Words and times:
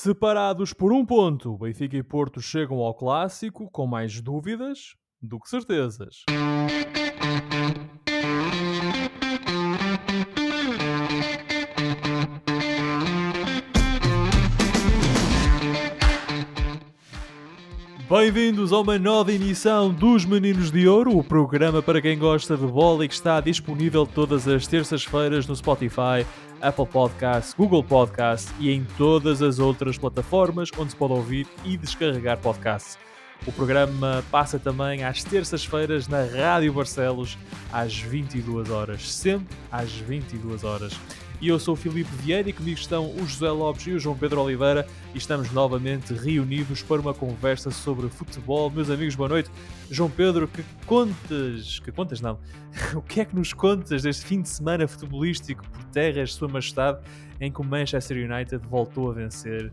Separados 0.00 0.72
por 0.72 0.92
um 0.92 1.04
ponto, 1.04 1.58
Benfica 1.58 1.96
e 1.96 2.04
Porto 2.04 2.40
chegam 2.40 2.78
ao 2.78 2.94
clássico 2.94 3.68
com 3.68 3.84
mais 3.84 4.20
dúvidas 4.20 4.94
do 5.20 5.40
que 5.40 5.50
certezas. 5.50 6.22
Bem-vindos 18.08 18.72
a 18.72 18.78
uma 18.78 18.98
nova 18.98 19.32
emissão 19.32 19.92
dos 19.92 20.24
Meninos 20.24 20.70
de 20.70 20.88
Ouro, 20.88 21.18
o 21.18 21.22
programa 21.22 21.82
para 21.82 22.00
quem 22.00 22.18
gosta 22.18 22.56
de 22.56 22.66
bola 22.66 23.04
e 23.04 23.08
que 23.08 23.12
está 23.12 23.38
disponível 23.38 24.06
todas 24.06 24.48
as 24.48 24.66
terças-feiras 24.66 25.46
no 25.46 25.54
Spotify, 25.54 26.24
Apple 26.60 26.86
Podcasts, 26.86 27.54
Google 27.54 27.82
Podcasts 27.82 28.52
e 28.58 28.70
em 28.70 28.84
todas 28.96 29.42
as 29.42 29.58
outras 29.58 29.98
plataformas 29.98 30.70
onde 30.78 30.90
se 30.90 30.96
pode 30.96 31.12
ouvir 31.12 31.46
e 31.64 31.76
descarregar 31.76 32.38
podcasts. 32.38 32.98
O 33.46 33.52
programa 33.52 34.24
passa 34.30 34.58
também 34.58 35.04
às 35.04 35.22
terças-feiras 35.22 36.08
na 36.08 36.24
Rádio 36.24 36.72
Barcelos 36.72 37.38
às 37.72 37.96
22 37.98 38.70
horas, 38.70 39.12
sempre 39.12 39.56
às 39.70 39.92
22 39.92 40.64
horas 40.64 40.98
e 41.40 41.48
eu 41.48 41.58
sou 41.58 41.74
o 41.74 41.76
Filipe 41.76 42.10
Vieira 42.16 42.48
e 42.48 42.52
comigo 42.52 42.78
estão 42.78 43.10
o 43.10 43.26
José 43.26 43.50
Lopes 43.50 43.86
e 43.86 43.92
o 43.92 43.98
João 43.98 44.16
Pedro 44.16 44.42
Oliveira 44.42 44.86
e 45.14 45.18
estamos 45.18 45.52
novamente 45.52 46.12
reunidos 46.12 46.82
para 46.82 47.00
uma 47.00 47.14
conversa 47.14 47.70
sobre 47.70 48.08
futebol. 48.08 48.68
Meus 48.70 48.90
amigos, 48.90 49.14
boa 49.14 49.28
noite. 49.28 49.50
João 49.90 50.10
Pedro, 50.10 50.48
que 50.48 50.64
contas, 50.84 51.78
que 51.78 51.92
contas 51.92 52.20
não, 52.20 52.38
o 52.94 53.02
que 53.02 53.20
é 53.20 53.24
que 53.24 53.36
nos 53.36 53.52
contas 53.52 54.02
deste 54.02 54.26
fim 54.26 54.42
de 54.42 54.48
semana 54.48 54.88
futebolístico 54.88 55.64
por 55.68 55.84
terras 55.84 56.30
de 56.30 56.34
Sua 56.34 56.48
Majestade 56.48 56.98
em 57.40 57.52
que 57.52 57.60
o 57.60 57.64
Manchester 57.64 58.16
United 58.30 58.66
voltou 58.68 59.10
a 59.10 59.14
vencer? 59.14 59.72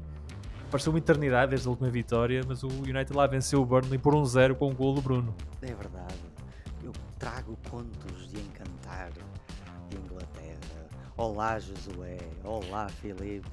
Pareceu 0.70 0.92
uma 0.92 1.00
eternidade 1.00 1.52
desde 1.52 1.68
a 1.68 1.72
última 1.72 1.90
vitória, 1.90 2.42
mas 2.48 2.64
o 2.64 2.68
United 2.68 3.14
lá 3.14 3.26
venceu 3.26 3.62
o 3.62 3.66
Burnley 3.66 3.98
por 3.98 4.14
um 4.14 4.26
zero 4.26 4.56
com 4.56 4.66
o 4.66 4.72
um 4.72 4.76
gol 4.76 4.94
do 4.94 5.02
Bruno. 5.02 5.34
É 5.62 5.68
verdade. 5.68 6.16
Eu 6.84 6.92
trago 7.18 7.58
contos 7.70 8.30
de 8.30 8.40
encantar 8.40 9.12
Olá, 11.18 11.58
Josué. 11.58 12.18
Olá, 12.44 12.90
Filipe. 12.90 13.48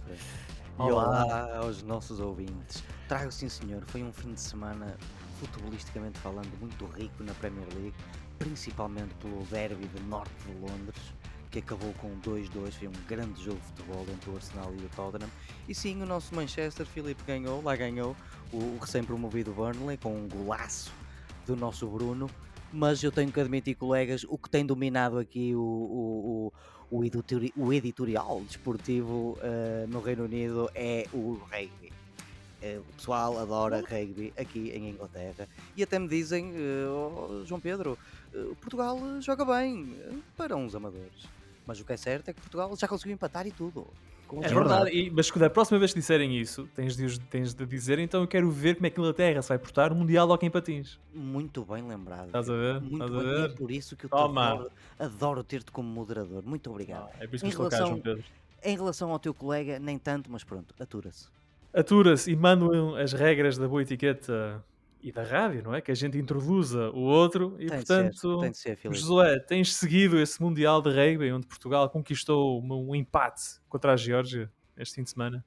E 0.81 0.83
olá 0.83 1.59
aos 1.59 1.81
nossos 1.85 2.19
ouvintes. 2.19 2.83
Trago 3.07 3.31
sim, 3.31 3.49
senhor. 3.49 3.85
Foi 3.87 4.03
um 4.03 4.13
fim 4.13 4.35
de 4.35 4.41
semana, 4.41 4.97
futebolisticamente 5.39 6.19
falando, 6.19 6.51
muito 6.59 6.85
rico 6.87 7.23
na 7.23 7.33
Premier 7.35 7.69
League, 7.75 7.95
principalmente 8.37 9.15
pelo 9.21 9.45
derby 9.45 9.87
de 9.87 10.03
Norte 10.03 10.35
de 10.45 10.55
Londres, 10.55 11.15
que 11.53 11.61
acabou 11.61 11.95
com 12.01 12.11
2-2. 12.23 12.73
Foi 12.73 12.89
um 12.89 13.07
grande 13.07 13.41
jogo 13.45 13.61
de 13.61 13.67
futebol 13.67 14.07
entre 14.13 14.31
o 14.31 14.35
Arsenal 14.35 14.75
e 14.75 14.85
o 14.85 14.89
Tottenham. 14.97 15.31
E 15.69 15.73
sim, 15.73 16.03
o 16.03 16.07
nosso 16.07 16.35
Manchester, 16.35 16.85
Filipe, 16.85 17.23
ganhou. 17.25 17.63
Lá 17.63 17.77
ganhou 17.77 18.17
o 18.53 18.77
recém-promovido 18.81 19.53
Burnley 19.53 19.99
com 19.99 20.17
um 20.17 20.29
golaço 20.29 20.93
do 21.47 21.55
nosso 21.55 21.87
Bruno 21.87 22.29
mas 22.73 23.03
eu 23.03 23.13
tenho 23.13 23.31
que 23.31 23.39
admitir, 23.39 23.75
colegas, 23.75 24.25
o 24.29 24.39
que 24.39 24.49
tem 24.49 24.65
dominado 24.65 25.19
aqui 25.19 25.55
o, 25.55 25.61
o, 25.61 26.47
o, 26.47 26.53
editori 27.01 27.53
o 27.57 27.73
editorial 27.73 28.43
desportivo 28.43 29.39
uh, 29.39 29.87
no 29.89 30.01
Reino 30.01 30.25
Unido 30.25 30.71
é 30.75 31.07
o 31.13 31.41
rugby. 31.51 31.93
Uh, 32.63 32.81
o 32.81 32.93
pessoal 32.95 33.39
adora 33.39 33.81
rugby 33.81 34.33
aqui 34.37 34.71
em 34.71 34.91
Inglaterra 34.91 35.49
e 35.77 35.83
até 35.83 35.99
me 35.99 36.09
dizem, 36.09 36.51
uh, 36.51 37.41
oh, 37.41 37.45
João 37.47 37.61
Pedro, 37.61 37.99
Portugal 38.61 38.99
joga 39.21 39.45
bem 39.45 39.97
para 40.37 40.57
uns 40.57 40.75
amadores. 40.75 41.42
Mas 41.67 41.81
o 41.81 41.85
que 41.85 41.93
é 41.93 41.97
certo 41.97 42.29
é 42.29 42.33
que 42.33 42.41
Portugal 42.41 42.75
já 42.77 42.89
conseguiu 42.89 43.15
empatar 43.15 43.47
e 43.47 43.53
tudo. 43.53 43.87
É 44.41 44.49
verdade, 44.49 44.91
e, 44.91 45.11
mas 45.11 45.31
da 45.31 45.51
próxima 45.51 45.79
vez 45.79 45.93
que 45.93 46.01
disserem 46.01 46.39
isso, 46.39 46.67
tens 46.75 46.97
de, 46.97 47.21
tens 47.21 47.53
de 47.53 47.67
dizer, 47.67 47.99
então 47.99 48.23
eu 48.23 48.27
quero 48.27 48.51
ver 48.51 48.77
como 48.77 48.87
é 48.87 48.91
que 48.91 48.99
a 48.99 49.03
Inglaterra 49.03 49.43
se 49.43 49.51
vai 49.51 49.59
portar 49.59 49.93
o 49.93 49.95
Mundial 49.95 50.27
de 50.27 50.33
Hockey 50.33 50.47
em 50.47 50.51
Patins. 50.51 50.99
Muito 51.13 51.63
bem 51.67 51.87
lembrado. 51.87 52.27
Estás 52.27 52.49
a 52.49 52.55
ver? 52.55 52.81
Muito 52.81 52.95
Estás 52.95 53.11
bem, 53.11 53.21
a 53.21 53.25
ver? 53.25 53.51
é 53.51 53.55
por 53.55 53.71
isso 53.71 53.95
que 53.95 54.07
eu 54.07 54.09
adoro, 54.17 54.71
adoro 54.99 55.45
ter-te 55.45 55.71
como 55.71 55.87
moderador. 55.87 56.43
Muito 56.47 56.71
obrigado. 56.71 57.11
Ah, 57.13 57.17
é 57.25 57.27
por 57.27 57.37
isso 57.37 57.45
que 57.45 57.51
em, 57.51 57.55
relação, 57.55 57.97
cá, 57.97 58.03
Pedro. 58.03 58.25
em 58.65 58.77
relação 58.77 59.11
ao 59.11 59.19
teu 59.19 59.35
colega, 59.35 59.79
nem 59.79 59.99
tanto, 59.99 60.31
mas 60.33 60.43
pronto, 60.43 60.75
atura-se. 60.81 61.29
Atura-se 61.75 62.31
e 62.31 62.37
mandam 62.37 62.97
as 62.97 63.13
regras 63.13 63.59
da 63.59 63.69
boa 63.69 63.83
etiqueta 63.83 64.65
e 65.03 65.11
da 65.11 65.25
rádio, 65.25 65.63
não 65.65 65.75
é? 65.75 65.81
Que 65.81 65.91
a 65.91 65.95
gente 65.95 66.17
introduza 66.17 66.91
o 66.91 67.01
outro 67.01 67.57
e, 67.59 67.67
tem 67.67 67.79
portanto, 67.79 68.41
ser, 68.55 68.77
tem 68.77 68.77
ser, 68.77 68.95
Josué, 68.95 69.39
tens 69.41 69.75
seguido 69.75 70.19
esse 70.19 70.41
Mundial 70.41 70.81
de 70.81 70.91
Rugby 70.91 71.33
onde 71.33 71.47
Portugal 71.47 71.91
conquistou 71.91 72.63
um 72.63 72.95
empate 72.95 73.61
contra 73.69 73.93
a 73.93 73.97
Geórgia 73.97 74.51
este 74.77 74.95
fim 74.95 75.03
de 75.03 75.11
semana? 75.11 75.45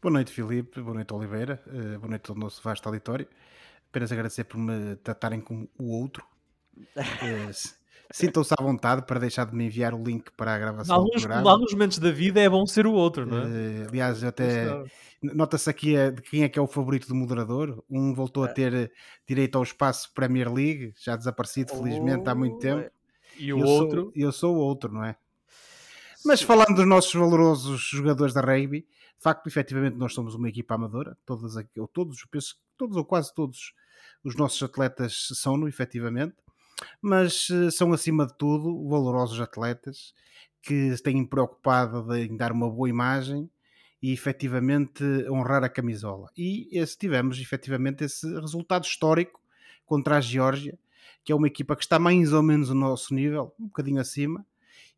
Boa 0.00 0.12
noite, 0.12 0.30
Filipe. 0.30 0.80
Boa 0.80 0.94
noite, 0.94 1.12
Oliveira. 1.14 1.62
Uh, 1.66 1.98
boa 1.98 2.10
noite 2.10 2.30
ao 2.30 2.36
nosso 2.36 2.62
vasto 2.62 2.86
auditório. 2.86 3.26
Apenas 3.88 4.12
agradecer 4.12 4.44
por 4.44 4.58
me 4.58 4.96
tratarem 4.96 5.40
como 5.40 5.68
o 5.78 5.90
outro. 5.92 6.24
Sintam-se 8.12 8.52
à 8.58 8.62
vontade 8.62 9.06
para 9.06 9.18
deixar 9.18 9.46
de 9.46 9.54
me 9.54 9.64
enviar 9.64 9.94
o 9.94 10.02
link 10.02 10.30
para 10.36 10.54
a 10.54 10.58
gravação 10.58 10.96
alguns, 10.96 11.26
alguns 11.26 11.72
momentos 11.72 11.98
da 11.98 12.10
vida 12.10 12.40
é 12.40 12.48
bom 12.48 12.66
ser 12.66 12.86
o 12.86 12.92
outro, 12.92 13.24
não 13.24 13.38
é? 13.38 13.44
Uh, 13.44 13.88
aliás, 13.88 14.22
até 14.22 14.66
nota-se 15.22 15.70
aqui 15.70 15.96
a, 15.96 16.10
de 16.10 16.20
quem 16.20 16.42
é 16.42 16.48
que 16.48 16.58
é 16.58 16.62
o 16.62 16.66
favorito 16.66 17.08
do 17.08 17.14
moderador. 17.14 17.82
Um 17.88 18.12
voltou 18.12 18.44
é. 18.44 18.50
a 18.50 18.52
ter 18.52 18.92
direito 19.26 19.56
ao 19.56 19.62
espaço 19.62 20.12
Premier 20.14 20.52
League, 20.52 20.92
já 21.02 21.16
desaparecido, 21.16 21.72
oh, 21.74 21.82
felizmente, 21.82 22.28
há 22.28 22.34
muito 22.34 22.58
tempo. 22.58 22.90
E 23.38 23.52
o 23.52 23.60
eu 23.60 23.66
outro? 23.66 24.02
Sou, 24.02 24.12
eu 24.14 24.32
sou 24.32 24.56
o 24.56 24.58
outro, 24.58 24.92
não 24.92 25.04
é? 25.04 25.16
Mas 26.24 26.42
falando 26.42 26.76
dos 26.76 26.86
nossos 26.86 27.12
valorosos 27.14 27.80
jogadores 27.80 28.34
da 28.34 28.40
rugby, 28.40 28.80
de 28.82 29.22
facto, 29.22 29.46
efetivamente, 29.46 29.96
nós 29.96 30.12
somos 30.12 30.34
uma 30.34 30.48
equipa 30.48 30.74
amadora. 30.74 31.16
Todas, 31.24 31.54
ou 31.78 31.88
todos, 31.88 32.24
penso, 32.30 32.56
todos 32.76 32.96
ou 32.96 33.04
quase 33.04 33.34
todos 33.34 33.72
os 34.22 34.36
nossos 34.36 34.62
atletas 34.62 35.28
são-no, 35.32 35.66
efetivamente 35.66 36.34
mas 37.00 37.48
eh, 37.50 37.70
são 37.70 37.92
acima 37.92 38.26
de 38.26 38.36
tudo 38.36 38.88
valorosos 38.88 39.40
atletas 39.40 40.14
que 40.62 40.96
se 40.96 41.02
têm 41.02 41.24
preocupado 41.24 42.14
em 42.14 42.36
dar 42.36 42.52
uma 42.52 42.70
boa 42.70 42.88
imagem 42.88 43.50
e 44.00 44.12
efetivamente 44.12 45.04
honrar 45.28 45.64
a 45.64 45.68
camisola. 45.68 46.28
E 46.36 46.68
esse, 46.72 46.96
tivemos 46.96 47.38
efetivamente 47.40 48.04
esse 48.04 48.26
resultado 48.40 48.84
histórico 48.84 49.40
contra 49.84 50.16
a 50.16 50.20
Geórgia, 50.20 50.78
que 51.24 51.32
é 51.32 51.34
uma 51.34 51.46
equipa 51.46 51.76
que 51.76 51.82
está 51.82 51.98
mais 51.98 52.32
ou 52.32 52.42
menos 52.42 52.68
no 52.68 52.74
nosso 52.74 53.14
nível, 53.14 53.54
um 53.58 53.66
bocadinho 53.66 54.00
acima, 54.00 54.44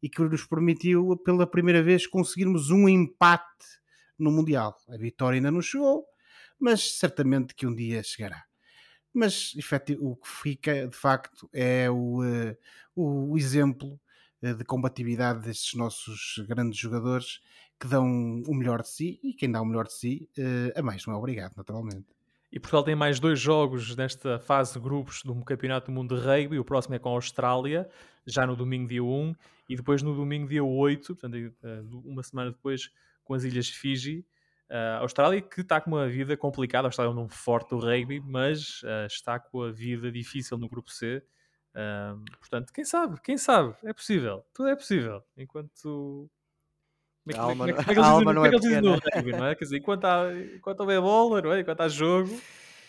e 0.02 0.08
que 0.08 0.22
nos 0.22 0.44
permitiu 0.44 1.16
pela 1.18 1.46
primeira 1.46 1.82
vez 1.82 2.06
conseguirmos 2.06 2.70
um 2.70 2.88
empate 2.88 3.66
no 4.18 4.30
Mundial. 4.30 4.76
A 4.88 4.96
vitória 4.96 5.38
ainda 5.38 5.50
não 5.50 5.62
chegou, 5.62 6.04
mas 6.58 6.98
certamente 6.98 7.54
que 7.54 7.66
um 7.66 7.74
dia 7.74 8.02
chegará 8.02 8.44
mas 9.14 9.54
o 10.00 10.16
que 10.16 10.28
fica 10.28 10.88
de 10.88 10.96
facto 10.96 11.48
é 11.52 11.88
o, 11.88 12.22
uh, 12.22 12.56
o 13.30 13.38
exemplo 13.38 13.98
uh, 14.42 14.54
de 14.54 14.64
combatividade 14.64 15.40
destes 15.40 15.74
nossos 15.74 16.44
grandes 16.48 16.78
jogadores 16.78 17.40
que 17.78 17.86
dão 17.86 18.42
o 18.46 18.54
melhor 18.54 18.82
de 18.82 18.88
si 18.88 19.20
e 19.22 19.32
quem 19.32 19.50
dá 19.50 19.62
o 19.62 19.64
melhor 19.64 19.86
de 19.86 19.92
si 19.92 20.28
uh, 20.36 20.78
a 20.78 20.82
mais 20.82 21.06
não 21.06 21.14
é 21.14 21.16
obrigado, 21.16 21.54
naturalmente. 21.56 22.06
E 22.50 22.58
Portugal 22.58 22.84
tem 22.84 22.94
mais 22.94 23.18
dois 23.18 23.38
jogos 23.40 23.96
nesta 23.96 24.38
fase 24.38 24.74
de 24.74 24.80
grupos 24.80 25.22
do 25.22 25.34
Campeonato 25.44 25.86
do 25.86 25.92
Mundo 25.92 26.16
de 26.16 26.24
Rugby. 26.24 26.58
O 26.58 26.64
próximo 26.64 26.94
é 26.94 26.98
com 26.98 27.08
a 27.08 27.12
Austrália, 27.12 27.88
já 28.26 28.46
no 28.46 28.54
domingo 28.54 28.88
dia 28.88 29.02
1, 29.02 29.34
e 29.68 29.74
depois 29.74 30.02
no 30.02 30.14
domingo 30.14 30.48
dia 30.48 30.62
8, 30.62 31.16
portanto, 31.16 31.52
uma 32.04 32.22
semana 32.22 32.52
depois, 32.52 32.92
com 33.24 33.34
as 33.34 33.42
Ilhas 33.42 33.68
Fiji. 33.68 34.24
Uh, 34.70 34.96
a 34.96 34.98
Austrália 35.00 35.42
que 35.42 35.60
está 35.60 35.80
com 35.80 35.90
uma 35.90 36.08
vida 36.08 36.36
complicada, 36.36 36.86
a 36.86 36.88
Austrália 36.88 37.10
é 37.10 37.12
um 37.12 37.16
nome 37.16 37.30
forte 37.30 37.70
do 37.70 37.78
rugby, 37.78 38.20
mas 38.20 38.82
uh, 38.82 39.06
está 39.06 39.38
com 39.38 39.62
a 39.62 39.70
vida 39.70 40.10
difícil 40.10 40.56
no 40.56 40.68
grupo 40.68 40.90
C. 40.90 41.22
Uh, 41.74 42.24
portanto, 42.38 42.72
quem 42.72 42.84
sabe, 42.84 43.20
quem 43.22 43.36
sabe, 43.36 43.74
é 43.84 43.92
possível, 43.92 44.44
tudo 44.54 44.68
é 44.68 44.76
possível. 44.76 45.22
Enquanto. 45.36 46.30
É, 47.28 47.36
alma, 47.38 47.66
no 48.32 48.42
rugby, 48.42 49.32
não 49.32 49.46
é? 49.46 49.54
Quer 49.54 49.64
dizer, 49.64 49.78
enquanto, 49.78 50.04
há, 50.04 50.30
enquanto 50.56 50.80
houver 50.80 51.00
bola, 51.00 51.40
não 51.40 51.52
é? 51.52 51.60
enquanto 51.60 51.80
há 51.80 51.88
jogo, 51.88 52.38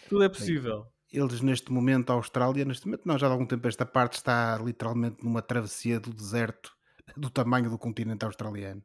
tudo 0.09 0.23
é 0.23 0.29
possível. 0.29 0.85
Eles, 1.11 1.39
neste 1.39 1.71
momento, 1.71 2.09
a 2.09 2.13
Austrália, 2.13 2.65
neste 2.65 2.85
momento, 2.85 3.03
não, 3.05 3.17
já 3.17 3.27
há 3.27 3.31
algum 3.31 3.45
tempo, 3.45 3.65
esta 3.67 3.85
parte 3.85 4.13
está 4.13 4.57
literalmente 4.57 5.23
numa 5.23 5.41
travessia 5.41 5.99
do 5.99 6.13
deserto 6.13 6.75
do 7.15 7.29
tamanho 7.29 7.69
do 7.69 7.77
continente 7.77 8.25
australiano. 8.25 8.83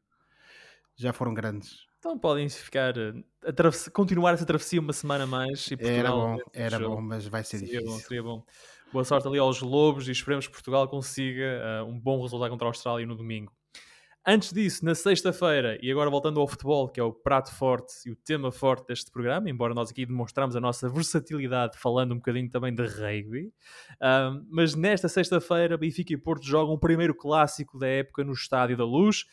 Já 0.96 1.12
foram 1.12 1.34
grandes. 1.34 1.89
Então 2.00 2.18
podem 2.18 2.48
ficar 2.48 2.96
eh, 2.96 3.12
a 3.44 3.90
continuar 3.90 4.32
essa 4.32 4.46
travessia 4.46 4.80
uma 4.80 4.92
semana 4.92 5.26
mais. 5.26 5.66
E 5.66 5.76
Portugal, 5.76 5.98
era 5.98 6.10
bom, 6.10 6.38
era 6.54 6.78
jogo. 6.78 6.96
bom, 6.96 7.02
mas 7.02 7.26
vai 7.28 7.44
ser 7.44 7.58
seria 7.58 7.78
difícil. 7.78 7.92
Bom, 7.92 8.00
seria 8.00 8.22
bom. 8.22 8.42
Boa 8.90 9.04
sorte 9.04 9.28
ali 9.28 9.38
aos 9.38 9.60
Lobos 9.60 10.08
e 10.08 10.10
esperemos 10.10 10.46
que 10.46 10.52
Portugal 10.52 10.88
consiga 10.88 11.84
uh, 11.84 11.88
um 11.88 12.00
bom 12.00 12.22
resultado 12.22 12.50
contra 12.50 12.66
a 12.66 12.70
Austrália 12.70 13.06
no 13.06 13.14
domingo. 13.14 13.52
Antes 14.26 14.52
disso, 14.52 14.84
na 14.84 14.94
sexta-feira, 14.94 15.78
e 15.82 15.90
agora 15.90 16.10
voltando 16.10 16.40
ao 16.40 16.48
futebol, 16.48 16.88
que 16.88 17.00
é 17.00 17.02
o 17.02 17.12
prato 17.12 17.54
forte 17.54 17.92
e 18.06 18.10
o 18.10 18.16
tema 18.16 18.52
forte 18.52 18.86
deste 18.86 19.10
programa, 19.10 19.48
embora 19.48 19.72
nós 19.72 19.90
aqui 19.90 20.04
demonstramos 20.04 20.54
a 20.54 20.60
nossa 20.60 20.88
versatilidade 20.90 21.78
falando 21.78 22.12
um 22.12 22.16
bocadinho 22.16 22.50
também 22.50 22.74
de 22.74 22.82
rugby, 22.82 23.46
uh, 23.46 24.44
mas 24.50 24.74
nesta 24.74 25.08
sexta-feira, 25.08 25.78
Benfica 25.78 26.12
e 26.12 26.18
Porto 26.18 26.44
jogam 26.44 26.74
o 26.74 26.78
primeiro 26.78 27.14
clássico 27.14 27.78
da 27.78 27.86
época 27.86 28.22
no 28.22 28.32
Estádio 28.32 28.76
da 28.76 28.84
Luz, 28.84 29.24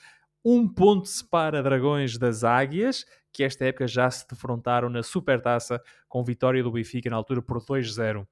Um 0.49 0.65
ponto 0.65 1.09
separa 1.09 1.61
Dragões 1.61 2.17
das 2.17 2.45
Águias, 2.45 3.05
que 3.33 3.43
esta 3.43 3.65
época 3.65 3.85
já 3.85 4.09
se 4.09 4.25
defrontaram 4.25 4.87
na 4.87 5.03
Supertaça 5.03 5.83
com 6.07 6.23
vitória 6.23 6.63
do 6.63 6.71
Benfica 6.71 7.09
na 7.09 7.17
altura 7.17 7.41
por 7.41 7.59
2-0. 7.59 8.25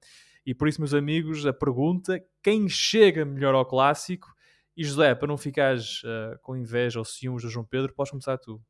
E 0.45 0.56
por 0.56 0.69
isso, 0.69 0.79
meus 0.79 0.94
amigos, 0.94 1.45
a 1.45 1.51
pergunta: 1.51 2.23
quem 2.41 2.69
chega 2.69 3.25
melhor 3.25 3.53
ao 3.53 3.65
clássico? 3.65 4.33
E 4.77 4.85
José, 4.85 5.13
para 5.13 5.27
não 5.27 5.38
ficares 5.38 6.03
uh, 6.06 6.39
com 6.41 6.56
inveja 6.56 7.00
ou 7.00 7.03
ciúmes 7.03 7.44
do 7.44 7.50
João 7.50 7.65
Pedro, 7.65 7.94
podes 7.94 8.12
começar 8.12 8.38
tu. 8.38 8.63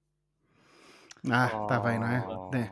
Ah, 1.29 1.45
está 1.45 1.79
oh. 1.79 1.83
bem, 1.83 1.99
não 1.99 2.07
é? 2.07 2.27
Oh. 2.27 2.51
é. 2.55 2.71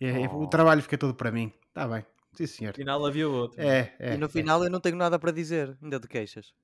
é, 0.00 0.22
é 0.22 0.28
oh. 0.30 0.44
O 0.44 0.46
trabalho 0.46 0.80
fica 0.80 0.96
todo 0.96 1.14
para 1.14 1.30
mim. 1.30 1.52
Está 1.68 1.86
bem. 1.86 2.02
Sim, 2.32 2.46
senhor. 2.46 2.70
No 2.70 2.76
final 2.76 3.04
havia 3.04 3.28
outro. 3.28 3.60
É, 3.60 3.94
é, 3.98 4.14
e 4.14 4.16
no 4.16 4.30
final 4.30 4.64
eu 4.64 4.70
não 4.70 4.80
tenho 4.80 4.96
nada 4.96 5.18
para 5.18 5.32
dizer, 5.32 5.76
ainda 5.82 6.00
de 6.00 6.08
queixas. 6.08 6.54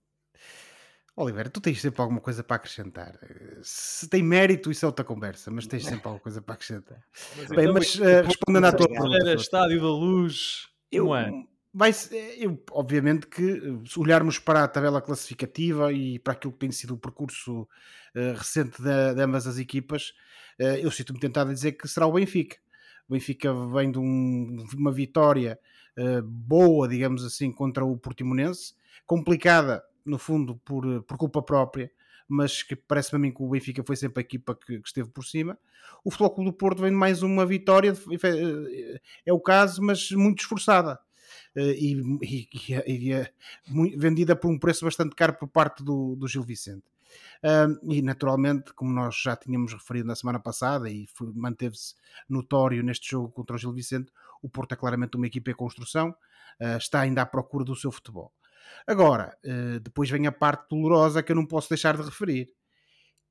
Oliveira, 1.17 1.49
tu 1.49 1.61
tens 1.61 1.81
sempre 1.81 2.01
alguma 2.03 2.21
coisa 2.21 2.43
para 2.43 2.57
acrescentar. 2.57 3.17
Se 3.63 4.09
tem 4.09 4.23
mérito, 4.23 4.71
isso 4.71 4.85
é 4.85 4.89
outra 4.89 5.05
conversa, 5.05 5.49
mas 5.51 5.67
tens 5.67 5.85
sempre 5.85 6.07
alguma 6.07 6.21
coisa 6.21 6.43
para 6.43 6.55
acrescentar. 6.55 7.01
Mas, 7.37 7.49
Bem, 7.51 7.61
então, 7.61 7.75
mas 7.75 7.95
uh, 7.95 8.27
respondendo 8.27 8.65
à 8.65 8.73
tua 8.73 8.89
pergunta. 8.89 9.35
Estádio 9.35 9.81
da 9.81 9.87
Luz, 9.87 10.69
eu, 10.91 11.05
não 11.05 11.17
é? 11.17 11.31
Vai, 11.73 11.93
eu, 12.39 12.61
obviamente 12.73 13.29
que 13.29 13.61
se 13.87 13.99
olharmos 13.99 14.39
para 14.41 14.65
a 14.65 14.69
tabela 14.69 15.01
classificativa 15.01 15.93
e 15.93 16.19
para 16.19 16.33
aquilo 16.33 16.53
que 16.53 16.59
tem 16.61 16.73
sido 16.73 16.95
o 16.95 16.99
percurso 16.99 17.63
uh, 17.63 18.33
recente 18.37 18.83
de, 18.83 19.15
de, 19.15 19.21
ambas 19.21 19.47
as 19.47 19.59
equipas, 19.59 20.15
uh, 20.61 20.77
eu 20.81 20.91
sinto-me 20.91 21.21
tentado 21.21 21.51
a 21.51 21.55
dizer 21.55 21.73
que 21.73 21.87
será 21.87 22.07
o 22.07 22.13
Benfica. 22.13 22.57
O 23.09 23.13
Benfica 23.13 23.53
vem 23.73 23.91
de 23.91 23.99
um, 23.99 24.65
uma 24.77 24.91
vitória 24.91 25.59
uh, 25.97 26.23
boa, 26.23 26.89
digamos 26.89 27.25
assim, 27.25 27.53
contra 27.53 27.85
o 27.85 27.97
Portimonense, 27.97 28.75
complicada, 29.07 29.83
no 30.05 30.19
fundo, 30.19 30.57
por, 30.65 31.03
por 31.03 31.17
culpa 31.17 31.43
própria, 31.43 31.91
mas 32.29 32.63
que 32.63 32.75
parece-me 32.75 33.17
a 33.17 33.21
mim 33.21 33.35
que 33.35 33.43
o 33.43 33.49
Benfica 33.49 33.83
foi 33.85 33.97
sempre 33.97 34.21
a 34.21 34.25
equipa 34.25 34.55
que, 34.55 34.81
que, 34.81 34.89
esteve 34.89 35.11
por 35.11 35.25
cima. 35.25 35.59
O 36.03 36.11
Clube 36.11 36.45
do 36.45 36.53
Porto 36.53 36.83
vem 36.83 36.91
de 36.91 36.97
mais 36.97 37.23
uma 37.23 37.45
vitória, 37.45 37.93
eh, 37.93 39.01
é 39.27 39.33
o 39.33 39.41
caso, 39.41 39.83
mas 39.83 40.11
muito 40.11 40.41
esforçada. 40.41 40.99
Eh, 41.55 41.75
e, 41.79 41.93
e, 42.23 42.49
e, 42.87 43.13
e, 43.13 43.97
vendida 43.97 44.35
por 44.35 44.51
um 44.51 44.59
preço 44.59 44.85
bastante 44.85 45.15
caro 45.15 45.35
por 45.35 45.49
parte 45.49 45.83
do, 45.83 46.17
do 46.17 46.27
Gil 46.27 46.43
Vicente. 46.43 46.85
Uh, 47.43 47.93
e 47.93 48.03
naturalmente, 48.03 48.73
como 48.73 48.93
nós 48.93 49.17
já 49.17 49.37
tínhamos 49.37 49.73
referido 49.73 50.07
na 50.07 50.17
semana 50.17 50.41
passada 50.41 50.89
e 50.91 51.07
manteve-se 51.35 51.95
notório 52.29 52.83
neste 52.83 53.11
jogo 53.11 53.31
contra 53.31 53.57
o 53.57 53.59
Gil 53.59 53.73
Vicente, 53.73 54.11
o 54.43 54.49
Porto 54.49 54.73
é 54.73 54.77
claramente 54.77 55.17
uma 55.17 55.27
equipa 55.27 55.51
em 55.51 55.55
construção, 55.55 56.11
uh, 56.11 56.77
está 56.77 57.01
ainda 57.01 57.23
à 57.23 57.27
procura 57.27 57.65
do 57.65 57.77
seu 57.77 57.93
futebol. 57.93 58.33
Agora, 58.87 59.37
uh, 59.45 59.81
depois 59.81 60.11
vem 60.11 60.27
a 60.27 60.33
parte 60.33 60.69
dolorosa 60.69 61.23
que 61.23 61.33
eu 61.33 61.37
não 61.37 61.47
posso 61.47 61.69
deixar 61.69 61.97
de 61.97 62.03
referir. 62.03 62.51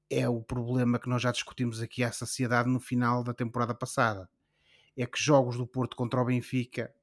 É 0.09 0.27
o 0.27 0.41
problema 0.41 1.00
que 1.00 1.09
nós 1.09 1.21
já 1.21 1.31
discutimos 1.31 1.81
aqui 1.81 2.03
à 2.03 2.12
saciedade 2.12 2.69
no 2.69 2.80
final 2.80 3.24
da 3.24 3.33
temporada 3.33 3.74
passada. 3.74 4.30
É 4.97 5.06
que 5.06 5.21
jogos 5.21 5.57
do 5.57 5.65
Porto 5.65 5.95
contra 5.95 6.21
o 6.21 6.25
Benfica 6.25 6.94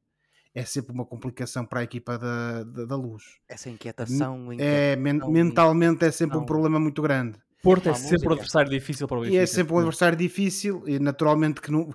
é 0.54 0.64
sempre 0.64 0.92
uma 0.92 1.04
complicação 1.04 1.64
para 1.64 1.80
a 1.80 1.82
equipa 1.84 2.18
da, 2.18 2.64
da, 2.64 2.84
da 2.84 2.96
luz. 2.96 3.38
Essa 3.48 3.70
inquietação, 3.70 4.52
é, 4.52 4.94
inquietação, 4.94 5.30
mentalmente 5.30 6.04
é 6.04 6.10
sempre 6.10 6.38
um 6.38 6.44
problema 6.44 6.78
muito 6.78 7.00
grande. 7.00 7.38
Porto 7.62 7.88
é 7.88 7.94
sempre 7.94 8.28
um 8.28 8.32
adversário 8.32 8.70
difícil 8.70 9.06
para 9.06 9.18
o 9.18 9.20
Benfica. 9.20 9.38
E 9.38 9.42
é 9.42 9.46
sempre 9.46 9.74
um 9.74 9.78
adversário 9.78 10.16
difícil 10.16 10.82
e 10.86 10.98
naturalmente 10.98 11.60
que 11.60 11.70
não, 11.70 11.94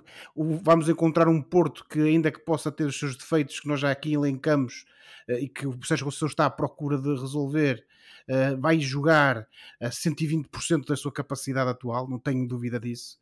vamos 0.62 0.88
encontrar 0.88 1.28
um 1.28 1.42
Porto 1.42 1.84
que 1.88 2.00
ainda 2.00 2.30
que 2.30 2.38
possa 2.40 2.70
ter 2.70 2.84
os 2.84 2.98
seus 2.98 3.16
defeitos 3.16 3.60
que 3.60 3.68
nós 3.68 3.80
já 3.80 3.90
aqui 3.90 4.12
elencamos 4.12 4.84
eh, 5.28 5.40
e 5.40 5.48
que 5.48 5.66
o 5.66 5.78
Sérgio 5.84 6.04
Conceição 6.04 6.28
está 6.28 6.46
à 6.46 6.50
procura 6.50 6.98
de 6.98 7.08
resolver, 7.08 7.84
eh, 8.28 8.54
vai 8.56 8.78
jogar 8.78 9.46
a 9.80 9.88
120% 9.88 10.86
da 10.86 10.96
sua 10.96 11.12
capacidade 11.12 11.70
atual, 11.70 12.08
não 12.08 12.18
tenho 12.18 12.46
dúvida 12.46 12.78
disso 12.78 13.18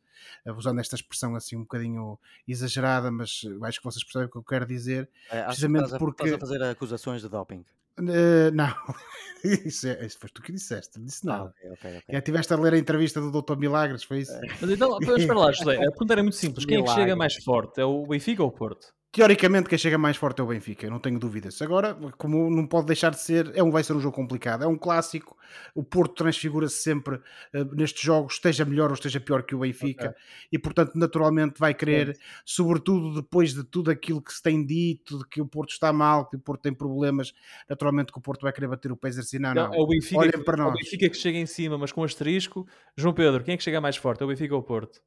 usando 0.57 0.79
esta 0.79 0.95
expressão 0.95 1.35
assim 1.35 1.55
um 1.55 1.61
bocadinho 1.61 2.17
exagerada, 2.47 3.11
mas 3.11 3.41
acho 3.63 3.79
que 3.79 3.83
vocês 3.83 4.03
percebem 4.03 4.27
o 4.27 4.31
que 4.31 4.37
eu 4.37 4.43
quero 4.43 4.65
dizer. 4.65 5.09
É, 5.29 5.43
precisamente 5.43 5.85
estás 5.85 5.93
a, 5.93 5.97
porque. 5.99 6.23
Estás 6.23 6.35
a 6.35 6.39
fazer 6.39 6.63
acusações 6.63 7.21
de 7.21 7.29
doping. 7.29 7.63
Uh, 7.97 8.51
não, 8.53 8.73
isso, 9.65 9.87
é, 9.87 10.05
isso 10.05 10.17
foi 10.19 10.29
tu 10.29 10.41
que 10.41 10.51
disseste, 10.51 10.97
não 10.97 11.05
disse 11.05 11.21
ah, 11.29 11.31
nada. 11.31 11.43
Ah, 11.43 11.67
okay, 11.67 11.71
okay, 11.71 11.97
okay. 12.09 12.21
tiveste 12.21 12.53
a 12.53 12.57
ler 12.57 12.73
a 12.73 12.77
entrevista 12.77 13.21
do 13.21 13.31
Dr. 13.31 13.55
Milagres, 13.57 14.03
foi 14.03 14.19
isso? 14.19 14.33
Mas 14.59 14.69
então, 14.69 14.97
espera 14.99 15.39
lá, 15.39 15.51
José, 15.51 15.75
a 15.75 15.91
pergunta 15.91 16.13
era 16.13 16.23
muito 16.23 16.35
simples: 16.35 16.65
quem 16.65 16.79
é 16.79 16.83
que 16.83 16.93
chega 16.93 17.15
mais 17.15 17.35
forte? 17.43 17.79
É 17.79 17.85
o 17.85 18.05
Benfica 18.05 18.43
ou 18.43 18.49
o 18.49 18.51
Porto? 18.51 18.87
Teoricamente 19.15 19.69
quem 19.69 19.77
chega 19.77 19.97
mais 19.97 20.17
forte 20.17 20.41
é 20.41 20.43
o 20.43 20.47
Benfica, 20.47 20.89
não 20.89 20.99
tenho 20.99 21.17
dúvidas. 21.17 21.61
Agora, 21.61 21.95
como 22.17 22.49
não 22.49 22.67
pode 22.67 22.87
deixar 22.87 23.11
de 23.11 23.21
ser, 23.21 23.49
é 23.55 23.63
um, 23.63 23.71
vai 23.71 23.81
ser 23.81 23.93
um 23.93 23.99
jogo 24.01 24.13
complicado, 24.13 24.65
é 24.65 24.67
um 24.67 24.77
clássico. 24.77 25.37
O 25.73 25.81
Porto 25.85 26.15
transfigura-se 26.15 26.75
sempre 26.83 27.15
uh, 27.15 27.75
nestes 27.75 28.01
jogos, 28.01 28.33
esteja 28.33 28.65
melhor 28.65 28.89
ou 28.89 28.93
esteja 28.93 29.21
pior 29.21 29.43
que 29.43 29.55
o 29.55 29.59
Benfica, 29.59 30.09
okay. 30.09 30.21
e 30.51 30.59
portanto, 30.59 30.91
naturalmente, 30.95 31.57
vai 31.57 31.73
querer, 31.73 32.19
sobretudo 32.43 33.21
depois 33.21 33.53
de 33.53 33.63
tudo 33.63 33.89
aquilo 33.89 34.21
que 34.21 34.33
se 34.33 34.43
tem 34.43 34.65
dito, 34.65 35.19
de 35.19 35.27
que 35.29 35.39
o 35.39 35.47
Porto 35.47 35.69
está 35.69 35.93
mal, 35.93 36.29
que 36.29 36.35
o 36.35 36.39
Porto 36.39 36.63
tem 36.63 36.73
problemas, 36.73 37.33
naturalmente 37.69 38.11
que 38.11 38.17
o 38.17 38.21
Porto 38.21 38.41
vai 38.41 38.51
querer 38.51 38.67
bater 38.67 38.91
o 38.91 38.97
pé 38.97 39.07
e 39.07 39.11
dizer 39.11 39.21
assim: 39.21 39.39
não, 39.39 39.53
não, 39.53 39.73
é 39.73 39.77
o 39.77 39.87
Benfica, 39.87 40.19
olhem 40.19 40.43
para 40.43 40.57
nós. 40.57 40.67
É 40.67 40.71
o 40.71 40.73
Benfica 40.73 41.09
que 41.09 41.15
chega 41.15 41.37
em 41.37 41.45
cima, 41.45 41.77
mas 41.77 41.93
com 41.93 42.03
asterisco. 42.03 42.67
João 42.97 43.13
Pedro, 43.13 43.45
quem 43.45 43.53
é 43.53 43.57
que 43.57 43.63
chega 43.63 43.79
mais 43.79 43.95
forte? 43.95 44.23
É 44.23 44.25
o 44.25 44.27
Benfica 44.27 44.53
ou 44.53 44.59
o 44.59 44.63
Porto? 44.63 45.01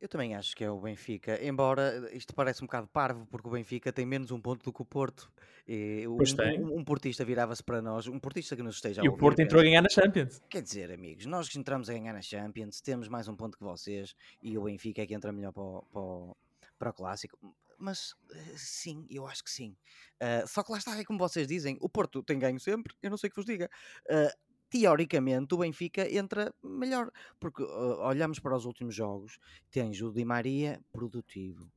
Eu 0.00 0.08
também 0.08 0.34
acho 0.34 0.56
que 0.56 0.64
é 0.64 0.70
o 0.70 0.80
Benfica, 0.80 1.38
embora 1.44 2.10
isto 2.14 2.34
parece 2.34 2.62
um 2.62 2.66
bocado 2.66 2.88
parvo, 2.88 3.26
porque 3.26 3.46
o 3.46 3.50
Benfica 3.50 3.92
tem 3.92 4.06
menos 4.06 4.30
um 4.30 4.40
ponto 4.40 4.64
do 4.64 4.72
que 4.72 4.80
o 4.80 4.84
Porto. 4.84 5.30
E 5.68 6.08
um, 6.08 6.16
pois 6.16 6.32
tem. 6.32 6.58
Um, 6.58 6.78
um 6.78 6.84
portista 6.84 7.22
virava-se 7.22 7.62
para 7.62 7.82
nós, 7.82 8.06
um 8.06 8.18
portista 8.18 8.56
que 8.56 8.62
nos 8.62 8.76
esteja 8.76 9.02
a 9.02 9.04
E 9.04 9.08
o 9.08 9.16
Porto 9.16 9.40
entrou 9.40 9.60
a 9.60 9.62
ganhar 9.62 9.82
na 9.82 9.90
Champions. 9.90 10.40
Quer 10.48 10.62
dizer, 10.62 10.90
amigos, 10.90 11.26
nós 11.26 11.50
que 11.50 11.58
entramos 11.58 11.90
a 11.90 11.92
ganhar 11.92 12.14
na 12.14 12.22
Champions, 12.22 12.80
temos 12.80 13.08
mais 13.08 13.28
um 13.28 13.36
ponto 13.36 13.58
que 13.58 13.62
vocês, 13.62 14.14
e 14.42 14.56
o 14.56 14.64
Benfica 14.64 15.02
é 15.02 15.06
que 15.06 15.12
entra 15.12 15.32
melhor 15.32 15.52
para 15.52 15.62
o, 15.62 15.82
para 15.92 16.00
o, 16.00 16.36
para 16.78 16.90
o 16.90 16.92
Clássico. 16.94 17.38
Mas 17.78 18.14
eh, 18.32 18.54
sim, 18.56 19.06
eu 19.10 19.26
acho 19.26 19.44
que 19.44 19.50
sim. 19.50 19.76
Uh, 20.22 20.46
só 20.46 20.62
que 20.62 20.72
lá 20.72 20.78
está, 20.78 20.98
é 20.98 21.04
como 21.04 21.18
vocês 21.18 21.46
dizem, 21.46 21.76
o 21.80 21.88
Porto 21.90 22.22
tem 22.22 22.38
ganho 22.38 22.58
sempre, 22.58 22.94
eu 23.02 23.10
não 23.10 23.18
sei 23.18 23.28
o 23.28 23.30
que 23.30 23.36
vos 23.36 23.46
diga. 23.46 23.70
Uh, 24.06 24.49
teoricamente 24.70 25.52
o 25.54 25.58
Benfica 25.58 26.08
entra 26.10 26.54
melhor, 26.62 27.10
porque 27.38 27.62
uh, 27.62 28.00
olhamos 28.02 28.38
para 28.38 28.56
os 28.56 28.64
últimos 28.64 28.94
jogos, 28.94 29.38
tens 29.70 30.00
o 30.00 30.12
Di 30.12 30.24
Maria 30.24 30.80
produtivo, 30.92 31.68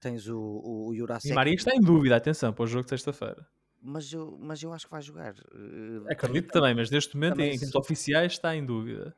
tens 0.00 0.26
o, 0.28 0.38
o, 0.38 0.88
o 0.88 0.96
Jurasek... 0.96 1.28
Di 1.28 1.34
Maria 1.34 1.54
está 1.54 1.74
em 1.74 1.80
dúvida, 1.80 2.16
atenção, 2.16 2.52
para 2.52 2.64
o 2.64 2.66
jogo 2.66 2.84
de 2.84 2.90
sexta-feira. 2.90 3.46
Mas 3.80 4.12
eu, 4.12 4.36
mas 4.40 4.60
eu 4.62 4.72
acho 4.72 4.86
que 4.86 4.90
vai 4.90 5.02
jogar. 5.02 5.34
Uh, 5.34 6.10
Acredito 6.10 6.48
também, 6.50 6.74
mas 6.74 6.90
neste 6.90 7.14
momento, 7.14 7.36
também, 7.36 7.54
em 7.54 7.58
termos 7.58 7.76
oficiais, 7.76 8.32
está 8.32 8.56
em 8.56 8.64
dúvida. 8.64 9.14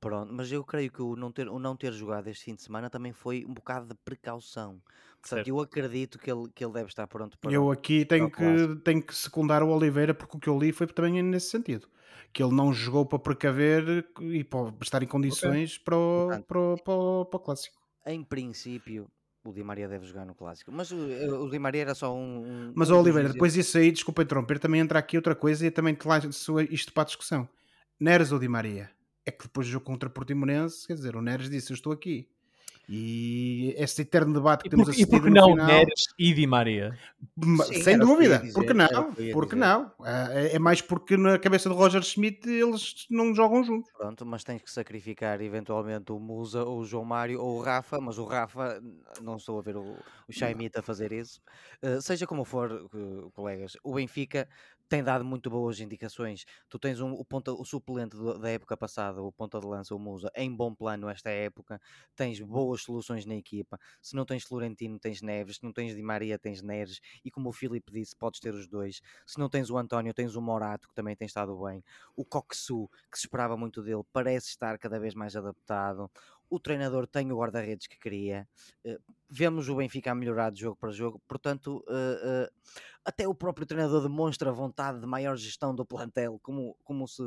Pronto, 0.00 0.32
mas 0.32 0.50
eu 0.50 0.64
creio 0.64 0.90
que 0.90 1.02
o 1.02 1.14
não, 1.14 1.30
ter, 1.30 1.46
o 1.46 1.58
não 1.58 1.76
ter 1.76 1.92
jogado 1.92 2.26
este 2.28 2.46
fim 2.46 2.54
de 2.54 2.62
semana 2.62 2.88
também 2.88 3.12
foi 3.12 3.44
um 3.46 3.52
bocado 3.52 3.88
de 3.88 3.94
precaução. 4.02 4.80
Portanto, 5.20 5.28
certo. 5.28 5.48
eu 5.48 5.60
acredito 5.60 6.18
que 6.18 6.30
ele, 6.32 6.48
que 6.54 6.64
ele 6.64 6.72
deve 6.72 6.88
estar 6.88 7.06
pronto 7.06 7.38
para 7.38 7.52
Eu 7.52 7.70
aqui 7.70 8.06
tenho 8.06 8.30
que, 8.30 8.76
tenho 8.82 9.02
que 9.02 9.14
secundar 9.14 9.62
o 9.62 9.68
Oliveira, 9.68 10.14
porque 10.14 10.38
o 10.38 10.40
que 10.40 10.48
eu 10.48 10.58
li 10.58 10.72
foi 10.72 10.86
também 10.86 11.22
nesse 11.22 11.50
sentido 11.50 11.86
que 12.32 12.42
ele 12.42 12.54
não 12.54 12.72
jogou 12.72 13.04
para 13.04 13.18
precaver 13.18 14.06
e 14.20 14.44
para 14.44 14.72
estar 14.82 15.02
em 15.02 15.06
condições 15.06 15.72
okay. 15.72 15.84
para, 15.84 15.96
o, 15.96 16.26
Portanto, 16.26 16.46
para, 16.46 16.58
o, 16.58 16.76
para, 16.76 16.94
o, 16.94 17.24
para 17.24 17.36
o 17.36 17.40
clássico. 17.40 17.76
Em 18.06 18.22
princípio, 18.22 19.10
o 19.44 19.52
Di 19.52 19.62
Maria 19.62 19.88
deve 19.88 20.06
jogar 20.06 20.24
no 20.24 20.34
clássico, 20.34 20.70
mas 20.70 20.90
o, 20.90 20.96
o 20.96 21.50
Di 21.50 21.58
Maria 21.58 21.82
era 21.82 21.94
só 21.94 22.14
um. 22.14 22.44
um 22.44 22.72
mas, 22.74 22.90
um 22.90 22.98
Oliveira, 22.98 23.32
depois 23.32 23.54
disso 23.54 23.78
aí, 23.78 23.90
desculpa 23.90 24.22
interromper, 24.22 24.58
também 24.58 24.80
entra 24.80 24.98
aqui 24.98 25.16
outra 25.16 25.34
coisa 25.34 25.66
e 25.66 25.70
também 25.70 25.94
te 25.94 26.06
lanço 26.06 26.60
isto 26.60 26.92
para 26.92 27.02
a 27.02 27.06
discussão. 27.06 27.48
Neres 27.98 28.32
ou 28.32 28.38
Di 28.38 28.48
Maria? 28.48 28.90
É 29.24 29.30
que 29.30 29.44
depois 29.44 29.66
do 29.66 29.70
jogo 29.70 29.84
contra 29.84 30.08
Portimonense, 30.08 30.86
quer 30.86 30.94
dizer, 30.94 31.16
o 31.16 31.22
Neres 31.22 31.50
disse: 31.50 31.72
Eu 31.72 31.74
estou 31.74 31.92
aqui. 31.92 32.28
E 32.92 33.72
esse 33.78 34.02
eterno 34.02 34.34
debate 34.34 34.62
que 34.62 34.66
e 34.66 34.70
temos 34.70 34.86
por, 34.86 34.90
assistido 34.90 35.16
e 35.16 35.20
porque 35.20 35.30
não 35.30 35.50
final... 35.50 35.66
Neres 35.68 36.04
e 36.18 36.34
Di 36.34 36.44
Maria? 36.44 36.98
Sim, 37.40 37.82
Sem 37.82 37.96
dúvida, 37.96 38.40
dizer, 38.40 38.52
porque 38.52 38.74
não? 38.74 39.14
Porque 39.32 39.54
não? 39.54 39.92
É, 40.04 40.56
é 40.56 40.58
mais 40.58 40.82
porque 40.82 41.16
na 41.16 41.38
cabeça 41.38 41.68
de 41.68 41.76
Roger 41.76 42.02
Schmidt 42.02 42.50
eles 42.50 43.06
não 43.08 43.32
jogam 43.32 43.62
juntos. 43.62 43.92
Pronto, 43.92 44.26
mas 44.26 44.42
tens 44.42 44.60
que 44.60 44.70
sacrificar 44.72 45.40
eventualmente 45.40 46.10
o 46.10 46.18
Musa 46.18 46.64
ou 46.64 46.80
o 46.80 46.84
João 46.84 47.04
Mário 47.04 47.40
ou 47.40 47.58
o 47.58 47.62
Rafa, 47.62 48.00
mas 48.00 48.18
o 48.18 48.24
Rafa, 48.24 48.82
não 49.22 49.36
estou 49.36 49.60
a 49.60 49.62
ver 49.62 49.76
o, 49.76 49.96
o 50.28 50.32
Chaimita 50.32 50.80
a 50.80 50.82
fazer 50.82 51.12
isso. 51.12 51.40
Uh, 51.80 52.02
seja 52.02 52.26
como 52.26 52.44
for, 52.44 52.72
uh, 52.72 53.30
colegas, 53.36 53.76
o 53.84 53.94
Benfica 53.94 54.48
tem 54.90 55.04
dado 55.04 55.24
muito 55.24 55.48
boas 55.48 55.78
indicações. 55.78 56.44
Tu 56.68 56.76
tens 56.76 57.00
um, 57.00 57.12
o, 57.12 57.24
ponta, 57.24 57.52
o 57.52 57.64
suplente 57.64 58.16
da 58.40 58.50
época 58.50 58.76
passada, 58.76 59.22
o 59.22 59.30
ponta 59.30 59.60
de 59.60 59.66
lança, 59.66 59.94
o 59.94 60.00
Musa, 60.00 60.32
em 60.34 60.52
bom 60.52 60.74
plano 60.74 61.08
esta 61.08 61.30
época. 61.30 61.80
Tens 62.16 62.40
boas 62.40 62.82
soluções 62.82 63.24
na 63.24 63.36
equipa. 63.36 63.78
Se 64.02 64.16
não 64.16 64.24
tens 64.24 64.42
Florentino, 64.42 64.98
tens 64.98 65.22
Neves. 65.22 65.58
Se 65.58 65.62
não 65.62 65.72
tens 65.72 65.94
Di 65.94 66.02
Maria, 66.02 66.36
tens 66.40 66.60
Neres. 66.60 67.00
E 67.24 67.30
como 67.30 67.50
o 67.50 67.52
Filipe 67.52 67.92
disse, 67.92 68.16
podes 68.16 68.40
ter 68.40 68.52
os 68.52 68.66
dois. 68.66 69.00
Se 69.24 69.38
não 69.38 69.48
tens 69.48 69.70
o 69.70 69.78
António, 69.78 70.12
tens 70.12 70.34
o 70.34 70.42
Morato, 70.42 70.88
que 70.88 70.94
também 70.94 71.14
tem 71.14 71.26
estado 71.26 71.56
bem. 71.64 71.84
O 72.16 72.24
Coxu, 72.24 72.88
que 73.12 73.16
se 73.16 73.26
esperava 73.26 73.56
muito 73.56 73.84
dele, 73.84 74.02
parece 74.12 74.48
estar 74.48 74.76
cada 74.76 74.98
vez 74.98 75.14
mais 75.14 75.36
adaptado 75.36 76.10
o 76.50 76.58
treinador 76.58 77.06
tem 77.06 77.30
o 77.30 77.38
guarda-redes 77.38 77.86
que 77.86 77.98
queria, 77.98 78.46
uh, 78.84 79.14
vemos 79.28 79.68
o 79.68 79.76
Benfica 79.76 80.10
a 80.10 80.14
melhorar 80.14 80.50
de 80.50 80.60
jogo 80.60 80.76
para 80.76 80.90
jogo, 80.90 81.22
portanto, 81.28 81.84
uh, 81.88 82.44
uh, 82.44 82.50
até 83.04 83.26
o 83.26 83.34
próprio 83.34 83.64
treinador 83.66 84.02
demonstra 84.02 84.52
vontade 84.52 85.00
de 85.00 85.06
maior 85.06 85.36
gestão 85.36 85.74
do 85.74 85.86
plantel, 85.86 86.40
como, 86.42 86.76
como 86.82 87.06
se 87.06 87.22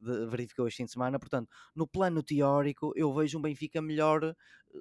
verificou 0.00 0.66
este 0.66 0.78
fim 0.78 0.84
de 0.84 0.92
semana. 0.92 1.18
Portanto, 1.18 1.48
no 1.74 1.86
plano 1.86 2.22
teórico, 2.22 2.92
eu 2.94 3.12
vejo 3.14 3.38
um 3.38 3.42
Benfica 3.42 3.80
melhor 3.80 4.36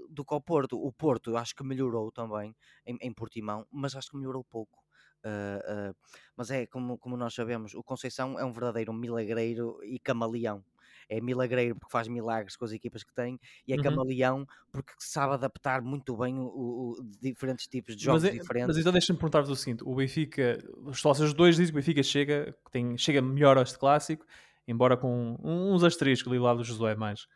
do 0.09 0.25
que 0.25 0.33
o 0.33 0.41
Porto. 0.41 0.77
O 0.77 0.91
Porto 0.91 1.37
acho 1.37 1.55
que 1.55 1.63
melhorou 1.63 2.11
também 2.11 2.53
em, 2.85 2.97
em 2.99 3.13
Portimão, 3.13 3.65
mas 3.71 3.95
acho 3.95 4.11
que 4.11 4.17
melhorou 4.17 4.43
pouco. 4.43 4.83
Mas 6.35 6.51
é 6.51 6.67
como, 6.67 6.97
como 6.97 7.15
nós 7.15 7.33
sabemos, 7.33 7.73
o 7.73 7.81
Conceição 7.81 8.37
é 8.37 8.43
um 8.43 8.51
verdadeiro 8.51 8.91
milagreiro 8.91 9.79
e 9.81 9.97
camaleão 9.97 10.61
é 11.09 11.21
milagreiro 11.21 11.75
porque 11.75 11.91
faz 11.91 12.07
milagres 12.07 12.55
com 12.55 12.65
as 12.65 12.71
equipas 12.71 13.03
que 13.03 13.13
tem 13.13 13.39
e 13.67 13.73
é 13.73 13.75
uhum. 13.75 13.83
camaleão 13.83 14.47
porque 14.71 14.93
sabe 14.99 15.33
adaptar 15.33 15.81
muito 15.81 16.15
bem 16.17 16.37
o, 16.37 16.45
o, 16.45 16.91
o 16.91 17.03
diferentes 17.21 17.67
tipos 17.67 17.95
de 17.95 18.03
jogos 18.03 18.23
mas, 18.23 18.33
é, 18.33 18.37
diferentes. 18.37 18.67
Mas 18.67 18.77
então 18.77 18.91
deixa-me 18.91 19.19
perguntar-vos 19.19 19.49
o 19.49 19.55
seguinte: 19.55 19.83
o 19.85 19.95
Benfica, 19.95 20.57
os 20.83 20.99
sócios 20.99 21.33
dois 21.33 21.55
dizem 21.55 21.73
que 21.73 21.79
o 21.79 21.81
Benfica 21.81 22.03
chega, 22.03 22.55
tem, 22.71 22.97
chega 22.97 23.21
melhor 23.21 23.57
a 23.57 23.61
este 23.61 23.77
clássico, 23.77 24.25
embora 24.67 24.97
com 24.97 25.37
uns 25.43 25.83
asteriscos 25.83 26.31
ali 26.31 26.39
lá 26.39 26.53
do 26.53 26.63
Josué 26.63 26.95
mais. 26.95 27.27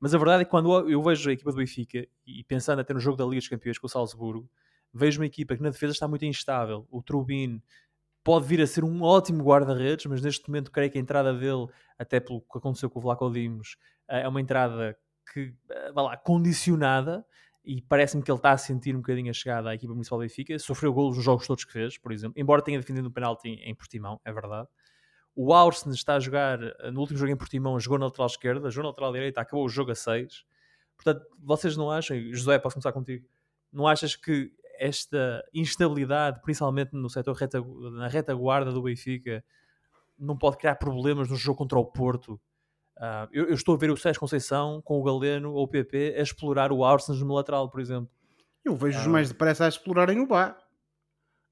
Mas 0.00 0.14
a 0.14 0.18
verdade 0.18 0.42
é 0.42 0.44
que 0.44 0.50
quando 0.50 0.88
eu 0.88 1.02
vejo 1.02 1.28
a 1.28 1.32
equipa 1.32 1.50
do 1.50 1.58
Benfica 1.58 2.06
e 2.26 2.42
pensando 2.44 2.80
até 2.80 2.94
no 2.94 3.00
jogo 3.00 3.18
da 3.18 3.24
Liga 3.24 3.36
dos 3.36 3.48
Campeões 3.48 3.78
com 3.78 3.86
o 3.86 3.90
Salzburgo, 3.90 4.48
vejo 4.92 5.20
uma 5.20 5.26
equipa 5.26 5.54
que 5.54 5.62
na 5.62 5.68
defesa 5.68 5.92
está 5.92 6.08
muito 6.08 6.24
instável. 6.24 6.86
O 6.90 7.02
Trubin 7.02 7.62
pode 8.22 8.46
vir 8.46 8.60
a 8.60 8.66
ser 8.66 8.84
um 8.84 9.02
ótimo 9.02 9.42
guarda-redes, 9.42 10.06
mas 10.06 10.20
neste 10.20 10.48
momento 10.48 10.70
creio 10.70 10.90
que 10.90 10.98
a 10.98 11.00
entrada 11.00 11.32
dele, 11.32 11.66
até 11.98 12.20
pelo 12.20 12.40
que 12.40 12.58
aconteceu 12.58 12.90
com 12.90 12.98
o 12.98 13.02
Vlaco 13.02 13.30
Dimos, 13.30 13.76
eh, 14.08 14.22
é 14.22 14.28
uma 14.28 14.40
entrada 14.40 14.96
que, 15.32 15.54
eh, 15.70 15.92
vá 15.92 16.02
lá, 16.02 16.16
condicionada 16.16 17.24
e 17.64 17.80
parece-me 17.82 18.22
que 18.22 18.30
ele 18.30 18.38
está 18.38 18.52
a 18.52 18.58
sentir 18.58 18.94
um 18.94 19.00
bocadinho 19.00 19.30
a 19.30 19.32
chegada 19.32 19.70
à 19.70 19.74
equipa 19.74 19.92
municipal 19.92 20.18
do 20.18 20.22
Benfica. 20.22 20.58
Sofreu 20.58 20.92
golos 20.92 21.16
nos 21.16 21.24
jogos 21.24 21.46
todos 21.46 21.64
que 21.64 21.72
fez, 21.72 21.98
por 21.98 22.12
exemplo, 22.12 22.40
embora 22.40 22.62
tenha 22.62 22.78
defendido 22.78 23.08
um 23.08 23.12
penalti 23.12 23.48
em 23.48 23.74
Portimão, 23.74 24.20
é 24.24 24.32
verdade. 24.32 24.68
O 25.34 25.54
Aurston 25.54 25.90
está 25.90 26.16
a 26.16 26.20
jogar, 26.20 26.62
eh, 26.62 26.90
no 26.90 27.00
último 27.00 27.18
jogo 27.18 27.32
em 27.32 27.36
Portimão, 27.36 27.78
jogou 27.80 27.98
na 27.98 28.06
lateral 28.06 28.26
esquerda, 28.26 28.70
jogou 28.70 28.84
na 28.84 28.90
lateral 28.90 29.12
direita, 29.12 29.40
acabou 29.40 29.64
o 29.64 29.68
jogo 29.68 29.92
a 29.92 29.94
6. 29.94 30.44
Portanto, 30.96 31.24
vocês 31.38 31.76
não 31.76 31.90
acham, 31.90 32.16
José, 32.32 32.58
posso 32.58 32.74
começar 32.74 32.92
contigo, 32.92 33.26
não 33.72 33.86
achas 33.86 34.16
que 34.16 34.52
esta 34.80 35.44
instabilidade, 35.52 36.40
principalmente 36.40 36.94
no 36.94 37.10
setor 37.10 37.36
reta, 37.36 37.62
na 37.92 38.08
retaguarda 38.08 38.72
do 38.72 38.82
Benfica, 38.82 39.44
não 40.18 40.36
pode 40.36 40.56
criar 40.56 40.76
problemas 40.76 41.28
no 41.28 41.36
jogo 41.36 41.58
contra 41.58 41.78
o 41.78 41.84
Porto. 41.84 42.40
Uh, 42.96 43.28
eu, 43.30 43.44
eu, 43.48 43.54
estou 43.54 43.74
a 43.74 43.78
ver 43.78 43.90
o 43.90 43.96
Sérgio 43.96 44.20
Conceição 44.20 44.80
com 44.82 44.98
o 44.98 45.02
Galeno 45.02 45.52
ou 45.52 45.64
o 45.64 45.68
PP 45.68 46.16
a 46.18 46.22
explorar 46.22 46.72
o 46.72 46.84
Arsenal 46.84 47.20
no 47.24 47.34
lateral, 47.34 47.68
por 47.68 47.80
exemplo. 47.80 48.10
Eu 48.64 48.74
vejo-os 48.74 49.06
uh, 49.06 49.10
mais 49.10 49.28
depressa 49.28 49.66
a 49.66 49.68
explorarem 49.68 50.18
o 50.20 50.26
Bá. 50.26 50.56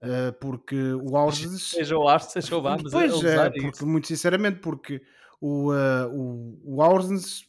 Uh, 0.03 0.33
porque 0.41 0.77
o 0.95 1.17
Arsenal. 1.17 1.59
Seja 1.59 1.99
o 1.99 2.09
Arsenal, 2.09 2.43
seja 2.43 2.57
o 2.57 2.63
Bá, 2.63 2.79
mas 2.83 2.91
pois 2.91 3.25
é, 3.25 3.51
porque, 3.51 3.85
muito 3.85 4.09
sinceramente, 4.09 4.61
porque 4.61 5.03
o, 5.41 5.71
o, 6.13 6.81
o 6.81 6.99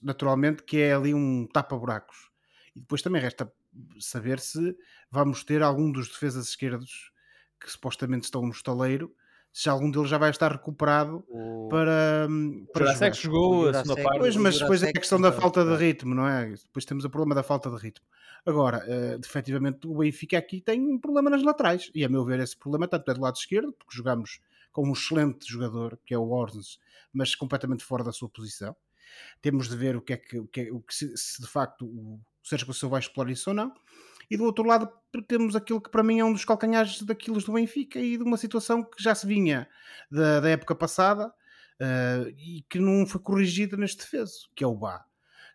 naturalmente, 0.03 0.63
que 0.63 0.77
é 0.77 0.93
ali 0.93 1.13
um 1.13 1.47
tapa-buracos. 1.47 2.29
E 2.75 2.81
depois 2.81 3.01
também 3.01 3.21
resta 3.21 3.51
saber 3.99 4.39
se 4.39 4.75
vamos 5.11 5.43
ter 5.43 5.61
algum 5.61 5.91
dos 5.91 6.07
defesas 6.07 6.49
esquerdos 6.49 7.11
que 7.59 7.69
supostamente 7.71 8.25
estão 8.25 8.41
no 8.41 8.51
estaleiro, 8.51 9.13
se 9.51 9.67
algum 9.67 9.89
deles 9.89 10.09
já 10.09 10.17
vai 10.17 10.29
estar 10.29 10.51
recuperado 10.51 11.23
o... 11.27 11.67
para, 11.69 12.27
para 12.71 12.85
Jurassic 12.85 13.23
jogou 13.23 13.69
a 13.69 13.73
segunda 13.73 14.03
parte. 14.03 14.19
Pois, 14.19 14.35
mas 14.35 14.59
depois 14.59 14.83
é 14.83 14.89
a 14.89 14.93
questão 14.93 15.19
da 15.19 15.31
falta 15.31 15.65
de 15.65 15.75
ritmo, 15.75 16.13
não 16.13 16.27
é? 16.27 16.49
Depois 16.51 16.85
temos 16.85 17.03
o 17.03 17.09
problema 17.09 17.35
da 17.35 17.43
falta 17.43 17.69
de 17.69 17.77
ritmo. 17.77 18.05
Agora, 18.45 18.85
uh, 18.85 19.19
efetivamente, 19.19 19.87
o 19.87 19.97
Benfica 19.97 20.37
aqui 20.37 20.61
tem 20.61 20.81
um 20.81 20.97
problema 20.97 21.29
nas 21.29 21.43
laterais. 21.43 21.91
E 21.93 22.05
a 22.05 22.09
meu 22.09 22.23
ver, 22.23 22.39
esse 22.39 22.55
problema 22.55 22.87
tanto 22.87 23.09
é 23.11 23.13
do 23.13 23.21
lado 23.21 23.35
esquerdo, 23.35 23.73
porque 23.73 23.95
jogamos 23.95 24.39
com 24.71 24.87
um 24.87 24.93
excelente 24.93 25.51
jogador, 25.51 25.99
que 26.05 26.13
é 26.13 26.17
o 26.17 26.29
Orsens, 26.29 26.79
mas 27.11 27.35
completamente 27.35 27.83
fora 27.83 28.03
da 28.03 28.11
sua 28.11 28.29
posição. 28.29 28.75
Temos 29.41 29.67
de 29.67 29.75
ver 29.75 29.95
o 29.95 30.01
que 30.01 30.13
é 30.13 30.17
que, 30.17 30.39
o 30.39 30.47
que, 30.47 30.61
é, 30.61 30.71
o 30.71 30.79
que 30.79 30.93
se, 30.93 31.17
se, 31.17 31.41
de 31.41 31.47
facto 31.47 31.85
o 31.85 32.19
Sérgio 32.43 32.67
Conceição 32.67 32.89
vai 32.89 32.99
explorar 32.99 33.31
isso 33.31 33.49
ou 33.49 33.55
não. 33.55 33.73
E 34.29 34.37
do 34.37 34.43
outro 34.43 34.63
lado 34.63 34.89
temos 35.27 35.55
aquilo 35.55 35.81
que 35.81 35.89
para 35.89 36.03
mim 36.03 36.19
é 36.19 36.25
um 36.25 36.31
dos 36.31 36.45
calcanhares 36.45 37.01
daquilo 37.01 37.41
do 37.41 37.53
Benfica 37.53 37.99
e 37.99 38.15
de 38.15 38.23
uma 38.23 38.37
situação 38.37 38.83
que 38.83 39.01
já 39.01 39.15
se 39.15 39.25
vinha 39.25 39.67
da, 40.11 40.39
da 40.39 40.49
época 40.49 40.75
passada 40.75 41.27
uh, 41.27 42.29
e 42.37 42.63
que 42.69 42.77
não 42.79 43.07
foi 43.07 43.19
corrigida 43.21 43.75
neste 43.75 43.97
defeso, 43.97 44.49
que 44.55 44.63
é 44.63 44.67
o 44.67 44.75
Bá. 44.75 45.03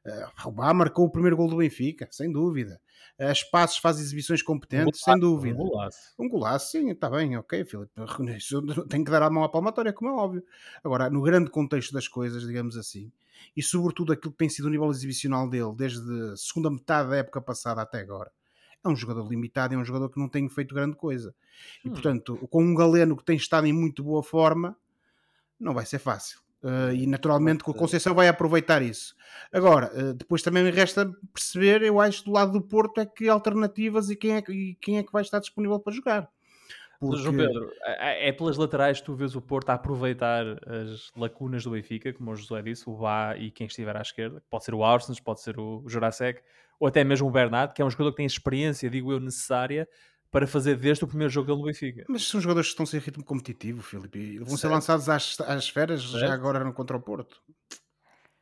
Uh, 0.04 0.48
o 0.48 0.52
Bá 0.52 0.74
marcou 0.74 1.06
o 1.06 1.10
primeiro 1.10 1.36
gol 1.36 1.48
do 1.48 1.58
Benfica, 1.58 2.08
sem 2.10 2.32
dúvida. 2.32 2.80
As 3.16 3.44
passos 3.44 3.78
faz 3.78 4.00
exibições 4.00 4.42
competentes, 4.42 4.86
um 4.86 4.90
golaço, 4.90 5.04
sem 5.04 5.20
dúvida. 5.20 5.54
Um 5.54 5.68
golaço. 5.68 5.98
Um 6.18 6.28
golaço, 6.28 6.70
sim, 6.72 6.90
está 6.90 7.08
bem, 7.08 7.36
ok, 7.36 7.64
Filipe. 7.64 7.92
Tem 8.90 9.04
que 9.04 9.10
dar 9.10 9.22
a 9.22 9.30
mão 9.30 9.44
à 9.44 9.48
palmatória, 9.48 9.92
como 9.92 10.10
é 10.10 10.14
óbvio. 10.14 10.44
Agora, 10.82 11.08
no 11.08 11.22
grande 11.22 11.48
contexto 11.48 11.92
das 11.92 12.08
coisas, 12.08 12.44
digamos 12.44 12.76
assim, 12.76 13.12
e 13.56 13.62
sobretudo 13.62 14.12
aquilo 14.12 14.32
que 14.32 14.38
tem 14.38 14.48
sido 14.48 14.66
o 14.66 14.70
nível 14.70 14.90
exibicional 14.90 15.48
dele 15.48 15.72
desde 15.76 16.32
a 16.32 16.36
segunda 16.36 16.70
metade 16.70 17.10
da 17.10 17.16
época 17.16 17.40
passada 17.40 17.82
até 17.82 18.00
agora. 18.00 18.30
É 18.84 18.88
um 18.88 18.96
jogador 18.96 19.26
limitado, 19.28 19.74
é 19.74 19.78
um 19.78 19.84
jogador 19.84 20.10
que 20.10 20.18
não 20.18 20.28
tem 20.28 20.48
feito 20.48 20.74
grande 20.74 20.96
coisa. 20.96 21.34
E 21.84 21.88
hum. 21.88 21.92
portanto, 21.92 22.36
com 22.50 22.62
um 22.62 22.74
Galeno 22.74 23.16
que 23.16 23.24
tem 23.24 23.36
estado 23.36 23.66
em 23.66 23.72
muito 23.72 24.04
boa 24.04 24.22
forma, 24.22 24.76
não 25.58 25.72
vai 25.72 25.86
ser 25.86 25.98
fácil. 25.98 26.44
Uh, 26.62 26.94
e 26.94 27.06
naturalmente 27.06 27.62
que 27.62 27.70
o 27.70 27.74
Conceição 27.74 28.14
vai 28.14 28.26
aproveitar 28.26 28.80
isso. 28.80 29.14
Agora, 29.52 29.92
uh, 29.94 30.14
depois 30.14 30.40
também 30.40 30.64
me 30.64 30.70
resta 30.70 31.12
perceber, 31.32 31.82
eu 31.82 32.00
acho, 32.00 32.24
do 32.24 32.32
lado 32.32 32.52
do 32.52 32.62
Porto, 32.62 33.02
é 33.02 33.06
que 33.06 33.28
alternativas 33.28 34.08
e 34.08 34.16
quem 34.16 34.36
é, 34.36 34.44
e 34.48 34.74
quem 34.80 34.96
é 34.96 35.02
que 35.02 35.12
vai 35.12 35.20
estar 35.20 35.40
disponível 35.40 35.78
para 35.78 35.92
jogar. 35.92 36.30
Porque... 37.00 37.22
João 37.22 37.36
Pedro, 37.36 37.72
é, 37.82 38.28
é 38.28 38.32
pelas 38.32 38.56
laterais 38.56 39.00
que 39.00 39.06
tu 39.06 39.14
vês 39.14 39.34
o 39.34 39.40
Porto 39.40 39.70
a 39.70 39.74
aproveitar 39.74 40.44
as 40.66 41.10
lacunas 41.16 41.64
do 41.64 41.70
Benfica, 41.70 42.12
como 42.12 42.30
o 42.30 42.36
José 42.36 42.62
disse, 42.62 42.88
o 42.88 42.94
Vá 42.94 43.36
e 43.36 43.50
quem 43.50 43.66
estiver 43.66 43.96
à 43.96 44.00
esquerda. 44.00 44.42
Pode 44.48 44.64
ser 44.64 44.74
o 44.74 44.84
Arsens, 44.84 45.20
pode 45.20 45.40
ser 45.40 45.58
o 45.58 45.82
Jurasek, 45.86 46.42
ou 46.78 46.88
até 46.88 47.04
mesmo 47.04 47.28
o 47.28 47.30
Bernat, 47.30 47.74
que 47.74 47.82
é 47.82 47.84
um 47.84 47.90
jogador 47.90 48.10
que 48.12 48.18
tem 48.18 48.24
a 48.24 48.26
experiência, 48.26 48.88
digo 48.90 49.12
eu, 49.12 49.20
necessária 49.20 49.88
para 50.30 50.48
fazer 50.48 50.76
deste 50.76 51.04
o 51.04 51.06
primeiro 51.06 51.32
jogo 51.32 51.46
dele 51.46 51.60
no 51.60 51.66
Benfica. 51.66 52.04
Mas 52.08 52.26
são 52.26 52.40
jogadores 52.40 52.66
que 52.66 52.72
estão 52.72 52.84
sem 52.84 52.98
ritmo 52.98 53.22
competitivo, 53.22 53.80
Filipe, 53.82 54.18
e 54.18 54.38
vão 54.38 54.48
certo. 54.48 54.60
ser 54.60 54.68
lançados 54.68 55.08
às, 55.08 55.40
às 55.40 55.62
esferas 55.62 56.02
já 56.02 56.34
agora 56.34 56.64
no 56.64 56.72
contra 56.72 56.96
o 56.96 57.00
Porto. 57.00 57.40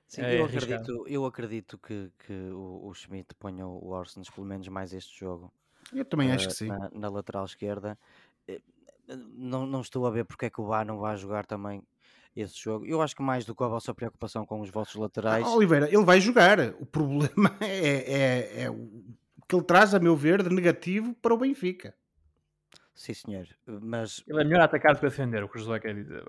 Sim, 0.09 0.23
é 0.23 0.41
eu, 0.41 0.45
acredito, 0.47 1.05
eu 1.07 1.25
acredito 1.27 1.79
que, 1.79 2.11
que 2.27 2.33
o, 2.33 2.89
o 2.89 2.95
Schmidt 2.95 3.35
ponha 3.39 3.67
o 3.67 3.95
Arsens 3.95 4.31
pelo 4.31 4.47
menos 4.47 4.67
mais 4.69 4.95
este 4.95 5.19
jogo. 5.19 5.53
Eu 5.93 6.05
também 6.05 6.31
uh, 6.31 6.35
acho 6.35 6.49
que 6.49 6.55
sim. 6.55 6.67
Na, 6.67 6.91
na 6.95 7.09
lateral 7.09 7.45
esquerda 7.45 7.91
eh, 7.93 8.22
não, 9.37 9.67
não 9.67 9.81
estou 9.81 10.07
a 10.07 10.11
ver 10.11 10.25
porque 10.25 10.47
é 10.47 10.51
que 10.51 10.61
o 10.61 10.67
Bar 10.67 10.85
não 10.85 10.99
vai 10.99 11.17
jogar 11.17 11.47
também 11.47 11.83
esse 12.35 12.59
jogo. 12.59 12.87
Eu 12.87 13.03
acho 13.03 13.15
que 13.15 13.23
mais 13.23 13.45
do 13.45 13.55
que 13.55 13.63
a 13.63 13.69
vossa 13.69 13.95
preocupação 13.95 14.47
com 14.47 14.61
os 14.61 14.71
vossos 14.71 14.95
laterais. 14.95 15.45
Ah, 15.47 15.55
Oliveira, 15.55 15.87
ele 15.87 16.05
vai 16.05 16.21
jogar. 16.21 16.59
O 16.81 16.87
problema 16.87 17.55
é, 17.61 18.61
é, 18.61 18.63
é 18.65 18.71
o 18.71 18.89
que 19.49 19.55
ele 19.55 19.65
traz, 19.65 19.95
a 19.95 20.01
meu 20.01 20.17
ver, 20.17 20.43
de 20.43 20.55
negativo 20.55 21.15
para 21.21 21.35
o 21.35 21.39
Benfica. 21.39 21.95
Sim, 22.95 23.15
senhor. 23.15 23.49
Mas... 23.67 24.23
Ele 24.27 24.41
é 24.41 24.45
melhor 24.45 24.63
atacar 24.63 24.95
do 24.95 25.01
que 25.01 25.07
defender, 25.07 25.43
o 25.43 25.49
que 25.49 25.57
o 25.57 25.61
José 25.61 25.79
quer 25.81 25.95
dizer. 25.95 26.25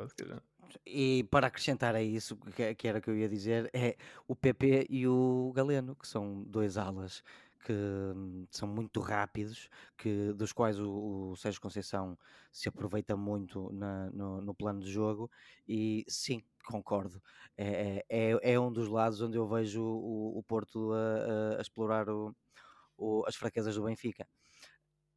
E 0.85 1.23
para 1.29 1.47
acrescentar 1.47 1.95
a 1.95 2.01
isso, 2.01 2.37
que 2.77 2.87
era 2.87 2.97
o 2.97 3.01
que 3.01 3.09
eu 3.09 3.17
ia 3.17 3.29
dizer, 3.29 3.69
é 3.73 3.95
o 4.27 4.35
PP 4.35 4.87
e 4.89 5.07
o 5.07 5.51
Galeno, 5.55 5.95
que 5.95 6.07
são 6.07 6.43
dois 6.43 6.77
alas 6.77 7.23
que 7.63 7.73
hum, 7.73 8.45
são 8.51 8.67
muito 8.67 8.99
rápidos, 8.99 9.69
que, 9.97 10.33
dos 10.33 10.51
quais 10.51 10.79
o, 10.79 11.31
o 11.31 11.35
Sérgio 11.35 11.61
Conceição 11.61 12.17
se 12.51 12.69
aproveita 12.69 13.15
muito 13.15 13.71
na, 13.73 14.09
no, 14.11 14.41
no, 14.41 14.53
plano 14.53 14.81
de 14.81 14.91
jogo, 14.91 15.31
e 15.67 16.05
sim, 16.07 16.43
concordo. 16.65 17.21
É, 17.57 18.03
é, 18.09 18.31
é, 18.31 18.53
é 18.53 18.59
um 18.59 18.71
dos 18.71 18.87
lados 18.87 19.21
onde 19.21 19.37
eu 19.37 19.47
vejo 19.47 19.81
o, 19.81 20.37
o 20.37 20.43
Porto 20.43 20.91
a, 20.93 21.57
a 21.57 21.61
explorar 21.61 22.07
o, 22.09 23.23
as 23.25 23.35
fraquezas 23.35 23.75
do 23.75 23.83
Benfica. 23.83 24.27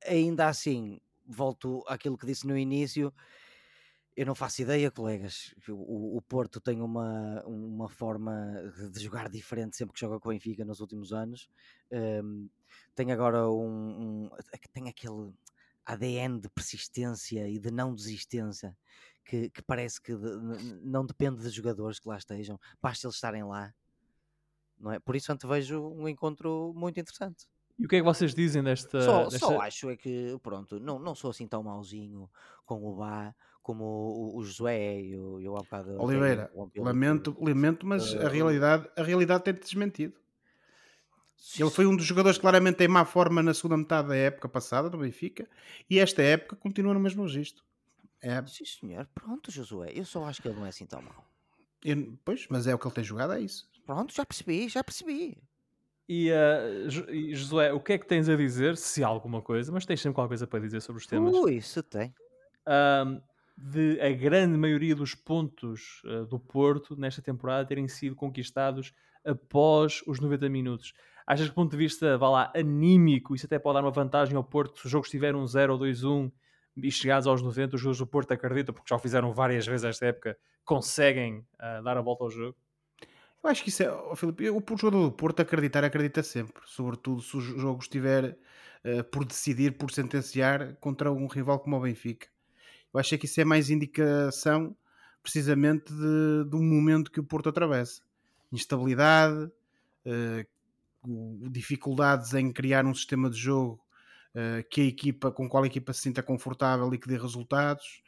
Ainda 0.06 0.48
assim, 0.48 1.00
volto 1.26 1.82
àquilo 1.86 2.16
que 2.16 2.26
disse 2.26 2.46
no 2.46 2.56
início 2.56 3.12
eu 4.16 4.24
não 4.24 4.34
faço 4.34 4.62
ideia, 4.62 4.90
colegas. 4.90 5.54
O, 5.68 6.16
o, 6.16 6.22
Porto 6.22 6.58
tem 6.58 6.80
uma, 6.80 7.42
uma 7.44 7.88
forma 7.88 8.34
de 8.90 9.00
jogar 9.00 9.28
diferente 9.28 9.76
sempre 9.76 9.92
que 9.92 10.00
joga 10.00 10.18
com 10.18 10.30
o 10.30 10.32
Benfica 10.32 10.64
nos 10.64 10.80
últimos 10.80 11.12
anos. 11.12 11.50
Um, 11.92 12.48
tem 12.94 13.12
agora 13.12 13.48
um, 13.50 14.24
um, 14.24 14.30
tem 14.72 14.88
aquele 14.88 15.34
ADN 15.84 16.40
de 16.40 16.48
persistência 16.48 17.46
e 17.46 17.58
de 17.58 17.70
não 17.70 17.94
desistência 17.94 18.76
que, 19.22 19.50
que 19.50 19.60
parece 19.60 20.00
que 20.00 20.16
de, 20.16 20.30
não 20.82 21.04
depende 21.04 21.42
dos 21.42 21.52
jogadores 21.52 21.98
que 21.98 22.08
lá 22.08 22.16
estejam, 22.16 22.58
basta 22.80 23.06
eles 23.06 23.16
estarem 23.16 23.44
lá. 23.44 23.74
Não 24.78 24.92
é? 24.92 24.98
Por 24.98 25.14
isso, 25.14 25.30
antevejo 25.30 25.88
um 25.88 26.08
encontro 26.08 26.72
muito 26.74 26.98
interessante. 26.98 27.46
E 27.78 27.84
o 27.84 27.88
que 27.88 27.96
é 27.96 27.98
que 27.98 28.04
vocês 28.04 28.34
dizem 28.34 28.62
desta. 28.62 29.02
Só, 29.02 29.24
desta... 29.24 29.38
só 29.38 29.60
acho 29.60 29.90
é 29.90 29.96
que, 29.96 30.38
pronto, 30.42 30.80
não, 30.80 30.98
não 30.98 31.14
sou 31.14 31.30
assim 31.30 31.46
tão 31.46 31.62
mauzinho 31.62 32.30
com 32.64 32.82
o 32.82 32.96
Bá 32.96 33.34
como 33.66 33.84
o, 33.84 34.36
o 34.36 34.44
Josué 34.44 35.00
e 35.00 35.18
o, 35.18 35.40
eu 35.40 35.56
há 35.56 35.58
bocado. 35.58 36.00
Oliveira, 36.00 36.52
lamento, 36.76 37.36
lamento, 37.40 37.84
mas 37.84 38.14
uh, 38.14 38.26
a 38.26 38.28
realidade, 38.28 38.88
a 38.96 39.02
realidade 39.02 39.42
tem-te 39.42 39.62
desmentido. 39.62 40.14
Ele 41.58 41.70
foi 41.70 41.84
um 41.84 41.96
dos 41.96 42.06
jogadores 42.06 42.38
claramente 42.38 42.84
em 42.84 42.88
má 42.88 43.04
forma 43.04 43.42
na 43.42 43.52
segunda 43.52 43.76
metade 43.76 44.08
da 44.08 44.14
época 44.16 44.48
passada 44.48 44.88
do 44.88 44.98
Benfica 44.98 45.48
e 45.90 45.98
esta 45.98 46.22
época 46.22 46.54
continua 46.54 46.94
no 46.94 47.00
mesmo 47.00 47.24
registro. 47.24 47.64
É, 48.22 48.44
Sim, 48.46 48.64
senhor. 48.64 49.08
Pronto, 49.12 49.50
Josué. 49.50 49.90
Eu 49.92 50.04
só 50.04 50.24
acho 50.24 50.40
que 50.40 50.46
ele 50.46 50.54
não 50.56 50.64
é 50.64 50.68
assim 50.68 50.86
tão 50.86 51.02
mau. 51.02 51.24
eu- 51.84 52.16
pois, 52.24 52.46
mas 52.48 52.68
é 52.68 52.74
o 52.74 52.78
que 52.78 52.86
ele 52.86 52.94
tem 52.94 53.04
jogado, 53.04 53.32
é 53.32 53.40
isso. 53.40 53.68
Pronto, 53.84 54.14
já 54.14 54.24
percebi, 54.24 54.68
já 54.68 54.84
percebi. 54.84 55.36
E, 56.08 56.30
uh, 56.30 57.10
e, 57.10 57.34
Josué, 57.34 57.72
o 57.72 57.80
que 57.80 57.94
é 57.94 57.98
que 57.98 58.06
tens 58.06 58.28
a 58.28 58.36
dizer, 58.36 58.76
se 58.76 59.02
há 59.02 59.08
alguma 59.08 59.42
coisa, 59.42 59.72
mas 59.72 59.84
tens 59.84 60.00
sempre 60.00 60.14
qualquer 60.14 60.28
coisa 60.28 60.46
para 60.46 60.60
dizer 60.60 60.80
sobre 60.80 61.00
os 61.00 61.06
temas, 61.06 61.34
Ui, 61.34 61.60
se 61.60 61.82
tem. 61.82 62.14
ahm, 62.64 63.20
de 63.56 64.00
a 64.00 64.10
grande 64.10 64.56
maioria 64.58 64.94
dos 64.94 65.14
pontos 65.14 66.02
uh, 66.04 66.26
do 66.26 66.38
Porto 66.38 66.96
nesta 66.96 67.22
temporada 67.22 67.66
terem 67.66 67.88
sido 67.88 68.14
conquistados 68.14 68.92
após 69.24 70.02
os 70.06 70.20
90 70.20 70.48
minutos. 70.48 70.92
Achas 71.26 71.46
que, 71.48 71.52
do 71.52 71.54
ponto 71.54 71.70
de 71.70 71.76
vista, 71.76 72.16
vá 72.18 72.28
lá, 72.28 72.52
anímico, 72.54 73.34
isso 73.34 73.46
até 73.46 73.58
pode 73.58 73.74
dar 73.74 73.84
uma 73.84 73.90
vantagem 73.90 74.36
ao 74.36 74.44
Porto 74.44 74.80
se 74.80 74.86
o 74.86 74.88
jogo 74.90 75.06
estiver 75.06 75.34
um 75.34 75.46
0 75.46 75.72
ou 75.72 75.78
2-1 75.78 76.30
e 76.76 76.90
chegados 76.90 77.26
aos 77.26 77.42
90, 77.42 77.74
os 77.74 77.80
jogadores 77.80 77.98
do 77.98 78.06
Porto 78.06 78.32
acreditam, 78.32 78.74
porque 78.74 78.88
já 78.88 78.96
o 78.96 78.98
fizeram 78.98 79.32
várias 79.32 79.66
vezes 79.66 79.84
esta 79.84 80.06
época, 80.06 80.38
conseguem 80.64 81.38
uh, 81.38 81.82
dar 81.82 81.96
a 81.96 82.02
volta 82.02 82.24
ao 82.24 82.30
jogo? 82.30 82.56
Eu 83.42 83.50
acho 83.50 83.62
que 83.62 83.70
isso 83.70 83.82
é, 83.82 83.90
ó, 83.90 84.14
Filipe, 84.14 84.50
o 84.50 84.62
jogador 84.76 85.04
do 85.04 85.12
Porto 85.12 85.40
acreditar, 85.40 85.82
acredita 85.84 86.22
sempre, 86.22 86.62
sobretudo 86.66 87.22
se 87.22 87.36
o 87.36 87.40
jogo 87.40 87.80
estiver 87.80 88.36
eh, 88.82 89.02
por 89.02 89.24
decidir, 89.24 89.76
por 89.76 89.90
sentenciar 89.90 90.76
contra 90.76 91.10
um 91.10 91.26
rival 91.26 91.58
como 91.58 91.76
o 91.76 91.80
Benfica. 91.80 92.28
Eu 92.96 93.00
acho 93.00 93.18
que 93.18 93.26
isso 93.26 93.38
é 93.38 93.44
mais 93.44 93.68
indicação 93.68 94.74
precisamente 95.22 95.92
de, 95.92 96.48
do 96.48 96.62
momento 96.62 97.10
que 97.10 97.20
o 97.20 97.24
Porto 97.24 97.50
atravessa. 97.50 98.00
Instabilidade, 98.50 99.50
eh, 100.06 100.46
dificuldades 101.50 102.32
em 102.32 102.50
criar 102.50 102.86
um 102.86 102.94
sistema 102.94 103.28
de 103.28 103.36
jogo 103.36 103.84
eh, 104.34 104.64
que 104.70 104.80
a 104.80 104.84
equipa, 104.84 105.30
com 105.30 105.46
qual 105.46 105.64
a 105.64 105.66
equipa 105.66 105.92
se 105.92 106.00
sinta 106.00 106.22
confortável 106.22 106.92
e 106.94 106.98
que 106.98 107.06
dê 107.06 107.18
resultados. 107.18 108.02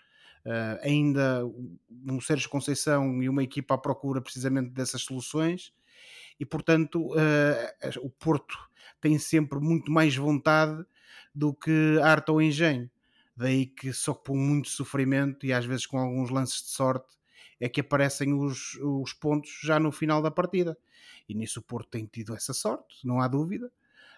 Uh, 0.46 0.78
ainda 0.82 1.44
um 2.06 2.18
Sérgio 2.20 2.48
Conceição 2.48 3.22
e 3.22 3.28
uma 3.28 3.42
equipa 3.42 3.74
à 3.74 3.78
procura 3.78 4.22
precisamente 4.22 4.70
dessas 4.70 5.02
soluções 5.02 5.74
e 6.40 6.46
portanto 6.46 7.08
uh, 7.08 8.00
o 8.00 8.08
Porto 8.08 8.56
tem 8.98 9.18
sempre 9.18 9.58
muito 9.58 9.90
mais 9.90 10.16
vontade 10.16 10.86
do 11.34 11.52
que 11.52 12.00
arte 12.02 12.30
ou 12.30 12.40
engenho 12.40 12.88
daí 13.38 13.66
que 13.66 13.92
só 13.92 14.12
com 14.12 14.36
muito 14.36 14.68
sofrimento 14.68 15.46
e 15.46 15.52
às 15.52 15.64
vezes 15.64 15.86
com 15.86 15.96
alguns 15.96 16.28
lances 16.28 16.60
de 16.60 16.70
sorte 16.70 17.16
é 17.60 17.68
que 17.68 17.80
aparecem 17.80 18.34
os, 18.34 18.74
os 18.82 19.12
pontos 19.12 19.60
já 19.62 19.78
no 19.78 19.92
final 19.92 20.20
da 20.20 20.30
partida. 20.30 20.76
E 21.28 21.34
nisso 21.34 21.60
o 21.60 21.62
Porto 21.62 21.88
tem 21.88 22.04
tido 22.04 22.34
essa 22.34 22.52
sorte, 22.52 23.06
não 23.06 23.20
há 23.20 23.28
dúvida. 23.28 23.70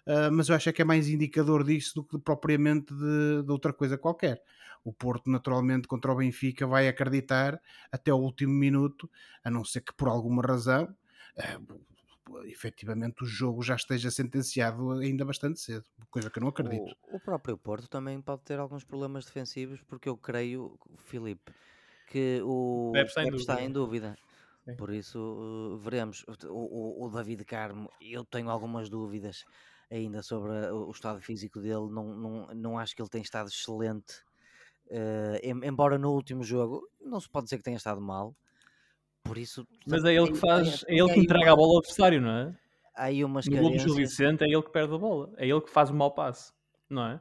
Uh, 0.06 0.32
mas 0.32 0.48
eu 0.48 0.54
acho 0.54 0.72
que 0.72 0.80
é 0.80 0.84
mais 0.84 1.08
indicador 1.08 1.62
disso 1.62 1.96
do 1.96 2.04
que 2.04 2.18
propriamente 2.18 2.94
de, 2.94 3.42
de 3.42 3.52
outra 3.52 3.72
coisa 3.72 3.98
qualquer. 3.98 4.42
O 4.82 4.92
Porto 4.92 5.30
naturalmente 5.30 5.86
contra 5.86 6.10
o 6.10 6.16
Benfica 6.16 6.66
vai 6.66 6.88
acreditar 6.88 7.60
até 7.92 8.12
o 8.12 8.16
último 8.16 8.54
minuto, 8.54 9.10
a 9.44 9.50
não 9.50 9.64
ser 9.64 9.82
que 9.82 9.92
por 9.92 10.08
alguma 10.08 10.42
razão 10.42 10.84
uh, 11.36 11.80
efetivamente 12.44 13.22
o 13.22 13.26
jogo 13.26 13.62
já 13.62 13.74
esteja 13.74 14.10
sentenciado 14.10 14.92
ainda 14.92 15.24
bastante 15.24 15.60
cedo, 15.60 15.84
coisa 16.10 16.30
que 16.30 16.38
eu 16.38 16.42
não 16.42 16.48
acredito. 16.48 16.96
O, 17.10 17.16
o, 17.16 17.20
próprio 17.20 17.56
Porto 17.56 17.88
também 17.88 18.20
pode 18.20 18.42
ter 18.42 18.58
alguns 18.58 18.84
problemas 18.84 19.24
defensivos, 19.24 19.82
porque 19.82 20.08
eu 20.08 20.16
creio, 20.16 20.78
Filipe, 20.98 21.52
que 22.08 22.40
o 22.42 22.90
Pepe 22.92 23.08
está, 23.08 23.24
em 23.24 23.34
está 23.34 23.54
dúvida. 23.54 23.64
em 23.64 23.72
dúvida. 23.72 24.18
Sim. 24.64 24.76
Por 24.76 24.92
isso 24.92 25.18
uh, 25.18 25.78
veremos. 25.78 26.24
O, 26.46 27.02
o, 27.02 27.06
o, 27.06 27.10
David 27.10 27.44
Carmo, 27.44 27.90
eu 28.00 28.24
tenho 28.24 28.50
algumas 28.50 28.88
dúvidas 28.88 29.44
ainda 29.90 30.22
sobre 30.22 30.52
o, 30.70 30.88
o 30.88 30.90
estado 30.90 31.20
físico 31.20 31.60
dele, 31.60 31.88
não, 31.90 32.14
não, 32.14 32.46
não 32.54 32.78
acho 32.78 32.94
que 32.94 33.02
ele 33.02 33.08
tenha 33.08 33.22
estado 33.22 33.48
excelente. 33.48 34.22
Uh, 34.86 35.64
embora 35.64 35.96
no 35.98 36.12
último 36.12 36.42
jogo 36.42 36.82
não 37.00 37.20
se 37.20 37.28
pode 37.28 37.44
dizer 37.44 37.58
que 37.58 37.62
tenha 37.62 37.76
estado 37.76 38.00
mal, 38.00 38.34
por 39.22 39.38
isso. 39.38 39.66
Mas 39.86 40.04
é 40.04 40.14
ele 40.14 40.32
que 40.32 40.38
faz, 40.38 40.84
é 40.88 40.94
ele 40.94 41.12
que 41.12 41.20
entrega 41.20 41.52
a 41.52 41.56
bola 41.56 41.72
ao 41.74 41.78
adversário, 41.78 42.20
não 42.20 42.30
é? 42.30 42.56
Há 42.94 43.04
aí 43.04 43.24
umas 43.24 43.46
No 43.46 43.56
gol 43.56 43.70
do 43.70 43.78
Gil. 43.78 43.94
Vicente 43.94 44.42
é 44.44 44.46
ele 44.46 44.62
que 44.62 44.70
perde 44.70 44.94
a 44.94 44.98
bola, 44.98 45.32
é 45.36 45.46
ele 45.48 45.60
que 45.60 45.70
faz 45.70 45.90
o 45.90 45.94
mau 45.94 46.10
passe, 46.12 46.52
não 46.88 47.06
é? 47.06 47.20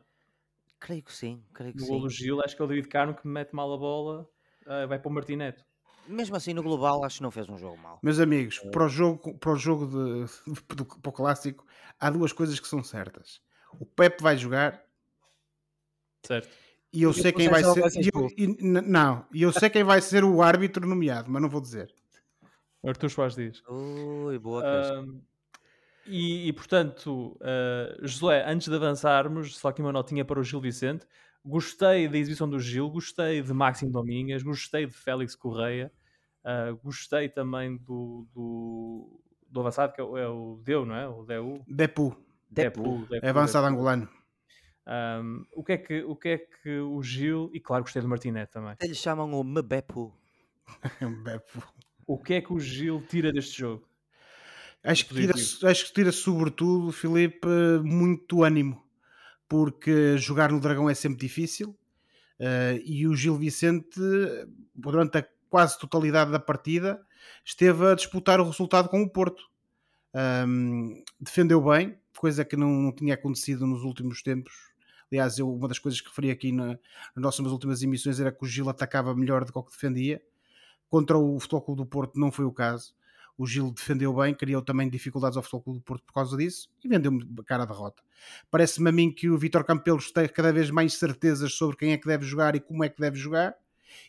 Creio 0.79 1.03
que 1.03 1.13
sim, 1.13 1.43
creio 1.53 1.73
que 1.73 1.79
No 1.79 1.85
sim. 1.85 1.91
gol 1.91 2.01
do 2.01 2.09
Gil, 2.09 2.41
acho 2.41 2.55
que 2.55 2.61
é 2.61 2.65
o 2.65 2.67
David 2.67 2.87
Carmo 2.87 3.13
que 3.13 3.27
mete 3.27 3.53
mal 3.53 3.71
a 3.73 3.77
bola, 3.77 4.29
uh, 4.65 4.87
vai 4.87 4.99
para 4.99 5.09
o 5.09 5.13
Martineto. 5.13 5.63
Mesmo 6.07 6.35
assim, 6.35 6.53
no 6.53 6.63
global, 6.63 7.03
acho 7.03 7.17
que 7.17 7.23
não 7.23 7.31
fez 7.31 7.47
um 7.47 7.57
jogo 7.57 7.77
mau. 7.77 7.99
Meus 8.01 8.19
amigos, 8.19 8.59
para 8.71 8.85
o 8.85 8.89
jogo, 8.89 9.37
para 9.37 9.51
o 9.51 9.55
jogo 9.55 9.85
de, 9.85 10.25
do, 10.75 10.85
para 10.85 11.09
o 11.09 11.13
clássico, 11.13 11.65
há 11.99 12.09
duas 12.09 12.33
coisas 12.33 12.59
que 12.59 12.67
são 12.67 12.83
certas. 12.83 13.41
O 13.79 13.85
Pepe 13.85 14.23
vai 14.23 14.35
jogar 14.37 14.83
Certo. 16.25 16.49
e 16.91 17.03
eu 17.03 17.11
E 17.11 17.13
sei 17.13 17.31
quem 17.31 17.49
vai 17.49 17.63
ser. 17.63 17.79
vai 17.81 17.89
ser 17.91 18.01
e 18.01 18.09
eu- 18.13 18.27
e 18.37 18.47
não, 18.81 19.25
e 19.33 19.41
eu 19.43 19.53
sei 19.53 19.69
quem 19.69 19.83
vai 19.83 20.01
ser 20.01 20.23
o 20.23 20.41
árbitro 20.41 20.87
nomeado, 20.87 21.29
mas 21.29 21.41
não 21.41 21.49
vou 21.49 21.61
dizer. 21.61 21.93
Artur 22.83 23.09
Soares 23.09 23.35
diz. 23.35 23.61
Ui, 23.67 24.37
boa. 24.39 24.63
Um, 25.01 25.21
e, 26.05 26.47
e, 26.47 26.53
portanto, 26.53 27.37
uh, 27.41 28.07
Josué, 28.07 28.43
antes 28.49 28.67
de 28.67 28.75
avançarmos, 28.75 29.57
só 29.57 29.67
aqui 29.69 29.81
uma 29.81 29.91
notinha 29.91 30.25
para 30.25 30.39
o 30.39 30.43
Gil 30.43 30.61
Vicente. 30.61 31.05
Gostei 31.45 32.07
da 32.07 32.17
exibição 32.17 32.49
do 32.49 32.59
Gil, 32.59 32.89
gostei 32.89 33.41
de 33.41 33.53
Máximo 33.53 33.91
Domingues, 33.91 34.43
gostei 34.43 34.85
de 34.85 34.93
Félix 34.93 35.35
Correia, 35.35 35.91
uh, 36.43 36.75
gostei 36.83 37.29
também 37.29 37.77
do, 37.77 38.27
do, 38.33 39.21
do 39.47 39.59
avançado, 39.59 39.93
que 39.93 40.01
é 40.01 40.03
o, 40.03 40.17
é 40.17 40.27
o 40.27 40.59
Deu, 40.63 40.85
não 40.85 40.95
é? 40.95 41.07
O 41.07 41.23
Deu. 41.23 41.63
Depu, 41.67 42.15
Depu. 42.49 43.05
Depu, 43.07 43.25
é 43.25 43.29
avançado 43.29 43.65
Depu. 43.65 43.77
angolano. 43.77 44.09
Um, 44.87 45.45
o, 45.53 45.63
que 45.63 45.73
é 45.73 45.77
que, 45.77 46.03
o 46.03 46.15
que 46.15 46.29
é 46.29 46.37
que 46.39 46.79
o 46.79 47.01
Gil, 47.03 47.51
e 47.53 47.59
claro, 47.59 47.83
gostei 47.83 48.01
do 48.01 48.07
Martinete 48.07 48.51
também. 48.51 48.75
Lhe 48.81 48.95
chamam 48.95 49.31
o 49.31 49.43
Mebepu. 49.43 50.11
Depu. 51.23 51.63
O 52.09 52.17
que 52.17 52.33
é 52.33 52.41
que 52.41 52.51
o 52.51 52.59
Gil 52.59 53.03
tira 53.07 53.31
deste 53.31 53.59
jogo? 53.59 53.87
Acho 54.83 55.05
que, 55.05 55.13
tira, 55.13 55.35
acho 55.35 55.85
que 55.85 55.93
tira 55.93 56.11
sobretudo, 56.11 56.91
Filipe, 56.91 57.47
muito 57.83 58.43
ânimo, 58.43 58.83
porque 59.47 60.17
jogar 60.17 60.51
no 60.51 60.59
Dragão 60.59 60.89
é 60.89 60.95
sempre 60.95 61.19
difícil 61.19 61.77
eh, 62.39 62.81
e 62.83 63.05
o 63.05 63.15
Gil 63.15 63.35
Vicente, 63.35 63.99
durante 64.73 65.19
a 65.19 65.27
quase 65.51 65.77
totalidade 65.77 66.31
da 66.31 66.39
partida, 66.39 66.99
esteve 67.45 67.85
a 67.85 67.93
disputar 67.93 68.39
o 68.39 68.45
resultado 68.45 68.89
com 68.89 69.03
o 69.03 69.09
Porto. 69.09 69.43
Ahm, 70.11 71.03
defendeu 71.19 71.61
bem, 71.61 71.95
coisa 72.17 72.43
que 72.43 72.57
não, 72.57 72.71
não 72.71 72.91
tinha 72.91 73.13
acontecido 73.13 73.67
nos 73.67 73.83
últimos 73.83 74.23
tempos. 74.23 74.55
Aliás, 75.11 75.37
eu, 75.37 75.47
uma 75.47 75.67
das 75.67 75.77
coisas 75.77 76.01
que 76.01 76.09
referi 76.09 76.31
aqui 76.31 76.51
na, 76.51 76.69
nas 77.15 77.17
nossas 77.17 77.51
últimas 77.51 77.83
emissões 77.83 78.19
era 78.19 78.31
que 78.31 78.43
o 78.43 78.47
Gil 78.47 78.67
atacava 78.67 79.13
melhor 79.13 79.45
do 79.45 79.53
que 79.53 79.59
o 79.59 79.63
que 79.63 79.73
defendia. 79.73 80.19
Contra 80.89 81.17
o 81.17 81.39
Futebol 81.39 81.61
Clube 81.61 81.81
do 81.81 81.85
Porto 81.85 82.19
não 82.19 82.31
foi 82.31 82.45
o 82.45 82.51
caso 82.51 82.93
o 83.39 83.47
Gil 83.47 83.71
defendeu 83.71 84.13
bem, 84.13 84.33
criou 84.33 84.61
também 84.61 84.89
dificuldades 84.89 85.37
ao 85.37 85.41
Futebol 85.41 85.61
Clube 85.61 85.79
do 85.79 85.83
Porto 85.83 86.03
por 86.03 86.13
causa 86.13 86.35
disso 86.35 86.69
e 86.83 86.89
vendeu-me 86.89 87.25
cara 87.45 87.63
a 87.63 87.65
derrota. 87.65 88.03
Parece-me 88.51 88.89
a 88.89 88.91
mim 88.91 89.09
que 89.09 89.29
o 89.29 89.37
Vítor 89.37 89.63
Campelos 89.63 90.11
tem 90.11 90.27
cada 90.27 90.51
vez 90.51 90.69
mais 90.69 90.95
certezas 90.95 91.53
sobre 91.53 91.77
quem 91.77 91.93
é 91.93 91.97
que 91.97 92.05
deve 92.05 92.25
jogar 92.25 92.53
e 92.57 92.59
como 92.59 92.83
é 92.83 92.89
que 92.89 92.99
deve 92.99 93.17
jogar, 93.17 93.55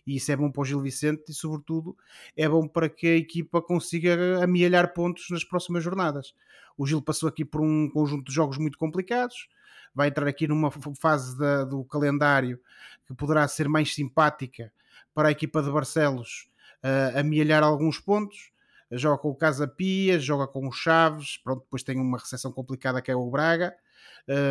e 0.04 0.16
isso 0.16 0.32
é 0.32 0.36
bom 0.36 0.50
para 0.50 0.62
o 0.62 0.64
Gil 0.64 0.80
Vicente 0.80 1.22
e, 1.28 1.32
sobretudo, 1.32 1.96
é 2.36 2.48
bom 2.48 2.66
para 2.66 2.88
que 2.88 3.06
a 3.06 3.16
equipa 3.16 3.62
consiga 3.62 4.42
amealhar 4.42 4.92
pontos 4.92 5.30
nas 5.30 5.44
próximas 5.44 5.84
jornadas. 5.84 6.34
O 6.76 6.84
Gil 6.84 7.00
passou 7.00 7.28
aqui 7.28 7.44
por 7.44 7.60
um 7.60 7.88
conjunto 7.88 8.24
de 8.24 8.34
jogos 8.34 8.58
muito 8.58 8.76
complicados, 8.76 9.48
vai 9.94 10.08
entrar 10.08 10.26
aqui 10.26 10.48
numa 10.48 10.72
fase 11.00 11.38
da, 11.38 11.62
do 11.62 11.84
calendário 11.84 12.58
que 13.06 13.14
poderá 13.14 13.46
ser 13.46 13.68
mais 13.68 13.94
simpática 13.94 14.72
para 15.14 15.28
a 15.28 15.30
equipa 15.30 15.62
de 15.62 15.70
Barcelos 15.70 16.50
uh, 16.84 17.18
amealhar 17.18 17.62
alguns 17.62 17.98
pontos 17.98 18.50
joga 18.92 19.18
com 19.18 19.30
o 19.30 19.34
Casa 19.34 19.68
Pia, 19.68 20.18
joga 20.18 20.46
com 20.46 20.66
o 20.66 20.72
Chaves, 20.72 21.36
pronto, 21.38 21.62
depois 21.62 21.82
tem 21.82 21.96
uma 21.96 22.18
recepção 22.18 22.50
complicada 22.50 23.00
que 23.00 23.10
é 23.10 23.14
o 23.14 23.30
Braga, 23.30 23.74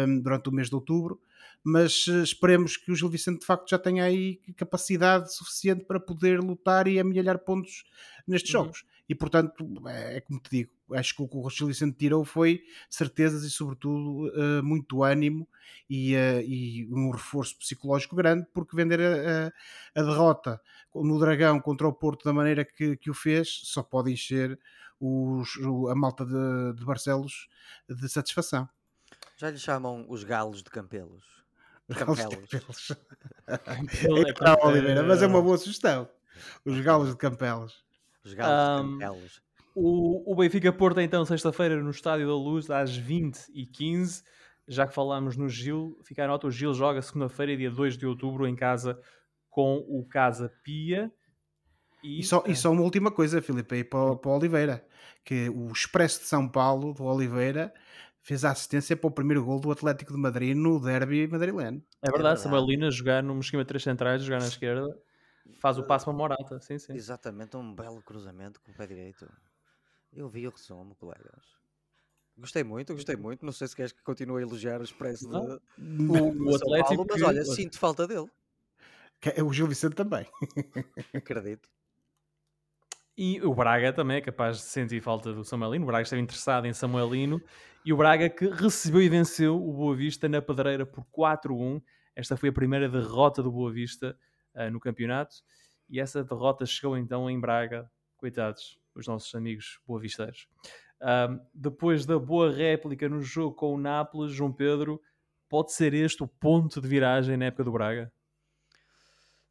um, 0.08 0.22
durante 0.22 0.50
o 0.50 0.52
mês 0.52 0.70
de 0.70 0.76
outubro, 0.76 1.20
mas 1.64 2.08
uh, 2.08 2.24
esperemos 2.24 2.78
que 2.78 2.92
o 2.92 2.96
Gil 2.96 3.10
Vicente 3.10 3.42
de 3.42 3.46
facto 3.46 3.70
já 3.70 3.78
tenha 3.78 4.04
aí 4.04 4.40
capacidade 4.56 5.34
suficiente 5.34 5.84
para 5.86 6.00
poder 6.00 6.40
lutar 6.40 6.88
e 6.88 7.00
amelhar 7.00 7.38
pontos 7.40 7.84
nestes 8.28 8.54
Uhum. 8.54 8.64
jogos. 8.64 8.86
E 9.10 9.16
portanto, 9.16 9.66
é, 9.88 10.18
é 10.18 10.22
como 10.22 10.40
te 10.40 10.52
digo, 10.52 10.72
acho 10.94 11.16
que 11.16 11.24
o 11.24 11.28
que 11.28 11.64
o 11.64 11.68
Vicente 11.68 11.98
tirou 11.98 12.24
foi 12.24 12.64
certezas 12.88 13.44
e 13.44 13.50
sobretudo 13.50 14.28
uh, 14.30 14.64
muito 14.64 15.04
ânimo 15.04 15.50
e, 15.90 16.16
uh, 16.16 16.42
e, 16.42 16.88
um 16.92 17.10
reforço 17.10 17.58
psicológico 17.58 18.16
grande, 18.16 18.46
porque 18.54 18.76
vender 18.76 19.02
a, 19.02 19.48
a, 19.48 20.00
a 20.00 20.04
derrota 20.04 20.62
no 20.94 21.20
Dragão 21.20 21.60
contra 21.60 21.88
o 21.88 21.94
Porto 21.94 22.24
da 22.24 22.32
maneira 22.32 22.64
que, 22.64 22.96
que 22.98 23.10
o 23.10 23.14
fez 23.16 23.62
só 23.64 23.82
pode 23.82 24.12
encher 24.12 24.60
os, 25.00 25.58
a 25.90 25.96
malta 25.96 26.24
de, 26.24 26.74
de 26.78 26.86
Barcelos 26.86 27.48
de 27.90 28.08
satisfação. 28.08 28.70
Já 29.38 29.50
lhe 29.50 29.58
chamam 29.58 30.06
os 30.08 30.24
galos 30.24 30.62
de 30.62 30.70
Campelos. 30.70 31.26
Os 31.88 31.98
galos 31.98 32.18
de 32.20 32.24
Campelos. 32.26 32.88
Campelos. 33.48 34.28
é 34.28 34.34
para 34.34 34.68
Oliveira, 34.68 35.02
mas 35.02 35.24
é 35.24 35.28
uma 35.28 35.42
boa 35.42 35.58
sugestão. 35.58 36.08
Os 36.64 36.80
galos 36.82 37.10
de 37.10 37.16
Campelos. 37.16 37.84
Os 38.24 38.34
galos 38.34 38.82
Um, 38.82 38.86
de 38.86 39.00
Campelos. 39.00 39.42
O, 39.76 40.34
o 40.34 40.36
Benfica 40.36 40.74
Porto, 40.74 41.00
então, 41.00 41.24
sexta-feira, 41.24 41.82
no 41.82 41.92
Estádio 41.92 42.28
da 42.28 42.34
Luz, 42.34 42.70
às 42.70 43.00
20h15. 43.00 44.24
Já 44.68 44.86
que 44.86 44.94
falámos 44.94 45.36
no 45.36 45.50
Gil, 45.50 45.98
fica 46.04 46.24
a 46.24 46.28
nota: 46.28 46.48
o 46.48 46.52
Gil 46.52 46.74
joga 46.74 47.02
segunda-feira, 47.02 47.56
dia 47.58 47.72
2 47.72 47.98
de 47.98 48.06
outubro, 48.06 48.48
em 48.48 48.56
casa 48.56 49.00
com 49.50 49.78
o 49.88 50.06
Casa 50.06 50.52
Pia. 50.64 51.12
E, 52.04 52.20
e, 52.20 52.24
só, 52.24 52.44
e 52.46 52.56
só 52.56 52.72
uma 52.72 52.82
última 52.82 53.12
coisa, 53.12 53.42
Filipe, 53.42 53.76
aí 53.76 53.84
para, 53.84 54.16
para 54.16 54.32
o 54.32 54.38
Oliveira, 54.38 54.86
que 55.24 55.50
o 55.50 55.72
Expresso 55.72 56.22
de 56.22 56.28
São 56.28 56.48
Paulo, 56.48 56.94
do 56.94 57.04
Oliveira, 57.04 57.74
fez 58.22 58.46
a 58.46 58.52
assistência 58.52 58.96
para 58.96 59.08
o 59.08 59.12
primeiro 59.12 59.44
gol 59.44 59.60
do 59.60 59.72
Atlético 59.72 60.14
de 60.14 60.20
Madrid 60.20 60.56
no 60.56 60.80
derby 60.80 61.28
madrileno. 61.28 61.84
É 62.02 62.12
verdade, 62.12 62.40
é 62.40 62.44
Samuel 62.44 62.66
Lina 62.66 62.92
jogar 62.92 63.24
no 63.24 63.40
esquema 63.40 63.66
3 63.66 63.84
centrais, 63.84 64.24
jogar 64.24 64.40
na 64.40 64.48
esquerda, 64.48 64.88
faz 65.60 65.78
o 65.78 65.84
passo 65.84 66.06
para 66.06 66.14
Morata, 66.14 66.60
sim, 66.60 66.78
sim. 66.78 66.94
Exatamente, 66.94 67.58
um 67.58 67.74
belo 67.74 68.02
cruzamento 68.02 68.60
com 68.62 68.72
o 68.72 68.76
pé 68.76 68.86
direito. 68.86 69.30
Eu 70.12 70.28
vi 70.28 70.48
o 70.48 70.52
resumo, 70.52 70.96
colegas. 70.96 71.60
Gostei 72.38 72.64
muito, 72.64 72.94
gostei 72.94 73.16
muito. 73.16 73.46
Não 73.46 73.52
sei 73.52 73.68
se 73.68 73.76
queres 73.76 73.92
que 73.92 74.02
continue 74.02 74.40
a 74.40 74.46
elogiar 74.46 74.80
o 74.80 74.84
Expresso 74.84 75.30
de, 75.30 75.36
o, 75.36 76.52
o 76.52 76.56
Atlético. 76.56 77.06
Paulo, 77.06 77.08
mas 77.10 77.22
olha, 77.22 77.44
sinto 77.44 77.78
falta 77.78 78.08
dele. 78.08 78.30
É 79.36 79.44
o 79.44 79.52
Gil 79.52 79.68
Vicente 79.68 79.96
também. 79.96 80.26
Acredito. 81.14 81.68
E 83.18 83.42
o 83.42 83.54
Braga 83.54 83.92
também 83.92 84.18
é 84.18 84.22
capaz 84.22 84.58
de 84.58 84.64
sentir 84.64 85.02
falta 85.02 85.34
do 85.34 85.44
Samuelino. 85.44 85.84
O 85.84 85.88
Braga 85.88 86.04
esteve 86.04 86.22
interessado 86.22 86.66
em 86.66 86.74
Samuelino. 86.74 87.42
E 87.84 87.92
o 87.92 87.98
Braga 87.98 88.30
que 88.30 88.48
recebeu 88.48 89.02
e 89.02 89.10
venceu 89.10 89.62
o 89.62 89.74
Boa 89.74 89.94
Vista 89.94 90.30
na 90.30 90.42
Pedreira 90.42 90.86
por 90.86 91.06
4-1. 91.06 91.82
Esta 92.16 92.38
foi 92.38 92.48
a 92.48 92.54
primeira 92.54 92.88
derrota 92.88 93.44
do 93.44 93.52
Boa 93.52 93.72
Vista 93.72 94.18
uh, 94.56 94.70
no 94.72 94.80
campeonato. 94.80 95.36
E 95.90 96.00
essa 96.00 96.24
derrota 96.24 96.66
chegou 96.66 96.98
então 96.98 97.30
em 97.30 97.40
Braga. 97.40 97.90
Coitados, 98.18 98.80
os 98.94 99.08
nossos 99.08 99.34
amigos 99.34 99.80
boavisteiros. 99.88 100.48
Depois 101.54 102.06
da 102.06 102.20
boa 102.20 102.52
réplica 102.52 103.08
no 103.08 103.22
jogo 103.22 103.56
com 103.56 103.74
o 103.74 103.78
Nápoles, 103.78 104.34
João 104.34 104.52
Pedro, 104.52 105.02
pode 105.48 105.72
ser 105.72 105.94
este 105.94 106.24
o 106.24 106.28
ponto 106.28 106.82
de 106.82 106.88
viragem 106.88 107.38
na 107.38 107.46
época 107.46 107.64
do 107.64 107.72
Braga? 107.72 108.12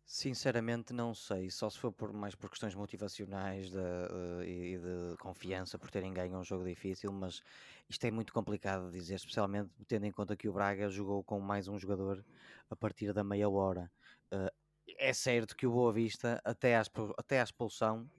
Sinceramente 0.05 0.95
não 0.95 1.15
sei, 1.15 1.51
só 1.51 1.69
se 1.69 1.79
for 1.79 1.93
por 1.93 2.15
mais 2.15 2.35
por 2.35 2.49
questões 2.49 2.75
motivacionais 2.75 3.71
de, 3.71 3.77
uh, 3.77 4.43
e 4.43 4.79
de 4.79 5.17
confiança 5.19 5.79
por 5.79 5.91
terem 5.91 6.15
ganho 6.15 6.39
um 6.39 6.43
jogo 6.43 6.65
difícil, 6.65 7.13
mas 7.13 7.43
isto 7.91 8.07
é 8.07 8.11
muito 8.11 8.33
complicado 8.33 8.91
de 8.91 8.99
dizer, 8.99 9.17
especialmente 9.17 9.71
tendo 9.87 10.07
em 10.07 10.11
conta 10.11 10.35
que 10.35 10.49
o 10.49 10.53
Braga 10.53 10.89
jogou 10.89 11.23
com 11.23 11.39
mais 11.41 11.69
um 11.69 11.79
jogador 11.79 12.25
a 12.71 12.77
partir 12.77 13.13
da 13.13 13.23
meia 13.23 13.51
hora. 13.51 13.91
Uh, 14.33 14.51
é 14.99 15.13
certo 15.13 15.57
que 15.57 15.67
o 15.67 15.71
Boa 15.71 15.93
Vista, 15.93 16.41
até 16.45 16.77
à, 16.77 16.83
até 17.17 17.41
à 17.41 17.45
expulsão, 17.45 18.11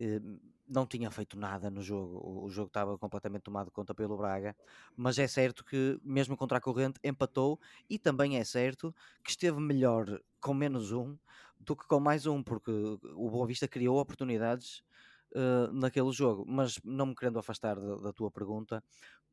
uh, 0.00 0.40
não 0.66 0.86
tinha 0.86 1.10
feito 1.10 1.38
nada 1.38 1.70
no 1.70 1.82
jogo, 1.82 2.44
o 2.44 2.48
jogo 2.48 2.68
estava 2.68 2.96
completamente 2.96 3.42
tomado 3.42 3.70
conta 3.70 3.94
pelo 3.94 4.16
Braga, 4.16 4.56
mas 4.96 5.18
é 5.18 5.26
certo 5.26 5.64
que, 5.64 6.00
mesmo 6.02 6.36
contra 6.36 6.58
a 6.58 6.60
corrente, 6.60 6.98
empatou 7.04 7.60
e 7.88 7.98
também 7.98 8.38
é 8.38 8.44
certo 8.44 8.94
que 9.22 9.30
esteve 9.30 9.60
melhor 9.60 10.20
com 10.40 10.54
menos 10.54 10.90
um 10.92 11.18
do 11.60 11.76
que 11.76 11.86
com 11.86 12.00
mais 12.00 12.26
um, 12.26 12.42
porque 12.42 12.70
o 12.70 13.30
Boa 13.30 13.46
Vista 13.46 13.68
criou 13.68 13.98
oportunidades 13.98 14.82
uh, 15.32 15.72
naquele 15.72 16.12
jogo. 16.12 16.44
Mas 16.46 16.78
não 16.84 17.06
me 17.06 17.14
querendo 17.14 17.38
afastar 17.38 17.78
da, 17.78 17.96
da 17.96 18.12
tua 18.12 18.30
pergunta, 18.30 18.82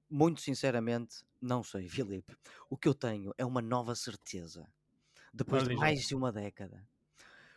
muito 0.10 0.42
sinceramente, 0.42 1.24
não 1.42 1.64
sei, 1.64 1.88
Filipe. 1.88 2.36
O 2.70 2.78
que 2.78 2.88
eu 2.88 2.94
tenho 2.94 3.34
é 3.38 3.46
uma 3.46 3.62
nova 3.62 3.96
certeza. 3.96 4.68
Depois 5.34 5.64
de 5.64 5.70
mais 5.76 6.08
de 6.08 6.16
uma 6.16 6.32
década, 6.32 6.88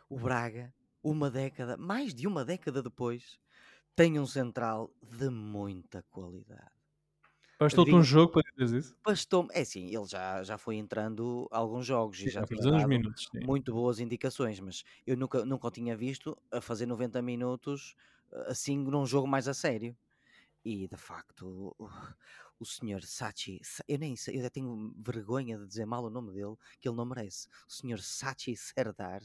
o 0.09 0.19
Braga, 0.19 0.75
uma 1.03 1.31
década, 1.31 1.77
mais 1.77 2.15
de 2.15 2.27
uma 2.27 2.45
década 2.45 2.83
depois, 2.83 3.39
tem 3.97 4.19
um 4.21 4.27
central 4.27 4.93
de 5.03 5.31
muita 5.31 6.03
qualidade. 6.05 6.73
Bastou-te 7.59 7.93
um 7.97 8.03
jogo 8.03 8.33
para 8.35 8.43
dizer 8.57 8.79
isso? 8.79 8.97
Bastou 9.05 9.49
é 9.53 9.61
assim, 9.61 9.87
ele 9.95 10.07
já, 10.07 10.43
já 10.43 10.57
foi 10.57 10.77
entrando 10.77 11.47
alguns 11.51 11.85
jogos 11.87 12.19
sim, 12.19 12.27
e 12.27 12.31
já 12.31 12.47
tinha 12.47 12.87
minutos, 12.87 13.29
muito 13.35 13.73
boas 13.73 14.01
indicações, 14.01 14.59
mas 14.61 14.83
eu 15.07 15.17
nunca, 15.17 15.45
nunca 15.45 15.67
o 15.69 15.71
tinha 15.71 15.95
visto 15.97 16.37
a 16.51 16.61
fazer 16.61 16.87
90 16.87 17.21
minutos 17.21 17.95
assim 18.47 18.79
num 18.79 19.05
jogo 19.07 19.29
mais 19.29 19.47
a 19.47 19.53
sério. 19.55 19.97
E 20.65 20.89
de 20.89 20.97
facto, 20.97 21.77
o, 22.59 22.65
senhor 22.65 23.03
Sachi, 23.03 23.61
eu 23.89 23.99
nem 23.99 24.17
sei, 24.17 24.39
eu 24.39 24.43
já 24.43 24.51
tenho 24.51 24.95
vergonha 24.97 25.59
de 25.59 25.67
dizer 25.67 25.87
mal 25.87 26.05
o 26.05 26.11
nome 26.11 26.33
dele, 26.33 26.57
que 26.81 26.89
ele 26.89 26.97
não 26.97 27.07
merece. 27.07 27.49
O 27.69 27.73
senhor 27.73 28.01
Sachi 28.01 28.57
Serdar 28.57 29.23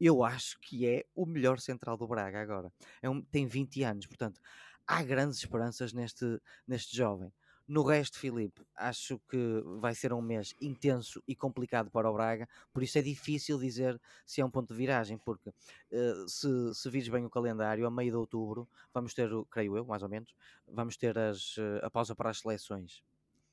eu 0.00 0.24
acho 0.24 0.58
que 0.60 0.86
é 0.86 1.04
o 1.14 1.24
melhor 1.26 1.60
central 1.60 1.96
do 1.96 2.06
Braga 2.06 2.40
agora. 2.40 2.72
É 3.00 3.08
um, 3.08 3.22
tem 3.22 3.46
20 3.46 3.82
anos, 3.82 4.06
portanto, 4.06 4.40
há 4.86 5.02
grandes 5.02 5.38
esperanças 5.38 5.92
neste, 5.92 6.40
neste 6.66 6.96
jovem. 6.96 7.32
No 7.66 7.82
resto, 7.82 8.18
Filipe, 8.18 8.62
acho 8.76 9.18
que 9.28 9.62
vai 9.78 9.94
ser 9.94 10.12
um 10.12 10.20
mês 10.20 10.54
intenso 10.60 11.22
e 11.26 11.34
complicado 11.34 11.90
para 11.90 12.10
o 12.10 12.12
Braga, 12.12 12.46
por 12.72 12.82
isso 12.82 12.98
é 12.98 13.02
difícil 13.02 13.58
dizer 13.58 13.98
se 14.26 14.40
é 14.40 14.44
um 14.44 14.50
ponto 14.50 14.68
de 14.68 14.78
viragem, 14.78 15.16
porque 15.16 15.48
uh, 15.48 16.28
se, 16.28 16.74
se 16.74 16.90
vires 16.90 17.08
bem 17.08 17.24
o 17.24 17.30
calendário, 17.30 17.86
a 17.86 17.90
meio 17.90 18.10
de 18.10 18.16
outubro, 18.16 18.68
vamos 18.92 19.14
ter, 19.14 19.30
creio 19.50 19.76
eu, 19.76 19.84
mais 19.86 20.02
ou 20.02 20.08
menos, 20.08 20.34
vamos 20.68 20.96
ter 20.96 21.18
as, 21.18 21.56
uh, 21.56 21.80
a 21.82 21.90
pausa 21.90 22.14
para 22.14 22.30
as 22.30 22.40
seleções. 22.40 23.02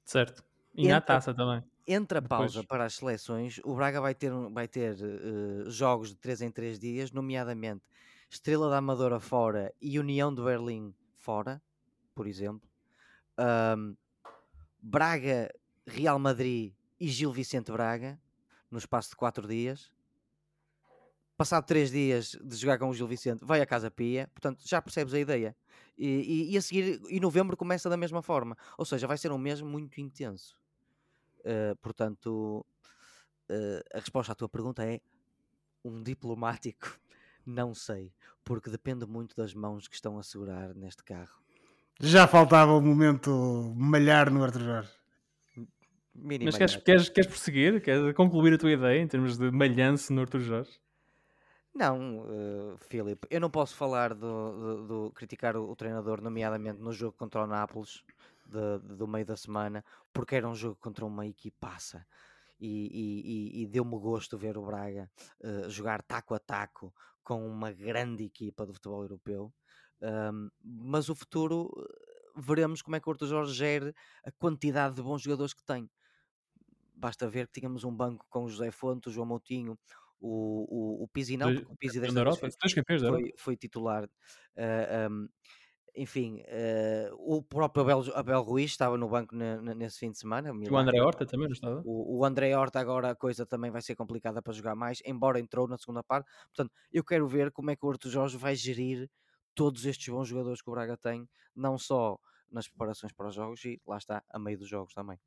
Certo. 0.03 0.43
E 0.73 0.87
na 0.87 1.01
taça 1.01 1.33
também. 1.33 1.63
Entre 1.87 2.17
a 2.17 2.21
pausa 2.21 2.61
Depois. 2.61 2.65
para 2.67 2.85
as 2.85 2.95
seleções, 2.95 3.59
o 3.63 3.75
Braga 3.75 3.99
vai 3.99 4.13
ter, 4.13 4.31
vai 4.51 4.67
ter 4.67 4.93
uh, 4.93 5.69
jogos 5.69 6.09
de 6.09 6.15
3 6.17 6.41
em 6.43 6.51
3 6.51 6.79
dias, 6.79 7.11
nomeadamente 7.11 7.83
Estrela 8.31 8.69
da 8.69 8.77
Amadora 8.77 9.19
fora 9.19 9.73
e 9.81 9.99
União 9.99 10.33
de 10.33 10.41
Berlim 10.41 10.95
fora, 11.17 11.61
por 12.15 12.25
exemplo. 12.25 12.69
Um, 13.37 13.93
Braga, 14.81 15.53
Real 15.85 16.17
Madrid 16.17 16.73
e 16.99 17.07
Gil 17.07 17.31
Vicente 17.31 17.71
Braga, 17.71 18.19
no 18.69 18.77
espaço 18.77 19.11
de 19.11 19.15
4 19.15 19.47
dias. 19.47 19.91
Passado 21.37 21.65
3 21.65 21.91
dias 21.91 22.37
de 22.43 22.55
jogar 22.55 22.77
com 22.77 22.89
o 22.89 22.93
Gil 22.93 23.07
Vicente, 23.07 23.43
vai 23.43 23.61
a 23.61 23.65
Casa 23.65 23.91
Pia. 23.91 24.29
Portanto, 24.33 24.63
já 24.67 24.81
percebes 24.81 25.13
a 25.13 25.19
ideia. 25.19 25.55
E, 25.97 26.07
e, 26.07 26.51
e 26.53 26.57
a 26.57 26.61
seguir, 26.61 27.01
e 27.09 27.19
novembro 27.19 27.55
começa 27.55 27.89
da 27.89 27.97
mesma 27.97 28.21
forma. 28.21 28.57
Ou 28.77 28.85
seja, 28.85 29.07
vai 29.07 29.17
ser 29.17 29.31
um 29.31 29.37
mês 29.37 29.61
muito 29.61 29.99
intenso. 29.99 30.57
Uh, 31.39 31.75
portanto, 31.77 32.65
uh, 33.49 33.97
a 33.97 33.99
resposta 33.99 34.31
à 34.31 34.35
tua 34.35 34.49
pergunta 34.49 34.83
é 34.83 34.99
um 35.83 36.01
diplomático. 36.01 36.99
Não 37.45 37.73
sei, 37.73 38.13
porque 38.43 38.69
depende 38.69 39.05
muito 39.05 39.35
das 39.35 39.53
mãos 39.53 39.87
que 39.87 39.95
estão 39.95 40.19
a 40.19 40.23
segurar 40.23 40.75
neste 40.75 41.03
carro. 41.03 41.41
Já 41.99 42.27
faltava 42.27 42.71
o 42.73 42.81
momento 42.81 43.73
malhar 43.75 44.31
no 44.31 44.43
Arthur 44.43 44.61
Jorge. 44.61 44.91
Mini 46.13 46.45
Mas 46.45 46.57
queres, 46.57 46.75
queres, 46.77 47.09
queres 47.09 47.29
prosseguir? 47.29 47.81
Queres 47.81 48.13
concluir 48.15 48.53
a 48.53 48.57
tua 48.57 48.71
ideia 48.71 49.01
em 49.01 49.07
termos 49.07 49.37
de 49.37 49.49
malhanço 49.51 50.13
no 50.13 50.21
Arthur 50.21 50.39
Jorge? 50.41 50.79
Não, 51.73 52.19
uh, 52.19 52.77
Filipe, 52.77 53.25
eu 53.29 53.39
não 53.39 53.49
posso 53.49 53.75
falar 53.75 54.13
do, 54.13 54.17
do, 54.19 54.87
do 54.87 55.11
criticar 55.11 55.55
o, 55.55 55.71
o, 55.71 55.75
treinador, 55.75 56.21
nomeadamente 56.21 56.81
no 56.81 56.91
jogo 56.91 57.15
contra 57.17 57.43
o 57.43 57.47
Nápoles, 57.47 58.03
de, 58.45 58.79
de, 58.79 58.95
do 58.95 59.07
meio 59.07 59.25
da 59.25 59.37
semana, 59.37 59.83
porque 60.11 60.35
era 60.35 60.47
um 60.47 60.53
jogo 60.53 60.77
contra 60.81 61.05
uma 61.05 61.25
equipaça. 61.25 62.05
E, 62.59 62.67
e, 62.67 63.61
e, 63.61 63.63
e 63.63 63.67
deu-me 63.67 63.97
gosto 63.97 64.37
ver 64.37 64.57
o 64.57 64.65
Braga 64.65 65.09
uh, 65.39 65.69
jogar 65.69 66.03
taco 66.03 66.35
a 66.35 66.39
taco 66.39 66.93
com 67.23 67.47
uma 67.47 67.71
grande 67.71 68.25
equipa 68.25 68.65
do 68.65 68.73
futebol 68.73 69.01
europeu. 69.01 69.51
Um, 70.01 70.49
mas 70.63 71.09
o 71.09 71.15
futuro 71.15 71.71
eh, 71.77 72.31
veremos 72.35 72.81
como 72.81 72.95
é 72.95 72.99
que 72.99 73.07
o 73.07 73.11
Horto 73.11 73.27
Jorge 73.27 73.53
gere 73.53 73.93
a 74.23 74.31
quantidade 74.31 74.95
de 74.95 75.01
bons 75.01 75.21
jogadores 75.21 75.53
que 75.53 75.63
tem. 75.63 75.89
Basta 76.95 77.29
ver 77.29 77.47
que 77.47 77.59
tínhamos 77.59 77.83
um 77.83 77.95
banco 77.95 78.25
com 78.29 78.45
o 78.45 78.49
José 78.49 78.71
Fonte, 78.71 79.09
o 79.09 79.11
João 79.11 79.27
Moutinho, 79.27 79.77
o, 80.19 80.99
o, 81.01 81.03
o 81.03 81.07
Pizzi 81.07 81.35
não, 81.35 81.53
porque 81.53 81.71
o 81.71 81.75
Pizzi 81.75 81.99
desta 81.99 82.23
vez 82.23 82.37
foi, 82.37 82.51
foi, 82.83 83.33
foi, 83.37 83.57
titular. 83.57 84.05
Uh, 84.05 85.11
um, 85.11 85.29
enfim, 85.95 86.41
uh, 86.41 87.15
o 87.17 87.43
próprio 87.43 87.83
Abel, 87.83 88.03
Abel 88.15 88.41
Ruiz 88.41 88.71
estava 88.71 88.97
no 88.97 89.09
banco 89.09 89.35
nesse 89.35 89.99
fim 89.99 90.11
de 90.11 90.19
semana. 90.19 90.51
O 90.53 90.77
André 90.77 91.01
Horta 91.01 91.25
também 91.25 91.47
não 91.47 91.53
estava? 91.53 91.81
O, 91.83 92.19
o 92.19 92.25
André 92.25 92.55
Horta 92.55 92.79
agora 92.79 93.09
a 93.09 93.15
coisa 93.15 93.45
também 93.45 93.71
vai 93.71 93.81
ser 93.81 93.95
complicada 93.95 94.41
para 94.41 94.53
jogar 94.53 94.75
mais, 94.75 95.01
embora 95.05 95.39
entrou 95.39 95.67
na 95.67 95.77
segunda 95.77 96.03
parte. 96.03 96.29
Portanto, 96.55 96.71
eu 96.91 97.03
quero 97.03 97.27
ver 97.27 97.51
como 97.51 97.71
é 97.71 97.75
que 97.75 97.85
o 97.85 97.89
Horto 97.89 98.09
Jorge 98.09 98.37
vai 98.37 98.55
gerir 98.55 99.09
todos 99.55 99.85
estes 99.85 100.07
bons 100.09 100.27
jogadores 100.27 100.61
que 100.61 100.69
o 100.69 100.73
Braga 100.73 100.97
tem, 100.97 101.27
não 101.55 101.77
só 101.77 102.17
nas 102.51 102.67
preparações 102.67 103.13
para 103.13 103.27
os 103.27 103.35
jogos 103.35 103.63
e 103.65 103.81
lá 103.87 103.97
está, 103.97 104.23
a 104.29 104.39
meio 104.39 104.57
dos 104.57 104.67
jogos 104.67 104.93
também. 104.93 105.19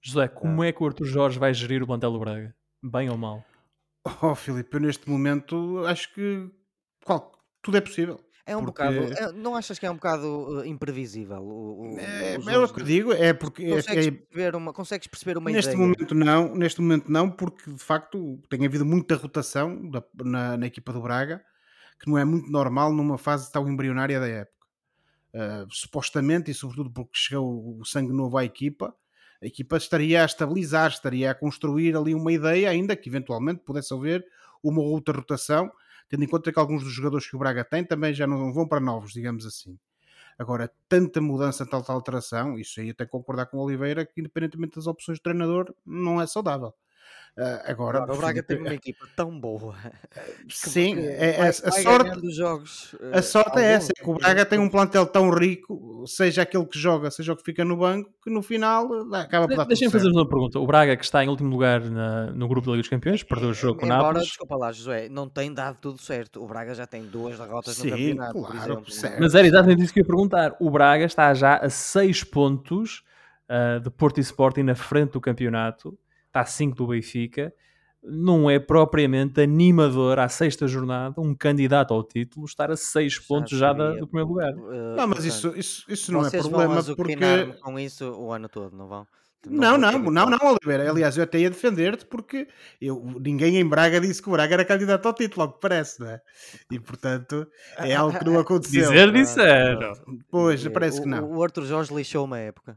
José, 0.00 0.28
como 0.28 0.62
é 0.62 0.72
que 0.72 0.82
o 0.82 0.86
Arthur 0.86 1.06
Jorge 1.06 1.38
vai 1.38 1.52
gerir 1.52 1.82
o 1.82 1.86
plantel 1.86 2.12
do 2.12 2.20
Braga? 2.20 2.54
Bem 2.82 3.10
ou 3.10 3.16
mal? 3.16 3.44
Oh, 4.22 4.34
Filipe, 4.34 4.76
eu 4.76 4.80
neste 4.80 5.10
momento 5.10 5.84
acho 5.86 6.14
que 6.14 6.48
qual, 7.04 7.32
tudo 7.60 7.76
é 7.76 7.80
possível. 7.80 8.20
É 8.46 8.56
um 8.56 8.64
porque... 8.64 8.84
bocado. 8.84 9.12
É, 9.12 9.32
não 9.32 9.56
achas 9.56 9.76
que 9.76 9.84
é 9.84 9.90
um 9.90 9.96
bocado 9.96 10.58
uh, 10.58 10.64
imprevisível? 10.64 11.42
O, 11.42 11.94
o, 11.94 11.98
é, 11.98 12.34
é 12.34 12.58
o 12.58 12.72
que 12.72 12.84
digo, 12.84 13.12
é 13.12 13.32
porque. 13.32 13.68
Consegues, 13.68 14.06
é, 14.06 14.10
perceber, 14.12 14.54
uma, 14.54 14.72
consegues 14.72 15.08
perceber 15.08 15.36
uma 15.36 15.50
neste 15.50 15.72
ideia? 15.72 15.82
Momento 15.84 16.14
não, 16.14 16.54
neste 16.54 16.80
momento 16.80 17.10
não, 17.10 17.28
porque 17.28 17.68
de 17.72 17.82
facto 17.82 18.40
tem 18.48 18.64
havido 18.64 18.86
muita 18.86 19.16
rotação 19.16 19.90
da, 19.90 20.04
na, 20.14 20.56
na, 20.56 20.66
equipa 20.66 20.92
do 20.92 21.02
Braga, 21.02 21.44
que 21.98 22.08
não 22.08 22.18
é 22.18 22.24
muito 22.24 22.50
normal 22.50 22.92
numa 22.92 23.18
fase 23.18 23.50
tão 23.50 23.68
embrionária 23.68 24.20
da 24.20 24.28
época. 24.28 24.66
uh, 25.34 25.66
supostamente, 25.70 26.50
e 26.50 26.54
sobretudo 26.54 26.90
porque 26.90 27.12
chegou 27.14 27.78
o 27.80 27.84
sangue 27.84 28.12
novo 28.12 28.38
à 28.38 28.44
equipa, 28.44 28.94
a 29.42 29.46
equipa 29.46 29.76
estaria 29.76 30.22
a 30.22 30.24
estabilizar, 30.24 30.90
estaria 30.90 31.30
a 31.30 31.34
construir 31.34 31.96
ali 31.96 32.14
uma 32.14 32.32
ideia, 32.32 32.70
ainda 32.70 32.96
que 32.96 33.08
eventualmente 33.08 33.60
pudesse 33.64 33.92
haver 33.94 34.26
uma 34.62 34.80
outra 34.82 35.14
rotação, 35.16 35.70
tendo 36.08 36.24
em 36.24 36.28
conta 36.28 36.52
que 36.52 36.58
alguns 36.58 36.82
dos 36.82 36.92
jogadores 36.92 37.28
que 37.28 37.36
o 37.36 37.38
Braga 37.38 37.64
tem 37.64 37.84
também 37.84 38.14
já 38.14 38.26
não 38.26 38.52
vão 38.52 38.66
para 38.66 38.80
novos, 38.80 39.12
digamos 39.12 39.44
assim. 39.46 39.78
Agora, 40.38 40.70
tanta 40.88 41.20
mudança, 41.20 41.66
tanta 41.66 41.92
alteração, 41.92 42.58
isso 42.58 42.80
aí 42.80 42.90
até 42.90 43.06
concordar 43.06 43.46
com 43.46 43.58
o 43.58 43.60
Oliveira, 43.62 44.04
que 44.06 44.20
independentemente 44.20 44.76
das 44.76 44.86
opções 44.86 45.18
de 45.18 45.22
treinador, 45.22 45.74
não 45.84 46.20
é 46.20 46.26
saudável. 46.26 46.74
Uh, 47.38 47.60
agora, 47.70 48.02
o 48.10 48.16
Braga 48.16 48.42
tem 48.42 48.58
uma 48.58 48.72
equipa 48.72 49.06
tão 49.14 49.38
boa. 49.38 49.74
Sim, 50.48 50.96
é, 50.98 51.36
vai, 51.36 51.48
a, 51.48 51.52
sorte 51.52 52.18
dos 52.18 52.34
jogos. 52.34 52.96
A 53.12 53.20
sorte 53.20 53.58
é 53.58 53.72
essa, 53.72 53.92
é 53.94 54.02
que 54.02 54.08
o 54.08 54.14
Braga 54.14 54.46
tem 54.46 54.58
um 54.58 54.70
plantel 54.70 55.04
tão 55.04 55.28
rico, 55.28 56.02
seja 56.06 56.42
aquele 56.42 56.64
que 56.64 56.78
joga, 56.78 57.10
seja 57.10 57.34
o 57.34 57.36
que 57.36 57.42
fica 57.44 57.62
no 57.62 57.76
banco, 57.76 58.10
que 58.24 58.30
no 58.30 58.40
final 58.40 58.88
acaba 59.12 59.46
por 59.46 59.54
dar 59.54 59.66
Deixem-me 59.66 59.92
fazer 59.92 60.08
uma 60.08 60.26
pergunta. 60.26 60.58
O 60.58 60.66
Braga, 60.66 60.96
que 60.96 61.04
está 61.04 61.22
em 61.22 61.28
último 61.28 61.50
lugar 61.50 61.82
na, 61.82 62.30
no 62.30 62.48
grupo 62.48 62.68
da 62.68 62.72
Liga 62.72 62.84
dos 62.84 62.88
Campeões, 62.88 63.22
perdeu 63.22 63.50
o 63.50 63.54
jogo 63.54 63.80
com 63.80 63.84
o 63.84 63.88
Nápoles. 63.90 64.24
desculpa 64.24 64.56
lá, 64.56 64.72
José, 64.72 65.10
não 65.10 65.28
tem 65.28 65.52
dado 65.52 65.76
tudo 65.78 66.00
certo. 66.00 66.42
O 66.42 66.46
Braga 66.46 66.74
já 66.74 66.86
tem 66.86 67.04
duas 67.04 67.38
derrotas 67.38 67.76
Sim, 67.76 67.90
no 67.90 67.96
campeonato, 67.98 68.32
claro, 68.32 68.46
por 68.46 68.56
exemplo. 68.56 68.90
Certo. 68.90 69.20
Mas 69.20 69.34
era 69.34 69.46
exatamente 69.46 69.82
isso 69.82 69.92
que 69.92 70.00
eu 70.00 70.04
ia 70.04 70.06
perguntar. 70.06 70.56
O 70.58 70.70
Braga 70.70 71.04
está 71.04 71.34
já 71.34 71.58
a 71.58 71.68
6 71.68 72.24
pontos 72.24 73.02
uh, 73.50 73.78
de 73.78 73.90
Porto 73.90 74.16
e 74.16 74.22
Sporting 74.22 74.62
na 74.62 74.74
frente 74.74 75.12
do 75.12 75.20
campeonato 75.20 75.98
está 76.36 76.40
a 76.40 76.44
5 76.44 76.76
do 76.76 76.86
Benfica, 76.88 77.52
não 78.02 78.48
é 78.48 78.58
propriamente 78.58 79.40
animador 79.40 80.18
à 80.18 80.28
sexta 80.28 80.68
jornada 80.68 81.20
um 81.20 81.34
candidato 81.34 81.92
ao 81.92 82.04
título 82.04 82.46
estar 82.46 82.70
a 82.70 82.76
6 82.76 83.18
pontos 83.20 83.58
já 83.58 83.72
da, 83.72 83.94
do 83.94 84.06
primeiro 84.06 84.28
lugar. 84.28 84.52
Uh, 84.52 84.96
não, 84.96 85.08
mas 85.08 85.24
isso, 85.24 85.52
isso, 85.56 85.84
isso 85.88 86.12
não 86.12 86.24
é 86.24 86.30
problema 86.30 86.82
porque 86.94 87.16
com 87.60 87.78
isso 87.78 88.04
o 88.12 88.32
ano 88.32 88.48
todo, 88.48 88.76
não 88.76 88.86
vão? 88.86 89.06
Não, 89.48 89.78
não, 89.78 89.92
não, 89.92 90.10
não, 90.10 90.30
não, 90.30 90.38
Oliveira. 90.42 90.90
Aliás, 90.90 91.16
eu 91.16 91.22
até 91.22 91.38
ia 91.38 91.48
defender-te 91.48 92.04
porque 92.04 92.48
eu, 92.80 93.00
ninguém 93.20 93.58
em 93.58 93.64
Braga 93.64 94.00
disse 94.00 94.20
que 94.20 94.28
o 94.28 94.32
Braga 94.32 94.54
era 94.54 94.64
candidato 94.64 95.06
ao 95.06 95.14
título, 95.14 95.42
ao 95.42 95.52
que 95.52 95.60
parece, 95.60 96.00
não 96.00 96.08
é? 96.08 96.20
E 96.70 96.80
portanto 96.80 97.46
é 97.78 97.94
algo 97.94 98.18
que 98.18 98.24
não 98.24 98.38
aconteceu. 98.40 98.90
Dizer, 98.90 99.12
disseram. 99.12 99.92
Pois, 100.28 100.66
parece 100.68 101.00
que 101.00 101.08
não. 101.08 101.32
O 101.32 101.42
Arthur 101.42 101.64
Jorge 101.64 101.94
lixou 101.94 102.24
uma 102.24 102.38
época 102.38 102.76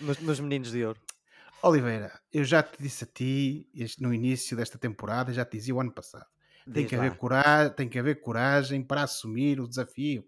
nos, 0.00 0.18
nos 0.18 0.40
Meninos 0.40 0.72
de 0.72 0.84
Ouro. 0.84 1.00
Oliveira, 1.62 2.20
eu 2.32 2.44
já 2.44 2.62
te 2.62 2.80
disse 2.82 3.04
a 3.04 3.06
ti 3.06 3.68
no 4.00 4.14
início 4.14 4.56
desta 4.56 4.78
temporada, 4.78 5.32
já 5.32 5.44
te 5.44 5.56
dizia 5.56 5.74
o 5.74 5.80
ano 5.80 5.92
passado. 5.92 6.26
Tem 6.72 6.84
que, 6.86 6.94
haver 6.94 7.16
coragem, 7.16 7.74
tem 7.74 7.88
que 7.88 7.98
haver 7.98 8.20
coragem 8.20 8.82
para 8.84 9.02
assumir 9.02 9.60
o 9.60 9.66
desafio. 9.68 10.24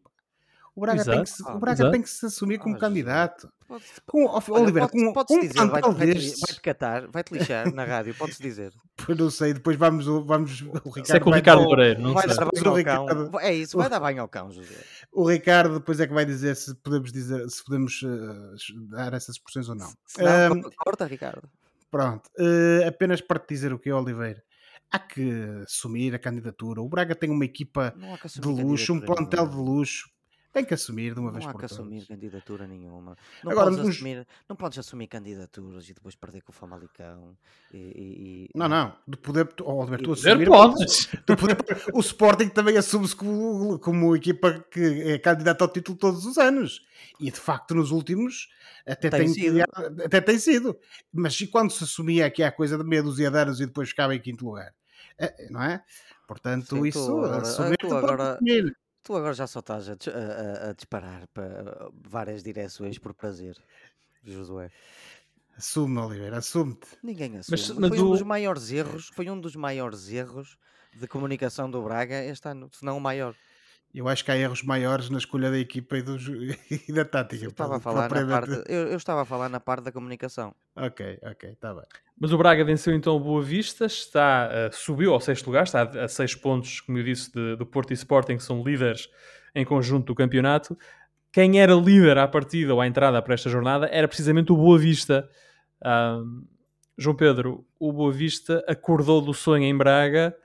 O 0.74 0.80
Braga, 0.80 1.04
tem 1.04 1.22
que, 1.22 1.30
se, 1.30 1.42
o 1.42 1.58
Braga 1.58 1.90
tem 1.90 2.02
que 2.02 2.10
se 2.10 2.26
assumir 2.26 2.58
como 2.58 2.76
ah, 2.76 2.78
candidato. 2.78 3.52
Pode, 3.66 3.84
com, 4.06 4.26
pode, 4.26 4.72
com, 4.90 5.12
pode 5.12 5.40
dizer, 5.40 5.66
vai-te 5.66 5.90
vai 5.92 6.14
vai 6.14 6.60
catar, 6.62 7.06
vai-te 7.08 7.34
lixar 7.34 7.72
na 7.74 7.84
rádio, 7.84 8.14
pode-se 8.14 8.42
dizer. 8.42 8.72
Pois 9.06 9.16
não 9.16 9.30
sei, 9.30 9.54
depois 9.54 9.76
vamos, 9.76 10.04
vamos 10.04 10.60
o 10.60 10.72
Ricardo. 10.90 11.04
Isso 11.04 11.16
é 11.16 11.20
com 11.20 11.30
o 11.30 11.34
Ricardo 11.34 11.62
Loureiro, 11.62 12.02
não 12.02 12.12
vai 12.12 12.28
sei. 12.28 12.36
Dar 12.36 12.44
banho 12.44 12.68
ao 12.68 12.74
Ricardo, 12.74 13.30
cão. 13.30 13.40
É 13.40 13.54
isso, 13.54 13.78
vai 13.78 13.88
dar 13.88 13.98
banho 13.98 14.20
ao 14.20 14.28
cão, 14.28 14.52
José. 14.52 14.74
O 15.10 15.26
Ricardo 15.26 15.78
depois 15.78 15.98
é 16.00 16.06
que 16.06 16.12
vai 16.12 16.26
dizer 16.26 16.54
se 16.54 16.74
podemos 16.74 17.10
dizer, 17.10 17.48
se 17.48 17.64
podemos 17.64 18.02
uh, 18.02 18.88
dar 18.90 19.14
essas 19.14 19.36
expressões 19.36 19.70
ou 19.70 19.74
não. 19.74 19.90
Não 20.18 20.58
um, 20.58 20.62
corta, 20.76 21.06
Ricardo. 21.06 21.48
Pronto, 21.90 22.28
uh, 22.38 22.86
apenas 22.86 23.22
para 23.22 23.38
te 23.38 23.54
dizer 23.54 23.72
o 23.72 23.78
que 23.78 23.88
é, 23.88 23.94
Oliveira 23.94 24.42
há 24.90 24.98
que 24.98 25.30
assumir 25.64 26.14
a 26.14 26.18
candidatura. 26.18 26.82
O 26.82 26.88
Braga 26.88 27.14
tem 27.14 27.30
uma 27.30 27.44
equipa 27.44 27.94
de 28.26 28.48
luxo, 28.48 28.92
um 28.92 29.00
plantel 29.00 29.46
de 29.46 29.56
luxo. 29.56 30.10
Tem 30.52 30.64
que 30.64 30.74
assumir 30.74 31.14
de 31.14 31.20
uma 31.20 31.30
não 31.30 31.38
vez 31.38 31.46
por 31.46 31.52
todas. 31.52 31.70
Não 31.70 31.84
há 31.84 31.88
que 31.88 31.94
assumir 31.94 32.06
candidatura 32.06 32.66
nenhuma. 32.66 33.16
Não, 33.44 33.52
Agora, 33.52 33.66
podes 33.66 33.86
nos... 33.86 33.96
assumir, 33.96 34.26
não 34.48 34.56
podes 34.56 34.78
assumir 34.78 35.06
candidaturas 35.06 35.88
e 35.88 35.94
depois 35.94 36.16
perder 36.16 36.42
com 36.42 36.50
o 36.50 36.54
Famalicão. 36.54 37.36
E, 37.72 37.78
e, 37.78 38.50
não, 38.54 38.68
não. 38.68 38.96
De 39.06 39.16
poder, 39.16 39.48
oh, 39.62 39.70
Alberto, 39.70 40.04
tu 40.04 40.12
assumir, 40.12 40.46
podes. 40.46 41.06
De 41.26 41.36
poder, 41.36 41.56
o 41.94 42.00
Sporting 42.00 42.48
também 42.48 42.76
assume-se 42.76 43.14
como, 43.14 43.78
como 43.78 44.16
equipa 44.16 44.64
que 44.70 45.12
é 45.12 45.18
candidata 45.18 45.62
ao 45.62 45.72
título 45.72 45.96
todos 45.96 46.26
os 46.26 46.36
anos. 46.36 46.84
E 47.20 47.30
de 47.30 47.38
facto, 47.38 47.74
nos 47.74 47.92
últimos 47.92 48.48
até 48.84 49.08
tem, 49.08 49.20
tem 49.20 49.28
sido. 49.28 49.60
Até 50.04 50.20
tem 50.20 50.38
sido. 50.38 50.76
Mas 51.12 51.40
e 51.40 51.46
quando 51.46 51.70
se 51.70 51.84
assumia 51.84 52.30
que 52.30 52.42
há 52.42 52.50
coisa 52.50 52.76
de 52.76 52.84
meia 52.84 53.02
dúzia 53.02 53.30
de 53.30 53.38
anos 53.38 53.60
e 53.60 53.66
depois 53.66 53.90
ficava 53.90 54.14
em 54.14 54.20
quinto 54.20 54.44
lugar? 54.44 54.74
É, 55.16 55.48
não 55.50 55.62
é? 55.62 55.82
Portanto, 56.26 56.76
Sim, 56.76 56.86
isso. 56.86 57.06
Tu 57.06 57.24
agora, 57.24 57.42
assumir, 57.42 57.76
tu 57.76 57.94
agora, 57.94 58.38
Tu 59.02 59.16
agora 59.16 59.32
já 59.32 59.46
só 59.46 59.60
estás 59.60 59.88
a, 59.88 59.92
a, 59.92 60.70
a 60.70 60.72
disparar 60.72 61.26
para 61.28 61.90
várias 62.08 62.42
direções 62.42 62.98
por 62.98 63.14
prazer, 63.14 63.56
Josué. 64.22 64.70
Assume, 65.56 65.98
Oliveira, 65.98 66.38
assume-te. 66.38 66.86
Ninguém 67.02 67.38
assume. 67.38 67.58
Mas, 67.58 67.70
mas 67.70 67.88
foi 67.90 68.00
um 68.00 68.10
dos 68.10 68.22
maiores 68.22 68.70
erros, 68.70 69.10
foi 69.14 69.30
um 69.30 69.40
dos 69.40 69.56
maiores 69.56 70.08
erros 70.10 70.58
de 70.94 71.06
comunicação 71.06 71.70
do 71.70 71.82
Braga 71.82 72.24
este 72.24 72.48
ano, 72.48 72.70
se 72.72 72.84
não 72.84 72.96
o 72.96 73.00
maior. 73.00 73.34
Eu 73.92 74.06
acho 74.08 74.24
que 74.24 74.30
há 74.30 74.36
erros 74.36 74.62
maiores 74.62 75.10
na 75.10 75.18
escolha 75.18 75.50
da 75.50 75.58
equipa 75.58 75.98
e, 75.98 76.02
do, 76.02 76.16
e 76.88 76.92
da 76.92 77.04
tática. 77.04 77.44
Eu 77.44 77.50
estava, 77.50 77.76
a 77.76 77.80
falar 77.80 78.08
propriamente... 78.08 78.50
na 78.50 78.56
parte, 78.56 78.72
eu, 78.72 78.86
eu, 78.86 78.96
estava 78.96 79.22
a 79.22 79.24
falar 79.24 79.48
na 79.48 79.58
parte 79.58 79.84
da 79.84 79.92
comunicação. 79.92 80.54
Ok, 80.76 81.18
ok, 81.22 81.50
está 81.50 81.74
bem. 81.74 81.84
Mas 82.18 82.32
o 82.32 82.38
Braga 82.38 82.64
venceu 82.64 82.94
então 82.94 83.16
o 83.16 83.20
Boa 83.20 83.42
Vista, 83.42 83.86
está, 83.86 84.48
uh, 84.48 84.74
subiu 84.74 85.12
ao 85.12 85.20
sexto 85.20 85.46
lugar, 85.46 85.64
está 85.64 85.82
a, 85.82 86.04
a 86.04 86.08
seis 86.08 86.34
pontos, 86.36 86.80
como 86.80 86.98
eu 86.98 87.04
disse, 87.04 87.32
de, 87.32 87.56
do 87.56 87.66
Porto 87.66 87.90
e 87.90 87.94
Sporting, 87.94 88.36
que 88.36 88.44
são 88.44 88.62
líderes 88.62 89.08
em 89.54 89.64
conjunto 89.64 90.06
do 90.06 90.14
campeonato. 90.14 90.78
Quem 91.32 91.60
era 91.60 91.74
líder 91.74 92.18
à 92.18 92.28
partida 92.28 92.72
ou 92.72 92.80
à 92.80 92.86
entrada 92.86 93.20
para 93.20 93.34
esta 93.34 93.50
jornada 93.50 93.88
era 93.90 94.06
precisamente 94.06 94.52
o 94.52 94.56
Boa 94.56 94.78
Vista. 94.78 95.28
Uh, 95.82 96.46
João 96.96 97.16
Pedro, 97.16 97.66
o 97.78 97.92
Boa 97.92 98.12
Vista 98.12 98.64
acordou 98.68 99.20
do 99.20 99.34
sonho 99.34 99.64
em 99.64 99.76
Braga 99.76 100.36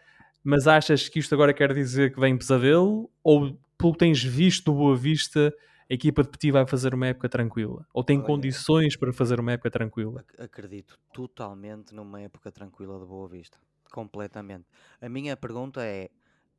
mas 0.45 0.67
achas 0.67 1.10
que 1.10 1.17
isto 1.17 1.34
agora 1.34 1.51
quer 1.51 1.73
dizer 1.73 2.13
que 2.13 2.19
vem 2.19 2.38
pesadelo? 2.38 3.10
Ou 3.23 3.58
pelo 3.75 3.93
que 3.93 3.97
tens 3.97 4.23
visto 4.23 4.65
do 4.65 4.77
Boa 4.77 4.95
Vista, 4.95 5.51
a 5.89 5.93
equipa 5.93 6.21
de 6.21 6.29
Petit 6.29 6.51
vai 6.51 6.67
fazer 6.67 6.93
uma 6.93 7.08
época 7.08 7.27
tranquila? 7.27 7.84
Ou 7.91 8.03
tem 8.03 8.19
Olha, 8.19 8.27
condições 8.27 8.95
para 8.95 9.12
fazer 9.12 9.39
uma 9.39 9.53
época 9.53 9.71
tranquila? 9.71 10.23
Acredito 10.38 10.99
totalmente 11.12 11.95
numa 11.95 12.21
época 12.21 12.51
tranquila 12.51 12.99
de 12.99 13.05
Boa 13.08 13.27
Vista. 13.27 13.58
Completamente. 13.91 14.65
A 15.01 15.10
minha 15.10 15.36
pergunta 15.36 15.84
é: 15.84 16.10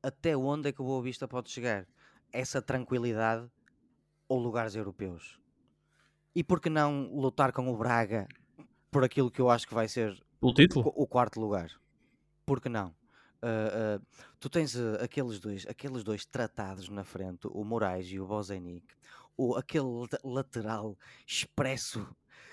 até 0.03 0.37
onde 0.37 0.71
é 0.71 0.73
que 0.73 0.83
o 0.83 0.85
Boa 0.85 1.01
Vista 1.01 1.29
pode 1.29 1.49
chegar? 1.49 1.87
Essa 2.33 2.61
tranquilidade 2.61 3.49
ou 4.29 4.41
lugares 4.41 4.75
europeus? 4.75 5.39
E 6.35 6.43
por 6.43 6.61
que 6.61 6.69
não 6.69 7.09
lutar 7.15 7.53
com 7.53 7.69
o 7.69 7.77
Braga 7.77 8.27
por 8.91 9.05
aquilo 9.05 9.31
que 9.31 9.41
eu 9.41 9.49
acho 9.49 9.69
que 9.69 9.75
vai 9.75 9.87
ser 9.87 10.21
o, 10.41 10.53
título? 10.53 10.93
o 10.97 11.07
quarto 11.07 11.41
lugar? 11.41 11.71
Por 12.45 12.61
que 12.61 12.69
não? 12.69 12.93
Uh, 13.43 14.01
uh, 14.01 14.07
tu 14.41 14.49
tens 14.49 14.75
uh, 14.75 14.97
aqueles 15.01 15.39
dois 15.39 15.67
aqueles 15.67 16.03
dois 16.03 16.25
tratados 16.25 16.89
na 16.89 17.05
frente, 17.05 17.47
o 17.49 17.65
Moraes 17.65 18.07
e 18.09 18.19
o 18.19 18.27
Bozenic, 18.27 18.87
o, 19.37 19.55
aquele 19.55 20.07
lateral 20.25 20.97
expresso 21.27 22.07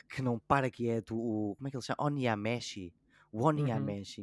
que 0.10 0.22
não 0.22 0.38
para 0.38 0.70
quieto, 0.70 1.16
o 1.16 1.56
como 1.56 1.68
é 1.68 1.72
que 1.72 1.78
ele 1.78 1.84
chama? 1.84 2.04
Oniameshi, 2.06 2.94
o 3.34 3.48
Oniameshi, 3.48 4.22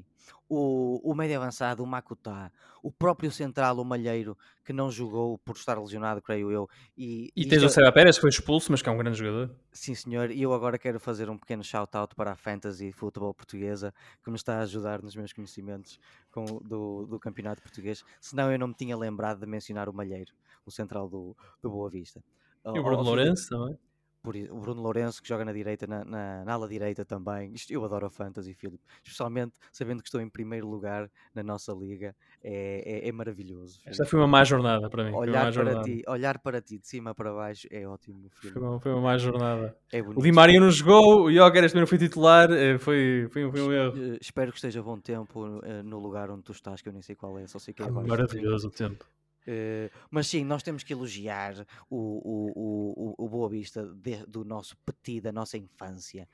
uhum. 0.49 1.03
o, 1.03 1.11
o 1.11 1.15
médio 1.17 1.37
avançado, 1.37 1.83
o 1.83 1.87
Makuta, 1.87 2.53
o 2.81 2.93
próprio 2.93 3.29
central, 3.33 3.77
o 3.79 3.85
Malheiro, 3.85 4.39
que 4.65 4.73
não 4.73 4.89
jogou 4.89 5.37
por 5.39 5.57
estar 5.57 5.77
lesionado, 5.77 6.23
creio 6.23 6.49
eu. 6.53 6.69
E, 6.97 7.29
e 7.35 7.45
tens 7.45 7.65
o 7.65 7.69
Seba 7.69 7.91
Pérez, 7.91 8.17
que 8.17 8.21
foi 8.21 8.31
expulso, 8.31 8.71
mas 8.71 8.81
que 8.81 8.89
é 8.89 8.93
um 8.93 8.97
grande 8.97 9.19
jogador. 9.19 9.51
Sim, 9.73 9.97
senhor, 9.97 10.31
e 10.31 10.41
eu 10.41 10.55
agora 10.55 10.79
quero 10.79 11.01
fazer 11.01 11.29
um 11.29 11.37
pequeno 11.37 11.65
shout-out 11.65 12.15
para 12.15 12.31
a 12.31 12.37
Fantasy 12.37 12.93
Futebol 12.93 13.35
Portuguesa, 13.35 13.93
que 14.23 14.31
me 14.31 14.37
está 14.37 14.59
a 14.59 14.61
ajudar 14.61 15.03
nos 15.03 15.17
meus 15.17 15.33
conhecimentos 15.33 15.99
com, 16.31 16.45
do, 16.45 17.05
do 17.07 17.19
campeonato 17.19 17.61
português. 17.61 18.05
Senão 18.21 18.53
eu 18.53 18.59
não 18.61 18.69
me 18.69 18.75
tinha 18.75 18.97
lembrado 18.97 19.41
de 19.41 19.47
mencionar 19.47 19.89
o 19.89 19.93
Malheiro, 19.93 20.33
o 20.65 20.71
central 20.71 21.09
do, 21.09 21.37
do 21.61 21.69
Boa 21.69 21.91
Vista. 21.91 22.23
E 22.65 22.79
o 22.79 22.83
Bruno 22.85 23.03
Lourenço 23.03 23.49
também 23.49 23.77
por, 24.23 24.37
o 24.37 24.61
Bruno 24.61 24.83
Lourenço 24.83 25.23
que 25.23 25.29
joga 25.29 25.45
na 25.45 25.53
direita, 25.53 25.87
na, 25.87 26.05
na, 26.05 26.45
na 26.45 26.53
ala 26.53 26.69
direita 26.69 27.05
também. 27.05 27.53
Isto, 27.53 27.73
eu 27.73 27.85
adoro 27.85 28.07
a 28.07 28.11
Fantasy, 28.11 28.55
Filipe. 28.55 28.83
Especialmente 29.03 29.59
sabendo 29.73 30.03
que 30.03 30.09
estou 30.09 30.21
em 30.21 30.29
primeiro 30.29 30.69
lugar 30.69 31.11
na 31.35 31.43
nossa 31.43 31.73
liga. 31.73 32.15
É, 32.43 33.03
é, 33.05 33.09
é 33.09 33.13
maravilhoso. 33.13 33.81
Esta 33.85 34.05
foi 34.05 34.19
uma 34.19 34.27
má 34.27 34.45
jornada 34.45 34.89
para 34.89 35.05
mim. 35.05 35.15
Olhar 35.15 35.53
para, 35.53 35.83
ti, 35.83 36.03
olhar 36.07 36.39
para 36.39 36.61
ti 36.61 36.79
de 36.79 36.87
cima 36.87 37.15
para 37.15 37.33
baixo 37.33 37.67
é 37.71 37.87
ótimo. 37.87 38.31
Foi 38.31 38.63
uma, 38.63 38.81
foi 38.81 38.93
uma 38.93 39.01
má 39.01 39.19
jornada. 39.19 39.77
É 39.93 40.01
o 40.01 40.23
Di 40.23 40.33
Maria 40.33 40.61
não 40.61 40.71
jogou, 40.71 41.25
o 41.25 41.33
Jokeres 41.33 41.73
também 41.73 41.83
não 41.83 41.87
foi 41.87 41.99
titular. 41.99 42.51
Eh, 42.51 42.79
foi, 42.79 43.29
foi, 43.31 43.51
foi 43.51 43.61
um 43.61 43.73
erro. 43.73 43.95
Eh, 43.97 44.19
espero 44.21 44.51
que 44.51 44.59
esteja 44.59 44.83
bom 44.83 44.99
tempo 44.99 45.61
eh, 45.63 45.83
no 45.83 45.99
lugar 45.99 46.31
onde 46.31 46.43
tu 46.43 46.53
estás, 46.53 46.81
que 46.81 46.89
eu 46.89 46.93
nem 46.93 47.03
sei 47.03 47.15
qual 47.15 47.39
é, 47.39 47.47
só 47.47 47.59
sei 47.59 47.75
que 47.75 47.83
é 47.83 47.87
ah, 47.87 47.91
Maravilhoso 47.91 48.69
o 48.69 48.71
tempo. 48.71 49.05
Uh, 49.51 49.91
mas 50.09 50.29
sim, 50.29 50.45
nós 50.45 50.63
temos 50.63 50.85
que 50.85 50.93
elogiar 50.93 51.67
o, 51.89 51.97
o, 51.97 53.15
o, 53.17 53.25
o 53.25 53.29
Boa 53.29 53.49
Vista 53.49 53.85
de, 53.85 54.25
do 54.27 54.45
nosso 54.45 54.77
petit, 54.87 55.21
da 55.21 55.33
nossa 55.33 55.59
infância, 55.59 56.29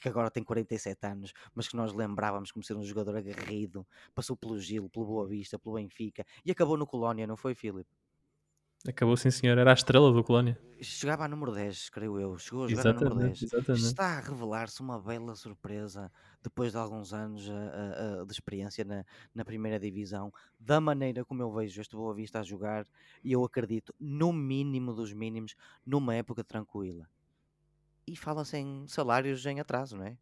que 0.00 0.08
agora 0.08 0.30
tem 0.30 0.44
47 0.44 1.04
anos, 1.04 1.32
mas 1.52 1.66
que 1.66 1.74
nós 1.74 1.92
lembrávamos 1.92 2.52
como 2.52 2.62
ser 2.62 2.76
um 2.76 2.84
jogador 2.84 3.16
aguerrido, 3.16 3.84
passou 4.14 4.36
pelo 4.36 4.60
Gil, 4.60 4.88
pelo 4.88 5.04
Boa 5.04 5.26
Vista, 5.26 5.58
pelo 5.58 5.74
Benfica 5.74 6.24
e 6.44 6.52
acabou 6.52 6.76
no 6.76 6.86
Colónia, 6.86 7.26
não 7.26 7.36
foi, 7.36 7.56
Filipe? 7.56 7.90
Acabou 8.88 9.14
sim, 9.16 9.30
senhor. 9.30 9.58
Era 9.58 9.70
a 9.70 9.74
estrela 9.74 10.10
do 10.10 10.24
Colónia. 10.24 10.58
Chegava 10.80 11.24
a 11.24 11.28
número 11.28 11.52
10, 11.52 11.90
creio 11.90 12.18
eu. 12.18 12.38
Chegou 12.38 12.64
a 12.64 12.68
jogar 12.68 12.86
a 12.88 12.92
número 12.94 13.14
10. 13.16 13.42
Exatamente, 13.42 13.44
exatamente. 13.44 13.84
Está 13.84 14.06
a 14.06 14.20
revelar-se 14.20 14.80
uma 14.80 14.98
bela 14.98 15.34
surpresa 15.34 16.10
depois 16.42 16.72
de 16.72 16.78
alguns 16.78 17.12
anos 17.12 17.46
uh, 17.46 18.22
uh, 18.22 18.26
de 18.26 18.32
experiência 18.32 18.82
na, 18.82 19.04
na 19.34 19.44
primeira 19.44 19.78
divisão, 19.78 20.32
da 20.58 20.80
maneira 20.80 21.22
como 21.26 21.42
eu 21.42 21.52
vejo 21.52 21.78
este 21.78 21.94
Boa 21.94 22.14
Vista 22.14 22.40
a 22.40 22.42
jogar, 22.42 22.86
e 23.22 23.32
eu 23.32 23.44
acredito, 23.44 23.94
no 24.00 24.32
mínimo 24.32 24.94
dos 24.94 25.12
mínimos, 25.12 25.54
numa 25.84 26.14
época 26.14 26.42
tranquila. 26.42 27.06
E 28.06 28.16
fala-se 28.16 28.56
em 28.56 28.86
salários 28.88 29.44
em 29.44 29.60
atraso, 29.60 29.98
não 29.98 30.04
é? 30.06 30.16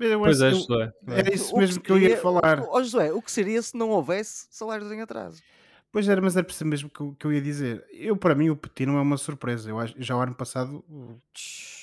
Eu 0.00 0.20
Pois 0.20 0.40
é, 0.40 0.50
Josué. 0.50 0.92
Era 1.06 1.34
isso 1.34 1.54
O 1.54 1.58
mesmo 1.58 1.80
que 1.82 1.92
eu 1.92 1.98
ia 1.98 2.16
falar. 2.16 2.60
Ó 2.68 2.82
Josué, 2.82 3.12
o 3.12 3.20
que 3.20 3.30
seria 3.30 3.60
se 3.60 3.76
não 3.76 3.90
houvesse 3.90 4.46
salários 4.50 4.90
em 4.90 5.02
atraso? 5.02 5.42
Pois 5.90 6.08
era, 6.08 6.20
mas 6.20 6.36
era 6.36 6.44
por 6.44 6.52
isso 6.52 6.66
mesmo 6.66 6.90
que 6.90 7.00
eu, 7.00 7.16
que 7.18 7.26
eu 7.26 7.32
ia 7.32 7.40
dizer. 7.40 7.84
Eu, 7.90 8.16
para 8.16 8.34
mim, 8.34 8.50
o 8.50 8.56
Petit 8.56 8.86
não 8.86 8.98
é 8.98 9.00
uma 9.00 9.16
surpresa. 9.16 9.70
Eu 9.70 9.78
acho, 9.78 9.94
já 9.98 10.14
o 10.16 10.20
ano 10.20 10.34
passado, 10.34 10.84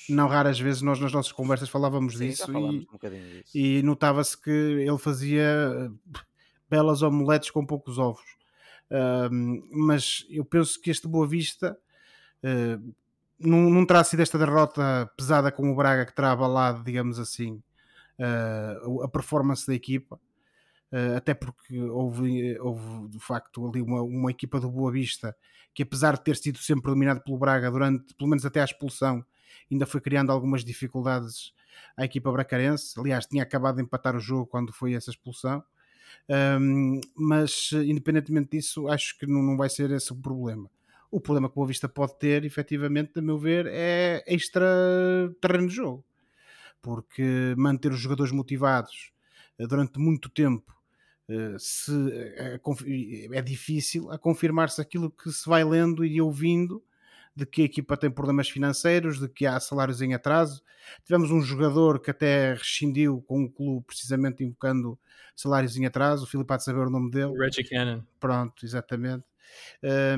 não 0.08 0.28
raras 0.28 0.58
vezes, 0.60 0.80
nós 0.80 1.00
nas 1.00 1.12
nossas 1.12 1.32
conversas 1.32 1.68
falávamos 1.68 2.16
Sim, 2.16 2.28
disso 2.28 2.50
e, 2.50 2.56
um 2.56 2.78
disso. 2.78 3.50
e 3.52 3.82
notava-se 3.82 4.40
que 4.40 4.50
ele 4.50 4.98
fazia 4.98 5.42
eh, 5.42 5.90
belas 6.70 7.02
omeletes 7.02 7.50
com 7.50 7.66
poucos 7.66 7.98
ovos. 7.98 8.36
Mas 9.70 10.24
eu 10.30 10.44
penso 10.44 10.80
que 10.80 10.90
este 10.90 11.08
Boa 11.08 11.26
Vista 11.26 11.76
eh, 12.42 12.78
não, 13.38 13.68
não 13.70 13.84
terá 13.84 14.04
sido 14.04 14.20
esta 14.20 14.38
derrota 14.38 15.10
pesada 15.16 15.50
com 15.50 15.70
o 15.70 15.74
Braga 15.74 16.06
que 16.06 16.14
terá 16.14 16.32
abalado, 16.32 16.84
digamos 16.84 17.18
assim, 17.18 17.60
eh, 18.18 18.76
a 19.02 19.08
performance 19.08 19.66
da 19.66 19.74
equipa. 19.74 20.20
Uh, 20.92 21.16
até 21.16 21.34
porque 21.34 21.80
houve, 21.80 22.58
houve 22.60 23.08
de 23.08 23.18
facto 23.18 23.68
ali 23.68 23.82
uma, 23.82 24.02
uma 24.02 24.30
equipa 24.30 24.60
do 24.60 24.70
Boa 24.70 24.92
Vista 24.92 25.36
que 25.76 25.82
apesar 25.82 26.14
de 26.14 26.24
ter 26.24 26.36
sido 26.36 26.56
sempre 26.58 26.90
dominado 26.90 27.20
pelo 27.20 27.36
Braga 27.36 27.70
durante, 27.70 28.14
pelo 28.14 28.30
menos 28.30 28.46
até 28.46 28.62
à 28.62 28.64
expulsão, 28.64 29.22
ainda 29.70 29.84
foi 29.84 30.00
criando 30.00 30.32
algumas 30.32 30.64
dificuldades 30.64 31.52
à 31.94 32.04
equipa 32.06 32.32
bracarense, 32.32 32.98
aliás 32.98 33.26
tinha 33.26 33.42
acabado 33.42 33.76
de 33.76 33.82
empatar 33.82 34.16
o 34.16 34.20
jogo 34.20 34.46
quando 34.46 34.72
foi 34.72 34.94
essa 34.94 35.10
expulsão. 35.10 35.62
Um, 36.30 37.00
mas 37.14 37.70
independentemente 37.72 38.56
disso 38.56 38.88
acho 38.88 39.18
que 39.18 39.26
não, 39.26 39.42
não 39.42 39.56
vai 39.56 39.68
ser 39.68 39.90
esse 39.90 40.12
o 40.12 40.16
problema. 40.16 40.70
O 41.10 41.20
problema 41.20 41.48
que 41.48 41.52
o 41.52 41.56
Boa 41.56 41.68
Vista 41.68 41.88
pode 41.88 42.18
ter 42.18 42.44
efetivamente, 42.44 43.18
a 43.18 43.22
meu 43.22 43.38
ver, 43.38 43.66
é 43.66 44.24
extra 44.26 44.66
terreno 45.42 45.68
de 45.68 45.74
jogo. 45.74 46.04
Porque 46.80 47.54
manter 47.56 47.92
os 47.92 48.00
jogadores 48.00 48.32
motivados 48.32 49.12
uh, 49.58 49.66
durante 49.66 49.98
muito 49.98 50.30
tempo 50.30 50.75
se 51.58 51.90
uh, 51.90 53.34
é 53.34 53.42
difícil 53.42 54.10
a 54.10 54.18
confirmar-se 54.18 54.80
aquilo 54.80 55.10
que 55.10 55.30
se 55.30 55.48
vai 55.48 55.64
lendo 55.64 56.04
e 56.04 56.20
ouvindo 56.20 56.82
de 57.34 57.44
que 57.44 57.62
a 57.62 57.64
equipa 57.66 57.96
tem 57.96 58.10
problemas 58.10 58.48
financeiros, 58.48 59.20
de 59.20 59.28
que 59.28 59.44
há 59.44 59.60
salários 59.60 60.00
em 60.00 60.14
atraso. 60.14 60.62
Tivemos 61.04 61.30
um 61.30 61.42
jogador 61.42 62.00
que 62.00 62.10
até 62.10 62.54
rescindiu 62.54 63.22
com 63.26 63.44
o 63.44 63.50
clube 63.50 63.84
precisamente 63.86 64.42
invocando 64.42 64.98
salários 65.34 65.76
em 65.76 65.84
atraso, 65.84 66.24
o 66.24 66.26
Filipe 66.26 66.54
há 66.54 66.56
de 66.56 66.64
saber 66.64 66.86
o 66.86 66.90
nome 66.90 67.10
dele. 67.10 67.26
O 67.26 67.38
Reggie 67.38 67.62
Cannon. 67.62 68.00
Pronto, 68.18 68.64
exatamente. 68.64 69.24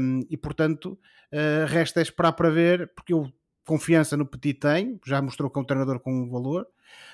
Um, 0.01 0.21
e 0.31 0.37
portanto, 0.37 0.99
uh, 1.33 1.66
resta 1.66 2.01
esperar 2.01 2.33
para 2.33 2.51
ver, 2.51 2.92
porque 2.94 3.12
eu 3.12 3.31
confiança 3.64 4.16
no 4.16 4.25
Petit 4.25 4.55
tenho, 4.61 5.01
já 5.05 5.21
mostrou 5.21 5.51
que 5.51 5.59
é 5.59 5.62
um 5.62 5.64
treinador 5.64 5.99
com 6.01 6.12
um 6.12 6.31
valor. 6.31 6.66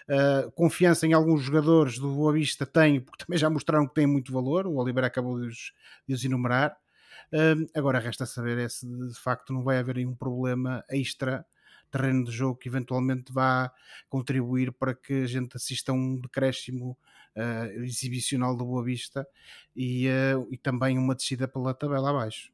Uh, 0.08 0.50
confiança 0.52 1.06
em 1.06 1.12
alguns 1.14 1.42
jogadores 1.42 1.98
do 1.98 2.14
Boa 2.14 2.32
Vista 2.32 2.66
tenho, 2.66 3.02
porque 3.02 3.24
também 3.24 3.38
já 3.38 3.48
mostraram 3.48 3.86
que 3.86 3.94
têm 3.94 4.06
muito 4.06 4.32
valor. 4.32 4.66
O 4.66 4.76
Oliveira 4.76 5.06
acabou 5.06 5.40
de 5.40 5.48
os, 5.48 5.72
de 6.06 6.14
os 6.14 6.24
enumerar. 6.24 6.76
Uh, 7.32 7.66
agora 7.74 7.98
resta 7.98 8.26
saber 8.26 8.58
é 8.58 8.68
se 8.68 8.86
de 8.86 9.18
facto 9.18 9.52
não 9.52 9.62
vai 9.62 9.78
haver 9.78 9.96
aí 9.96 10.06
um 10.06 10.14
problema 10.14 10.84
extra 10.90 11.44
terreno 11.90 12.24
de 12.24 12.32
jogo 12.32 12.58
que 12.58 12.68
eventualmente 12.68 13.32
vá 13.32 13.72
contribuir 14.08 14.72
para 14.72 14.94
que 14.94 15.22
a 15.22 15.26
gente 15.26 15.56
assista 15.56 15.92
a 15.92 15.94
um 15.94 16.20
decréscimo 16.20 16.98
uh, 17.36 17.82
exibicional 17.82 18.56
do 18.56 18.64
Boa 18.64 18.84
Vista 18.84 19.26
e, 19.74 20.06
e 20.50 20.58
também 20.58 20.98
uma 20.98 21.14
descida 21.14 21.48
pela 21.48 21.72
tabela 21.72 22.10
abaixo. 22.10 22.53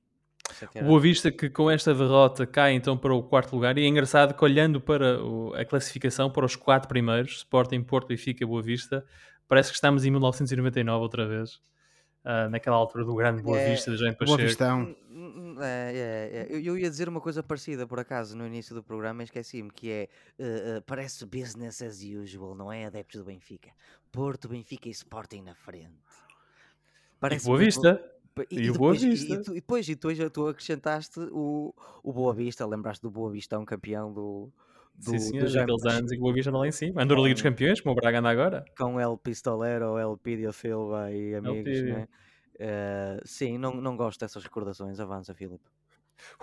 O 0.76 0.84
Boa 0.84 1.00
Vista 1.00 1.30
que 1.30 1.48
com 1.48 1.70
esta 1.70 1.94
derrota 1.94 2.46
cai 2.46 2.72
então 2.72 2.96
para 2.96 3.14
o 3.14 3.22
quarto 3.22 3.54
lugar 3.54 3.76
e 3.78 3.84
é 3.84 3.86
engraçado 3.86 4.34
que 4.34 4.44
olhando 4.44 4.80
para 4.80 5.22
o, 5.22 5.54
a 5.54 5.64
classificação 5.64 6.30
para 6.30 6.44
os 6.44 6.56
quatro 6.56 6.88
primeiros, 6.88 7.38
Sporting, 7.38 7.82
Porto, 7.82 8.08
Benfica 8.08 8.44
e 8.44 8.46
Boa 8.46 8.62
Vista, 8.62 9.04
parece 9.48 9.70
que 9.70 9.74
estamos 9.74 10.04
em 10.04 10.10
1999 10.10 11.02
outra 11.02 11.26
vez, 11.26 11.60
uh, 12.24 12.48
naquela 12.50 12.76
altura 12.76 13.04
do 13.04 13.14
grande 13.14 13.42
Boa 13.42 13.58
É, 13.58 13.70
Vista, 13.70 13.90
de 13.90 13.98
Boa 13.98 14.14
Pacheco. 14.14 14.42
Vistão. 14.42 14.96
É, 15.60 15.92
é, 15.92 16.54
é. 16.54 16.56
Eu, 16.56 16.78
ia 16.78 16.88
dizer 16.88 17.08
uma 17.08 17.20
coisa 17.20 17.42
parecida 17.42 17.86
por 17.86 17.98
acaso 17.98 18.36
no 18.36 18.46
início 18.46 18.74
do 18.74 18.82
programa 18.82 19.22
e 19.22 19.24
esqueci-me 19.24 19.70
que 19.70 19.90
é 19.90 20.08
uh, 20.38 20.78
uh, 20.78 20.82
parece 20.82 21.26
business 21.26 21.82
as 21.82 22.02
usual, 22.02 22.54
não 22.54 22.72
é 22.72 22.86
adeptos 22.86 23.20
do 23.20 23.26
Benfica. 23.26 23.70
Porto, 24.12 24.48
Benfica 24.48 24.88
e 24.88 24.92
Sporting 24.92 25.42
na 25.42 25.54
frente. 25.54 25.98
E 27.22 27.38
Boa 27.44 27.58
Vista. 27.58 28.02
E, 28.50 28.60
E 28.60 28.70
o 28.70 28.74
Boa 28.74 28.92
depois, 28.94 29.02
Vista. 29.02 29.34
E, 29.34 29.42
tu- 29.42 29.50
e 29.52 29.54
depois, 29.54 29.88
e 29.88 29.94
depois 29.94 30.18
tu 30.32 30.46
acrescentaste 30.48 31.20
o, 31.32 31.74
o 32.02 32.12
Boa 32.12 32.32
Vista, 32.34 32.66
lembraste 32.66 33.02
do 33.02 33.10
Boa 33.10 33.30
Vista, 33.30 33.58
um 33.58 33.64
campeão 33.64 34.12
do, 34.12 34.50
do, 34.94 35.10
Sim, 35.12 35.18
senhor, 35.18 35.46
do 35.48 35.52
daqueles 35.52 35.84
anos 35.86 36.12
em 36.12 36.14
que 36.14 36.20
o 36.20 36.22
Boa 36.22 36.34
Vista 36.34 36.50
anda 36.50 36.58
lá 36.58 36.68
em 36.68 36.72
cima. 36.72 37.02
Andou 37.02 37.16
na 37.16 37.22
Liga 37.24 37.34
dos 37.34 37.42
Campeões, 37.42 37.80
como 37.80 37.92
o 37.92 37.96
Braga 37.96 38.18
anda 38.20 38.28
agora. 38.30 38.64
com 38.78 39.00
El 39.00 39.16
Pistolero, 39.18 39.98
El 39.98 40.16
Pidio 40.16 40.52
Silva 40.52 41.10
e 41.12 41.34
amigos, 41.34 41.82
né? 41.82 42.08
Eh, 42.58 43.20
sim, 43.24 43.56
não, 43.56 43.74
não 43.80 43.96
gosto 43.96 44.20
dessas 44.20 44.42
recordações. 44.44 45.00
Avança, 45.00 45.34
Filipe. 45.34 45.64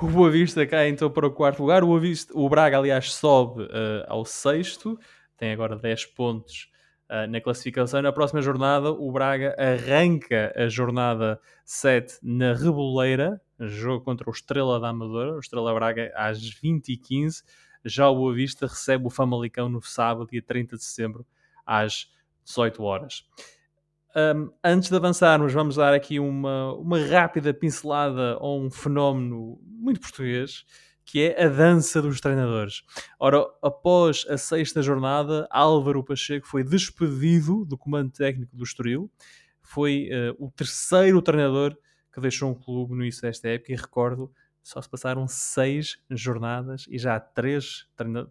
O 0.01 0.07
Boa 0.07 0.31
Vista 0.31 0.65
cai 0.65 0.89
então 0.89 1.11
para 1.11 1.27
o 1.27 1.31
quarto 1.31 1.59
lugar. 1.61 1.83
O, 1.83 1.87
Boa 1.87 1.99
Vista- 1.99 2.33
o 2.35 2.49
Braga, 2.49 2.77
aliás, 2.79 3.13
sobe 3.13 3.67
eh, 3.71 4.05
ao 4.07 4.25
sexto, 4.25 4.97
tem 5.37 5.51
agora 5.51 5.75
10 5.75 6.05
pontos 6.07 6.71
eh, 7.09 7.27
na 7.27 7.39
classificação. 7.39 8.01
Na 8.01 8.11
próxima 8.11 8.41
jornada, 8.41 8.91
o 8.91 9.11
Braga 9.11 9.55
arranca 9.57 10.53
a 10.55 10.67
jornada 10.67 11.39
7 11.63 12.19
na 12.21 12.53
Reboleira, 12.53 13.41
jogo 13.59 14.03
contra 14.03 14.29
o 14.29 14.33
Estrela 14.33 14.79
da 14.79 14.89
Amadora, 14.89 15.35
o 15.35 15.39
Estrela 15.39 15.73
Braga 15.73 16.11
às 16.15 16.39
20h15. 16.39 17.43
Já 17.85 18.09
o 18.09 18.15
Boa 18.15 18.33
Vista 18.33 18.67
recebe 18.67 19.07
o 19.07 19.09
Famalicão 19.09 19.69
no 19.69 19.81
sábado, 19.81 20.29
dia 20.29 20.41
30 20.41 20.75
de 20.75 20.83
setembro, 20.83 21.25
às 21.65 22.11
18 22.43 22.83
horas. 22.83 23.23
Um, 24.15 24.51
antes 24.63 24.89
de 24.89 24.95
avançarmos, 24.95 25.53
vamos 25.53 25.75
dar 25.75 25.93
aqui 25.93 26.19
uma, 26.19 26.73
uma 26.73 26.99
rápida 26.99 27.53
pincelada 27.53 28.33
a 28.33 28.49
um 28.49 28.69
fenómeno 28.69 29.59
muito 29.63 29.99
português, 30.01 30.65
que 31.07 31.23
é 31.23 31.45
a 31.45 31.47
dança 31.47 32.01
dos 32.01 32.19
treinadores. 32.19 32.83
Ora, 33.17 33.47
após 33.63 34.25
a 34.29 34.37
sexta 34.37 34.81
jornada, 34.81 35.47
Álvaro 35.49 36.03
Pacheco 36.03 36.45
foi 36.45 36.65
despedido 36.65 37.63
do 37.63 37.77
comando 37.77 38.11
técnico 38.11 38.57
do 38.57 38.63
Estoril. 38.63 39.09
Foi 39.61 40.09
uh, 40.11 40.45
o 40.45 40.51
terceiro 40.51 41.21
treinador 41.21 41.75
que 42.13 42.19
deixou 42.19 42.51
um 42.51 42.53
clube 42.53 42.93
no 42.93 43.03
início 43.03 43.21
desta 43.21 43.47
época, 43.47 43.71
e 43.71 43.75
recordo, 43.75 44.29
só 44.61 44.81
se 44.81 44.89
passaram 44.89 45.25
seis 45.29 45.97
jornadas 46.09 46.85
e 46.89 46.99
já 46.99 47.15
há 47.15 47.19
três 47.21 47.87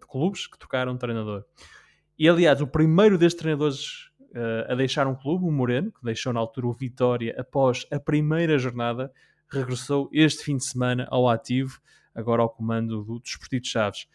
clubes 0.07 0.47
que 0.47 0.59
trocaram 0.59 0.93
de 0.93 0.99
treinador. 0.99 1.47
E 2.19 2.29
aliás, 2.29 2.61
o 2.61 2.67
primeiro 2.67 3.17
destes 3.17 3.41
treinadores 3.41 4.11
uh, 4.33 4.71
a 4.71 4.75
deixar 4.75 5.07
um 5.07 5.15
clube, 5.15 5.47
o 5.47 5.51
Moreno, 5.51 5.91
que 5.91 6.05
deixou 6.05 6.31
na 6.31 6.41
altura 6.41 6.67
o 6.67 6.75
Vitória 6.75 7.35
após 7.39 7.87
a 7.91 7.99
primeira 7.99 8.59
jornada, 8.59 9.11
regressou 9.49 10.11
este 10.13 10.45
fim 10.45 10.59
de 10.59 10.67
semana 10.67 11.07
ao 11.11 11.27
ativo, 11.27 11.81
agora 12.17 12.43
ao 12.43 12.49
comando 12.49 13.05
do 13.05 13.21
Desportivo 13.21 13.63
de 13.63 13.69
Chaves. 13.69 14.07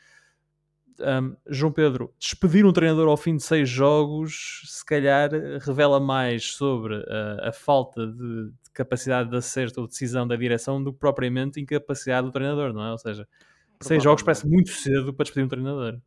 Um, 0.99 1.35
João 1.47 1.71
Pedro, 1.71 2.13
despedir 2.19 2.65
um 2.65 2.73
treinador 2.73 3.07
ao 3.07 3.17
fim 3.17 3.35
de 3.35 3.43
seis 3.43 3.69
jogos, 3.69 4.63
se 4.65 4.85
calhar 4.85 5.29
revela 5.59 5.99
mais 5.99 6.53
sobre 6.53 6.97
uh, 6.97 7.47
a 7.47 7.51
falta 7.51 8.05
de, 8.05 8.51
de 8.51 8.71
capacidade 8.73 9.29
de 9.29 9.35
acerto 9.35 9.81
ou 9.81 9.87
decisão 9.87 10.27
da 10.27 10.35
direção 10.35 10.83
do 10.83 10.91
que 10.91 10.99
propriamente 10.99 11.59
incapacidade 11.59 12.27
do 12.27 12.33
treinador, 12.33 12.73
não 12.73 12.83
é? 12.83 12.91
Ou 12.91 12.97
seja, 12.97 13.27
seis 13.81 14.03
jogos 14.03 14.21
parece 14.21 14.47
muito 14.47 14.69
cedo 14.69 15.13
para 15.13 15.23
despedir 15.23 15.45
um 15.45 15.49
treinador. 15.49 15.99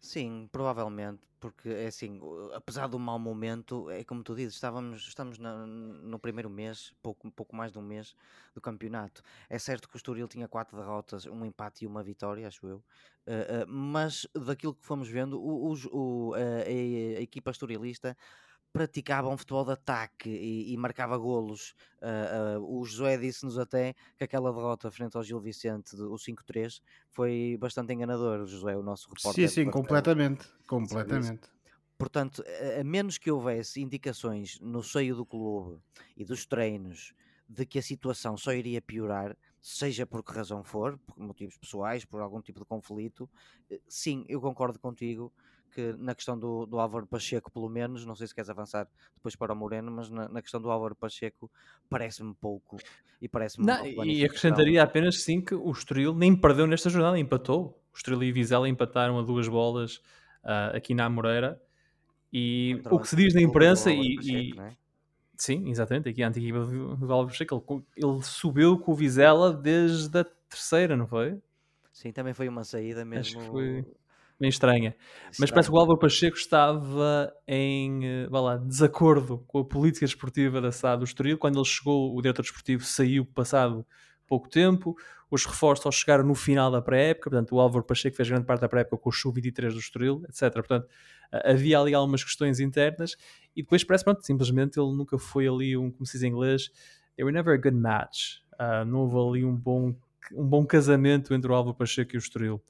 Sim, 0.00 0.48
provavelmente, 0.52 1.26
porque 1.40 1.68
é 1.68 1.86
assim, 1.88 2.20
apesar 2.54 2.86
do 2.86 2.98
mau 2.98 3.18
momento, 3.18 3.90
é 3.90 4.04
como 4.04 4.22
tu 4.22 4.36
dizes, 4.36 4.54
estávamos, 4.54 5.06
estamos 5.08 5.36
no 5.38 6.18
primeiro 6.18 6.48
mês, 6.48 6.92
pouco, 7.02 7.30
pouco 7.32 7.56
mais 7.56 7.72
de 7.72 7.78
um 7.78 7.82
mês 7.82 8.14
do 8.54 8.60
campeonato. 8.60 9.20
É 9.50 9.58
certo 9.58 9.88
que 9.88 9.96
o 9.96 9.98
Estoril 9.98 10.28
tinha 10.28 10.46
quatro 10.46 10.76
derrotas, 10.76 11.26
um 11.26 11.44
empate 11.44 11.84
e 11.84 11.88
uma 11.88 12.04
vitória, 12.04 12.46
acho 12.46 12.66
eu, 12.68 12.84
eh, 13.26 13.62
eh, 13.62 13.66
mas 13.66 14.28
daquilo 14.34 14.74
que 14.74 14.86
fomos 14.86 15.08
vendo, 15.08 15.40
o, 15.42 15.72
o- 15.92 16.34
a, 16.34 16.38
a 16.38 17.20
equipa 17.20 17.50
estorilista 17.50 18.16
praticava 18.76 19.28
um 19.28 19.36
futebol 19.36 19.64
de 19.64 19.72
ataque 19.72 20.28
e, 20.28 20.72
e 20.72 20.76
marcava 20.76 21.16
golos. 21.16 21.74
Ah, 22.00 22.56
ah, 22.56 22.60
o 22.60 22.84
Josué 22.84 23.16
disse-nos 23.16 23.58
até 23.58 23.94
que 24.16 24.24
aquela 24.24 24.52
derrota 24.52 24.90
frente 24.90 25.16
ao 25.16 25.22
Gil 25.24 25.40
Vicente, 25.40 25.94
o 25.96 26.18
5-3, 26.18 26.80
foi 27.10 27.56
bastante 27.58 27.92
enganador. 27.92 28.40
O 28.40 28.46
Josué, 28.46 28.76
o 28.76 28.82
nosso 28.82 29.08
repórter. 29.08 29.48
Sim, 29.48 29.54
sim, 29.64 29.70
completamente. 29.70 30.48
Completamente. 30.66 31.48
Portanto, 31.98 32.44
a- 32.46 32.80
a 32.80 32.84
menos 32.84 33.16
que 33.18 33.30
houvesse 33.30 33.80
indicações 33.80 34.58
no 34.60 34.82
seio 34.82 35.16
do 35.16 35.24
clube 35.24 35.80
e 36.16 36.24
dos 36.24 36.44
treinos 36.46 37.14
de 37.48 37.64
que 37.64 37.78
a 37.78 37.82
situação 37.82 38.36
só 38.36 38.52
iria 38.52 38.82
piorar, 38.82 39.36
seja 39.60 40.04
por 40.06 40.22
que 40.22 40.32
razão 40.32 40.62
for, 40.64 40.98
por 40.98 41.16
motivos 41.18 41.56
pessoais, 41.56 42.04
por 42.04 42.20
algum 42.20 42.42
tipo 42.42 42.60
de 42.60 42.66
conflito. 42.66 43.30
Eh, 43.70 43.80
sim, 43.88 44.24
eu 44.28 44.40
concordo 44.40 44.78
contigo 44.78 45.32
que 45.72 45.94
na 45.98 46.14
questão 46.14 46.38
do, 46.38 46.66
do 46.66 46.78
Álvaro 46.78 47.06
Pacheco, 47.06 47.50
pelo 47.50 47.68
menos, 47.68 48.04
não 48.04 48.14
sei 48.14 48.26
se 48.26 48.34
queres 48.34 48.48
avançar 48.48 48.88
depois 49.14 49.36
para 49.36 49.52
o 49.52 49.56
Moreno, 49.56 49.90
mas 49.90 50.10
na, 50.10 50.28
na 50.28 50.42
questão 50.42 50.60
do 50.60 50.70
Álvaro 50.70 50.94
Pacheco 50.94 51.50
parece-me 51.88 52.34
pouco 52.34 52.76
e 53.20 53.28
parece-me 53.28 53.66
E 54.04 54.24
acrescentaria 54.24 54.82
apenas 54.82 55.22
sim 55.22 55.40
que 55.40 55.54
o 55.54 55.70
Estoril 55.70 56.14
nem 56.14 56.34
perdeu 56.34 56.66
nesta 56.66 56.88
jornada, 56.90 57.18
empatou. 57.18 57.80
O 57.92 57.96
Estoril 57.96 58.22
e 58.22 58.32
Vizela 58.32 58.68
empataram 58.68 59.18
a 59.18 59.22
duas 59.22 59.48
bolas 59.48 59.96
uh, 60.44 60.76
aqui 60.76 60.94
na 60.94 61.08
Moreira 61.08 61.60
e 62.32 62.80
o 62.90 62.98
que 62.98 63.08
se 63.08 63.16
diz 63.16 63.34
na 63.34 63.40
imprensa 63.40 63.90
e, 63.90 64.16
Pacheco, 64.16 64.60
é? 64.60 64.76
sim, 65.36 65.70
exatamente, 65.70 66.08
aqui 66.08 66.22
a 66.22 66.28
antiga 66.28 66.46
equipa 66.46 66.96
do 66.96 67.12
Álvaro 67.12 67.28
Pacheco, 67.28 67.64
ele, 67.70 67.82
ele 67.96 68.22
subiu 68.22 68.78
com 68.78 68.92
o 68.92 68.94
Vizela 68.94 69.52
desde 69.52 70.18
a 70.18 70.24
terceira, 70.24 70.96
não 70.96 71.06
foi? 71.06 71.40
Sim, 71.92 72.12
também 72.12 72.34
foi 72.34 72.48
uma 72.48 72.62
saída 72.62 73.04
mesmo. 73.04 73.38
Acho 73.40 73.46
que 73.46 73.50
foi 73.50 73.86
bem 74.38 74.48
estranha. 74.48 74.94
Mas 75.38 75.50
parece 75.50 75.68
que 75.68 75.74
o 75.74 75.78
Álvaro 75.78 75.98
Pacheco 75.98 76.36
estava 76.36 77.32
em 77.46 78.06
eh, 78.06 78.26
vá 78.28 78.40
lá, 78.40 78.56
desacordo 78.56 79.44
com 79.46 79.58
a 79.60 79.64
política 79.64 80.04
esportiva 80.04 80.60
da 80.60 80.70
SAD 80.70 80.98
do 80.98 81.04
Estoril. 81.04 81.38
Quando 81.38 81.58
ele 81.58 81.64
chegou, 81.64 82.14
o 82.14 82.20
diretor 82.20 82.42
desportivo 82.42 82.84
saiu 82.84 83.24
passado 83.24 83.86
pouco 84.26 84.48
tempo. 84.48 84.94
Os 85.30 85.44
reforços 85.44 85.82
só 85.82 85.90
chegaram 85.90 86.24
no 86.24 86.34
final 86.34 86.70
da 86.70 86.82
pré-época. 86.82 87.30
Portanto, 87.30 87.54
o 87.54 87.60
Álvaro 87.60 87.84
Pacheco 87.84 88.16
fez 88.16 88.28
grande 88.28 88.44
parte 88.44 88.60
da 88.60 88.68
pré-época 88.68 88.98
com 88.98 89.08
o 89.08 89.12
Sub-23 89.12 89.72
do 89.72 89.78
Estoril, 89.78 90.22
etc. 90.28 90.52
Portanto, 90.52 90.86
havia 91.44 91.78
ali 91.80 91.94
algumas 91.94 92.22
questões 92.22 92.60
internas. 92.60 93.16
E 93.54 93.62
depois 93.62 93.82
parece, 93.82 94.04
pronto, 94.04 94.24
simplesmente 94.24 94.78
ele 94.78 94.94
nunca 94.94 95.18
foi 95.18 95.48
ali 95.48 95.76
um, 95.76 95.90
como 95.90 96.06
se 96.06 96.12
diz 96.12 96.22
em 96.22 96.28
inglês, 96.28 96.70
they 97.16 97.24
were 97.24 97.32
never 97.32 97.54
a 97.54 97.60
good 97.60 97.76
match. 97.76 98.38
Uh, 98.54 98.84
não 98.84 99.00
houve 99.00 99.16
ali 99.16 99.44
um 99.44 99.54
bom, 99.54 99.94
um 100.32 100.46
bom 100.46 100.64
casamento 100.64 101.34
entre 101.34 101.50
o 101.50 101.54
Álvaro 101.54 101.76
Pacheco 101.76 102.14
e 102.14 102.18
o 102.18 102.20
Estoril. 102.20 102.62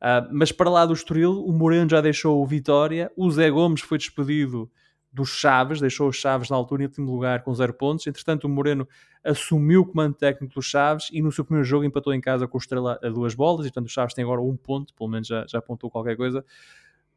Uh, 0.00 0.28
mas 0.32 0.52
para 0.52 0.70
lá 0.70 0.86
do 0.86 0.92
Estoril, 0.92 1.44
o 1.44 1.52
Moreno 1.52 1.90
já 1.90 2.00
deixou 2.00 2.40
o 2.40 2.46
Vitória, 2.46 3.10
o 3.16 3.30
Zé 3.30 3.50
Gomes 3.50 3.80
foi 3.80 3.98
despedido 3.98 4.70
dos 5.12 5.30
Chaves, 5.30 5.80
deixou 5.80 6.08
os 6.08 6.16
Chaves 6.16 6.50
na 6.50 6.56
altura 6.56 6.82
em 6.82 6.86
último 6.86 7.10
lugar 7.10 7.42
com 7.42 7.52
zero 7.54 7.72
pontos. 7.72 8.06
Entretanto, 8.06 8.44
o 8.44 8.48
Moreno 8.48 8.86
assumiu 9.24 9.80
o 9.80 9.86
comando 9.86 10.14
técnico 10.14 10.54
dos 10.54 10.66
Chaves 10.66 11.08
e 11.12 11.20
no 11.20 11.32
seu 11.32 11.44
primeiro 11.44 11.66
jogo 11.66 11.84
empatou 11.84 12.12
em 12.12 12.20
casa 12.20 12.46
com 12.46 12.56
o 12.56 12.60
Estrela 12.60 12.98
a 13.02 13.08
duas 13.08 13.34
bolas. 13.34 13.66
E 13.66 13.68
portanto, 13.70 13.86
os 13.86 13.92
Chaves 13.92 14.14
têm 14.14 14.24
agora 14.24 14.40
um 14.40 14.56
ponto, 14.56 14.94
pelo 14.94 15.10
menos 15.10 15.26
já, 15.26 15.44
já 15.48 15.58
apontou 15.58 15.90
qualquer 15.90 16.16
coisa. 16.16 16.44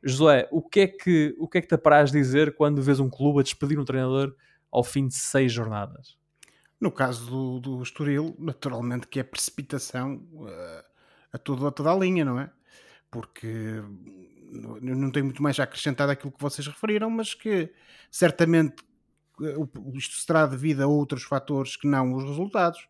Josué, 0.04 0.48
o 0.52 0.62
que, 0.62 0.80
é 0.80 0.88
que, 0.88 1.36
o 1.38 1.48
que 1.48 1.60
é 1.60 1.62
que 1.62 1.68
te 1.68 1.76
apraz 1.76 2.12
dizer 2.12 2.56
quando 2.56 2.82
vês 2.82 3.00
um 3.00 3.10
clube 3.10 3.40
a 3.40 3.44
despedir 3.44 3.80
um 3.80 3.86
treinador 3.86 4.34
ao 4.72 4.84
fim 4.84 5.08
de 5.08 5.14
seis 5.14 5.52
jornadas? 5.52 6.18
No 6.80 6.92
caso 6.92 7.30
do, 7.30 7.60
do 7.60 7.84
Estoril, 7.84 8.36
naturalmente 8.40 9.08
que 9.08 9.20
é 9.20 9.24
precipitação 9.24 10.28
uh, 10.34 10.48
a, 11.32 11.36
a 11.36 11.72
toda 11.72 11.92
a 11.92 11.96
linha, 11.96 12.26
não 12.26 12.40
é? 12.40 12.50
Porque 13.12 13.84
não 14.82 15.12
tenho 15.12 15.26
muito 15.26 15.44
mais 15.44 15.60
a 15.60 15.64
acrescentar 15.64 16.08
daquilo 16.08 16.32
que 16.32 16.42
vocês 16.42 16.66
referiram, 16.66 17.10
mas 17.10 17.34
que 17.34 17.72
certamente 18.10 18.84
eh, 19.42 19.56
isto 19.94 20.16
será 20.16 20.46
devido 20.46 20.82
a 20.82 20.88
outros 20.88 21.24
fatores 21.24 21.76
que 21.76 21.88
não 21.88 22.14
os 22.14 22.24
resultados, 22.24 22.88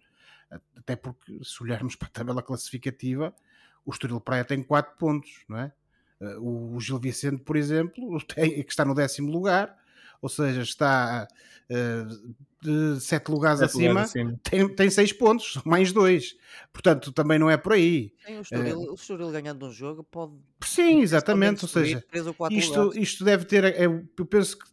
até 0.78 0.96
porque 0.96 1.40
se 1.44 1.62
olharmos 1.64 1.96
para 1.98 2.08
a 2.08 2.12
tabela 2.12 2.44
classificativa, 2.44 3.36
o 3.84 3.92
Estoril 3.92 4.22
Praia 4.22 4.46
tem 4.46 4.64
4 4.64 4.96
pontos, 4.98 5.44
não 5.50 5.58
é? 5.58 5.74
Eh, 6.20 6.38
o 6.40 6.80
Gil 6.80 7.00
Vicente, 7.00 7.44
por 7.44 7.58
exemplo, 7.58 8.20
tem, 8.34 8.64
que 8.64 8.72
está 8.72 8.86
no 8.86 8.94
décimo 8.94 9.32
lugar, 9.32 9.76
ou 10.22 10.30
seja, 10.30 10.62
está 10.62 11.28
uh, 11.70 12.36
de 12.62 13.00
sete 13.00 13.30
lugares 13.30 13.60
sete 13.60 13.70
acima, 13.70 13.88
lugares 13.90 14.10
acima. 14.10 14.40
Tem, 14.44 14.68
tem 14.70 14.90
seis 14.90 15.12
pontos, 15.12 15.60
mais 15.66 15.92
dois. 15.92 16.36
Portanto, 16.72 17.12
também 17.12 17.40
não 17.40 17.50
é 17.50 17.58
por 17.58 17.74
aí. 17.74 18.14
Tem 18.26 18.38
o 18.38 18.42
Estoril, 18.42 18.78
uh, 18.78 18.92
o 18.92 18.94
Estoril 18.94 19.32
ganhando 19.32 19.66
um 19.66 19.72
jogo 19.72 20.04
pode. 20.04 20.34
Sim, 20.64 21.02
exatamente. 21.02 21.66
Ou 21.66 21.70
seja, 21.70 22.04
ou 22.38 22.52
isto, 22.52 22.92
isto 22.98 23.24
deve 23.24 23.46
ter. 23.46 23.64
É, 23.64 23.86
eu 23.86 24.26
penso 24.26 24.58
que 24.60 24.66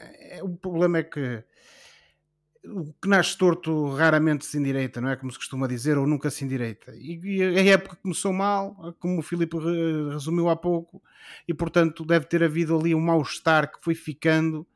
é, 0.00 0.42
o 0.42 0.56
problema 0.56 0.98
é 0.98 1.02
que 1.04 1.44
o 2.64 2.92
que 3.00 3.08
nasce 3.08 3.36
torto 3.38 3.94
raramente 3.94 4.44
se 4.44 4.58
endireita, 4.58 5.00
não 5.00 5.08
é? 5.08 5.16
Como 5.16 5.30
se 5.30 5.38
costuma 5.38 5.66
dizer, 5.66 5.96
ou 5.96 6.06
nunca 6.06 6.30
se 6.30 6.44
endireita. 6.44 6.92
E, 6.96 7.20
e 7.24 7.42
a 7.42 7.64
época 7.64 7.96
começou 8.02 8.32
mal, 8.32 8.94
como 8.98 9.18
o 9.18 9.22
Filipe 9.22 9.56
resumiu 10.12 10.48
há 10.48 10.56
pouco, 10.56 11.02
e 11.46 11.54
portanto 11.54 12.04
deve 12.04 12.26
ter 12.26 12.42
havido 12.42 12.78
ali 12.78 12.94
um 12.94 13.00
mal-estar 13.00 13.70
que 13.70 13.82
foi 13.82 13.94
ficando 13.94 14.66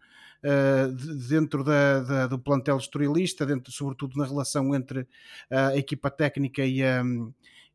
dentro 1.29 1.63
da, 1.63 2.01
da, 2.01 2.27
do 2.27 2.39
plantel 2.39 2.77
estorilista, 2.77 3.47
dentro, 3.47 3.73
sobretudo 3.73 4.17
na 4.17 4.27
relação 4.27 4.75
entre 4.75 5.07
a 5.51 5.77
equipa 5.77 6.11
técnica 6.11 6.65
e 6.65 6.83
a, 6.83 7.03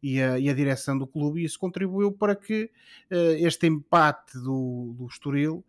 e 0.01 0.21
a, 0.21 0.37
e 0.39 0.49
a 0.49 0.53
direção 0.53 0.97
do 0.97 1.07
clube, 1.07 1.41
e 1.41 1.45
isso 1.45 1.57
contribuiu 1.57 2.11
para 2.11 2.35
que 2.35 2.69
uh, 3.11 3.15
este 3.39 3.67
empate 3.67 4.37
do, 4.37 4.93
do 4.97 5.07
Estoril, 5.07 5.63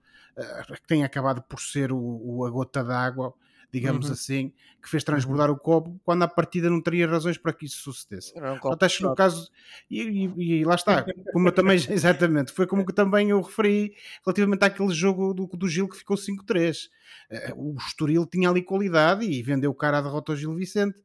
que 0.67 0.87
tem 0.87 1.03
acabado 1.03 1.43
por 1.43 1.61
ser 1.61 1.91
o, 1.91 1.99
o 1.99 2.45
a 2.47 2.51
gota 2.51 2.85
d'água, 2.85 3.35
digamos 3.73 4.07
uhum. 4.07 4.13
assim, 4.13 4.53
que 4.83 4.89
fez 4.89 5.05
transbordar 5.05 5.51
uhum. 5.51 5.57
o 5.57 5.59
copo, 5.59 6.01
quando 6.05 6.23
a 6.23 6.29
partida 6.29 6.71
não 6.71 6.81
teria 6.81 7.07
razões 7.07 7.37
para 7.37 7.53
que 7.53 7.67
isso 7.67 7.79
sucedesse. 7.79 8.33
Um 8.37 8.73
Até 8.73 8.87
no 9.01 9.15
caso, 9.15 9.51
e, 9.91 10.03
e, 10.03 10.61
e, 10.61 10.65
lá 10.65 10.75
está, 10.75 11.05
como 11.33 11.49
eu 11.49 11.53
também, 11.53 11.77
exatamente, 11.91 12.53
foi 12.53 12.67
como 12.67 12.85
que 12.85 12.93
também 12.93 13.31
eu 13.31 13.41
referi 13.41 13.95
relativamente 14.25 14.65
àquele 14.65 14.93
jogo 14.93 15.35
do, 15.35 15.47
do 15.47 15.69
Gil 15.69 15.89
que 15.89 15.97
ficou 15.97 16.17
5-3. 16.17 16.89
Eh, 17.31 17.53
o 17.57 17.75
Estoril 17.77 18.27
tinha 18.27 18.49
ali 18.49 18.63
qualidade 18.63 19.25
e 19.25 19.43
vendeu 19.43 19.71
o 19.71 19.75
cara 19.75 19.99
à 19.99 20.01
derrota 20.01 20.33
ao 20.33 20.37
Gil 20.37 20.55
Vicente. 20.55 20.99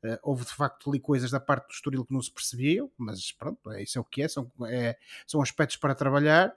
Uh, 0.00 0.16
houve 0.22 0.44
de 0.44 0.52
facto 0.52 0.88
ali 0.88 1.00
coisas 1.00 1.32
da 1.32 1.40
parte 1.40 1.66
do 1.66 1.72
Estoril 1.72 2.04
que 2.04 2.12
não 2.12 2.22
se 2.22 2.30
percebiam, 2.30 2.88
mas 2.96 3.32
pronto, 3.32 3.68
é, 3.72 3.82
isso 3.82 3.98
é 3.98 4.00
o 4.00 4.04
que 4.04 4.22
é, 4.22 4.28
são, 4.28 4.48
é, 4.68 4.96
são 5.26 5.42
aspectos 5.42 5.76
para 5.76 5.92
trabalhar 5.92 6.54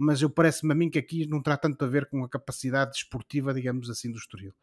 mas 0.00 0.22
eu 0.22 0.30
parece-me 0.30 0.72
a 0.72 0.74
mim 0.74 0.88
que 0.88 0.98
aqui 0.98 1.26
não 1.26 1.42
terá 1.42 1.58
tanto 1.58 1.84
a 1.84 1.88
ver 1.88 2.06
com 2.06 2.24
a 2.24 2.28
capacidade 2.28 2.92
desportiva, 2.92 3.52
digamos 3.52 3.90
assim, 3.90 4.10
do 4.10 4.16
Estoril. 4.16 4.54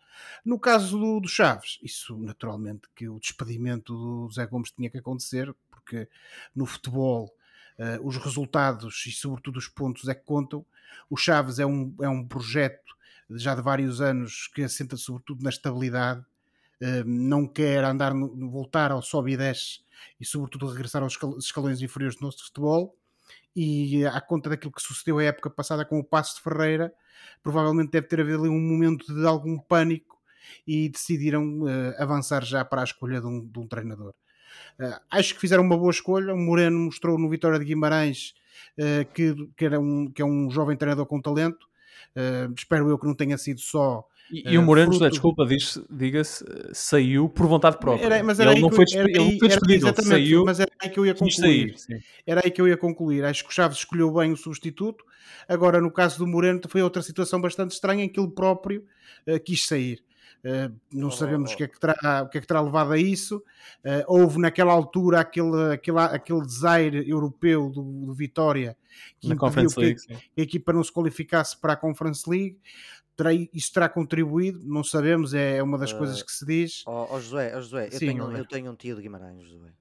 No 0.44 0.60
caso 0.60 0.98
do, 0.98 1.20
do 1.20 1.28
Chaves, 1.28 1.78
isso 1.84 2.18
naturalmente 2.18 2.90
que 2.96 3.08
o 3.08 3.20
despedimento 3.20 3.94
do 3.94 4.32
Zé 4.32 4.48
Gomes 4.48 4.72
tinha 4.72 4.90
que 4.90 4.98
acontecer, 4.98 5.54
porque 5.70 6.10
no 6.56 6.66
futebol 6.66 7.32
uh, 7.78 8.08
os 8.08 8.18
resultados 8.18 9.06
e 9.06 9.12
sobretudo 9.12 9.58
os 9.58 9.68
pontos 9.68 10.10
é 10.10 10.16
que 10.16 10.26
contam. 10.26 10.66
O 11.08 11.16
Chaves 11.16 11.60
é 11.60 11.66
um, 11.68 11.94
é 12.02 12.10
um 12.10 12.28
projeto 12.28 12.98
já 13.30 13.54
de 13.54 13.62
vários 13.62 14.02
anos 14.02 14.48
que 14.48 14.64
assenta 14.64 14.98
sobretudo 14.98 15.44
na 15.44 15.52
estabilidade, 15.52 16.22
uh, 16.82 17.04
não 17.06 17.46
quer 17.46 17.84
andar 17.84 18.12
voltar 18.12 18.92
ao 18.92 19.04
sobe 19.04 19.34
e 19.34 19.38
desce 19.38 19.82
e 20.20 20.26
sobretudo 20.26 20.66
regressar 20.66 21.04
aos 21.04 21.16
escalões 21.38 21.80
inferiores 21.80 22.18
do 22.18 22.26
nosso 22.26 22.44
futebol 22.44 22.98
e 23.60 24.06
à 24.06 24.22
conta 24.22 24.52
daquilo 24.52 24.72
que 24.72 24.82
sucedeu 24.82 25.18
a 25.18 25.24
época 25.24 25.50
passada 25.50 25.84
com 25.84 25.98
o 25.98 26.04
Passo 26.04 26.36
de 26.36 26.44
Ferreira, 26.44 26.94
provavelmente 27.42 27.90
deve 27.90 28.06
ter 28.06 28.22
havido 28.22 28.42
ali 28.42 28.50
um 28.50 28.60
momento 28.60 29.12
de 29.12 29.26
algum 29.26 29.58
pânico 29.58 30.16
e 30.68 30.88
decidiram 30.90 31.62
uh, 31.62 31.96
avançar 31.98 32.46
já 32.46 32.64
para 32.64 32.82
a 32.82 32.84
escolha 32.84 33.20
de 33.20 33.26
um, 33.26 33.44
de 33.44 33.60
um 33.60 33.68
treinador. 33.68 34.14
Uh, 34.80 35.00
acho 35.10 35.34
que 35.34 35.42
fizeram 35.42 35.64
uma 35.64 35.76
boa 35.76 35.90
escolha. 35.90 36.36
O 36.36 36.38
Moreno 36.38 36.78
mostrou 36.78 37.18
no 37.18 37.28
Vitória 37.28 37.58
de 37.58 37.66
Guimarães 37.66 38.36
uh, 38.78 39.12
que, 39.12 39.34
que, 39.58 39.66
era 39.66 39.80
um, 39.80 40.06
que 40.12 40.22
é 40.22 40.26
um 40.26 40.52
jovem 40.52 40.78
treinador 40.78 41.08
com 41.08 41.20
talento. 41.20 41.68
espero 42.56 42.88
eu 42.90 43.00
que 43.00 43.08
não 43.08 43.16
tenha 43.16 43.40
sido 43.40 43.60
só 43.60 44.06
e, 44.32 44.54
e 44.54 44.58
o 44.58 44.62
Moreno, 44.62 44.92
fruto... 44.94 45.10
desculpa, 45.10 45.46
diga-se, 45.90 46.44
saiu 46.74 47.30
por 47.30 47.48
vontade 47.48 47.78
própria. 47.80 48.06
Era, 48.06 48.24
mas 48.24 48.40
era 48.40 48.52
ele, 48.52 48.62
não 48.62 48.70
foi, 48.70 48.86
era, 48.94 49.10
ele 49.10 49.18
não 49.18 49.40
foi 49.40 49.48
despedido, 49.48 49.88
ele 49.88 50.02
saiu. 50.02 50.46
Mas 50.46 50.60
era 50.60 50.72
aí 50.80 50.90
que 50.90 51.00
eu 51.00 51.06
ia 51.06 51.14
concluir. 51.14 51.78
Sair, 51.78 52.04
era 52.26 52.42
aí 52.44 52.52
que 52.52 52.62
eu 52.62 52.68
ia 52.68 52.78
concluir. 52.78 53.24
Acho 53.24 53.44
que 53.44 53.50
o 53.50 53.54
Chaves 53.54 53.78
escolheu 53.78 54.12
bem 54.14 54.32
o 54.32 54.38
substituto. 54.38 55.06
Agora, 55.48 55.80
no 55.80 55.92
caso 55.92 56.18
do 56.18 56.28
Moreno, 56.28 56.62
foi 56.68 56.82
outra 56.82 57.02
situação 57.02 57.40
bastante 57.40 57.72
estranha 57.72 58.04
em 58.04 58.10
que 58.10 58.20
ele 58.20 58.32
próprio 58.32 58.84
uh, 59.28 59.40
quis 59.40 59.66
sair. 59.66 60.04
Uh, 60.44 60.74
não 60.94 61.08
oh, 61.08 61.12
sabemos 61.12 61.52
oh. 61.52 61.54
O, 61.54 61.58
que 61.58 61.64
é 61.64 61.68
que 61.68 61.80
terá, 61.80 62.24
o 62.24 62.30
que 62.30 62.38
é 62.38 62.42
que 62.42 62.48
terá 62.48 62.62
levado 62.62 62.92
a 62.92 62.98
isso. 62.98 63.38
Uh, 63.84 64.04
houve 64.08 64.40
naquela 64.40 64.74
altura 64.74 65.22
aquele, 65.22 65.74
aquele, 65.74 66.00
aquele 66.00 66.42
desaire 66.42 67.10
europeu 67.10 67.70
do, 67.70 67.82
do 67.82 68.14
Vitória 68.14 68.78
que 69.20 69.28
Na 69.28 69.36
impediu 69.36 69.70
que, 69.70 69.80
League, 69.80 70.02
a 70.10 70.42
equipa 70.42 70.74
não 70.74 70.84
se 70.84 70.92
qualificasse 70.92 71.60
para 71.60 71.74
a 71.74 71.76
Conference 71.76 72.30
League 72.30 72.58
terá, 73.18 73.34
isso 73.34 73.74
terá 73.74 73.90
contribuído, 73.90 74.60
não 74.64 74.84
sabemos, 74.84 75.34
é, 75.34 75.58
é 75.58 75.64
uma 75.64 75.78
das 75.78 75.92
uh, 75.92 75.98
coisas 75.98 76.22
que 76.22 76.32
se 76.32 76.46
diz. 76.46 76.84
Ó 76.86 77.04
oh, 77.04 77.16
oh 77.16 77.20
Josué, 77.20 77.52
oh 77.58 77.62
Josué 77.62 77.88
eu, 77.88 77.92
Sim, 77.92 78.00
tenho, 78.00 78.38
eu 78.38 78.46
tenho 78.46 78.72
um 78.72 78.76
tio 78.76 78.96
de 78.96 79.02
Guimarães, 79.02 79.46
Josué. 79.48 79.74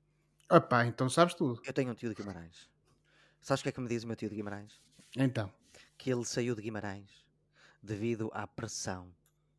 Opá, 0.51 0.87
então 0.87 1.09
sabes 1.09 1.35
tudo. 1.35 1.61
Eu 1.65 1.73
tenho 1.73 1.93
um 1.93 1.95
tio 1.95 2.09
de 2.09 2.15
Guimarães. 2.15 2.69
Sabes 3.41 3.61
o 3.61 3.63
que 3.63 3.69
é 3.69 3.73
que 3.73 3.81
me 3.81 3.89
diz 3.89 4.03
o 4.03 4.07
meu 4.07 4.17
tio 4.17 4.31
de 4.31 4.35
Guimarães? 4.35 4.81
Então. 5.17 5.53
Que 5.99 6.11
ele 6.11 6.25
saiu 6.25 6.55
de 6.55 6.63
Guimarães 6.63 7.25
devido 7.83 8.31
à 8.33 8.47
pressão 8.47 9.09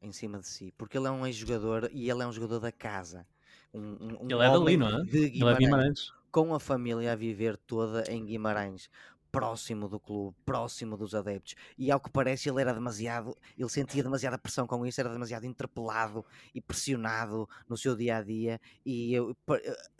em 0.01 0.11
cima 0.11 0.39
de 0.39 0.47
si. 0.47 0.73
Porque 0.77 0.97
ele 0.97 1.07
é 1.07 1.11
um 1.11 1.25
ex-jogador 1.25 1.89
e 1.93 2.09
ele 2.09 2.23
é 2.23 2.27
um 2.27 2.31
jogador 2.31 2.59
da 2.59 2.71
casa. 2.71 3.25
Um, 3.73 3.79
um, 3.81 4.27
ele 4.29 4.41
é 4.41 4.49
dali, 4.49 4.77
não 4.77 4.87
é? 4.87 5.03
De 5.03 5.29
Guimarães, 5.29 5.57
ele 5.57 5.65
é 5.65 5.67
Guimarães. 5.67 6.11
Com 6.31 6.53
a 6.53 6.59
família 6.59 7.13
a 7.13 7.15
viver 7.15 7.57
toda 7.57 8.09
em 8.11 8.25
Guimarães 8.25 8.89
próximo 9.31 9.87
do 9.87 9.99
clube, 9.99 10.35
próximo 10.45 10.95
dos 10.97 11.13
adeptos. 11.15 11.55
E 11.77 11.91
ao 11.91 11.99
que 11.99 12.09
parece, 12.09 12.49
ele 12.49 12.61
era 12.61 12.73
demasiado, 12.73 13.35
ele 13.57 13.69
sentia 13.69 14.01
demasiada 14.03 14.37
pressão 14.37 14.65
com 14.67 14.85
isso, 14.85 14.99
era 14.99 15.09
demasiado 15.11 15.45
interpelado 15.45 16.25
e 16.53 16.61
pressionado 16.61 17.47
no 17.67 17.77
seu 17.77 17.95
dia 17.95 18.17
a 18.17 18.21
dia. 18.23 18.59
E 18.85 19.15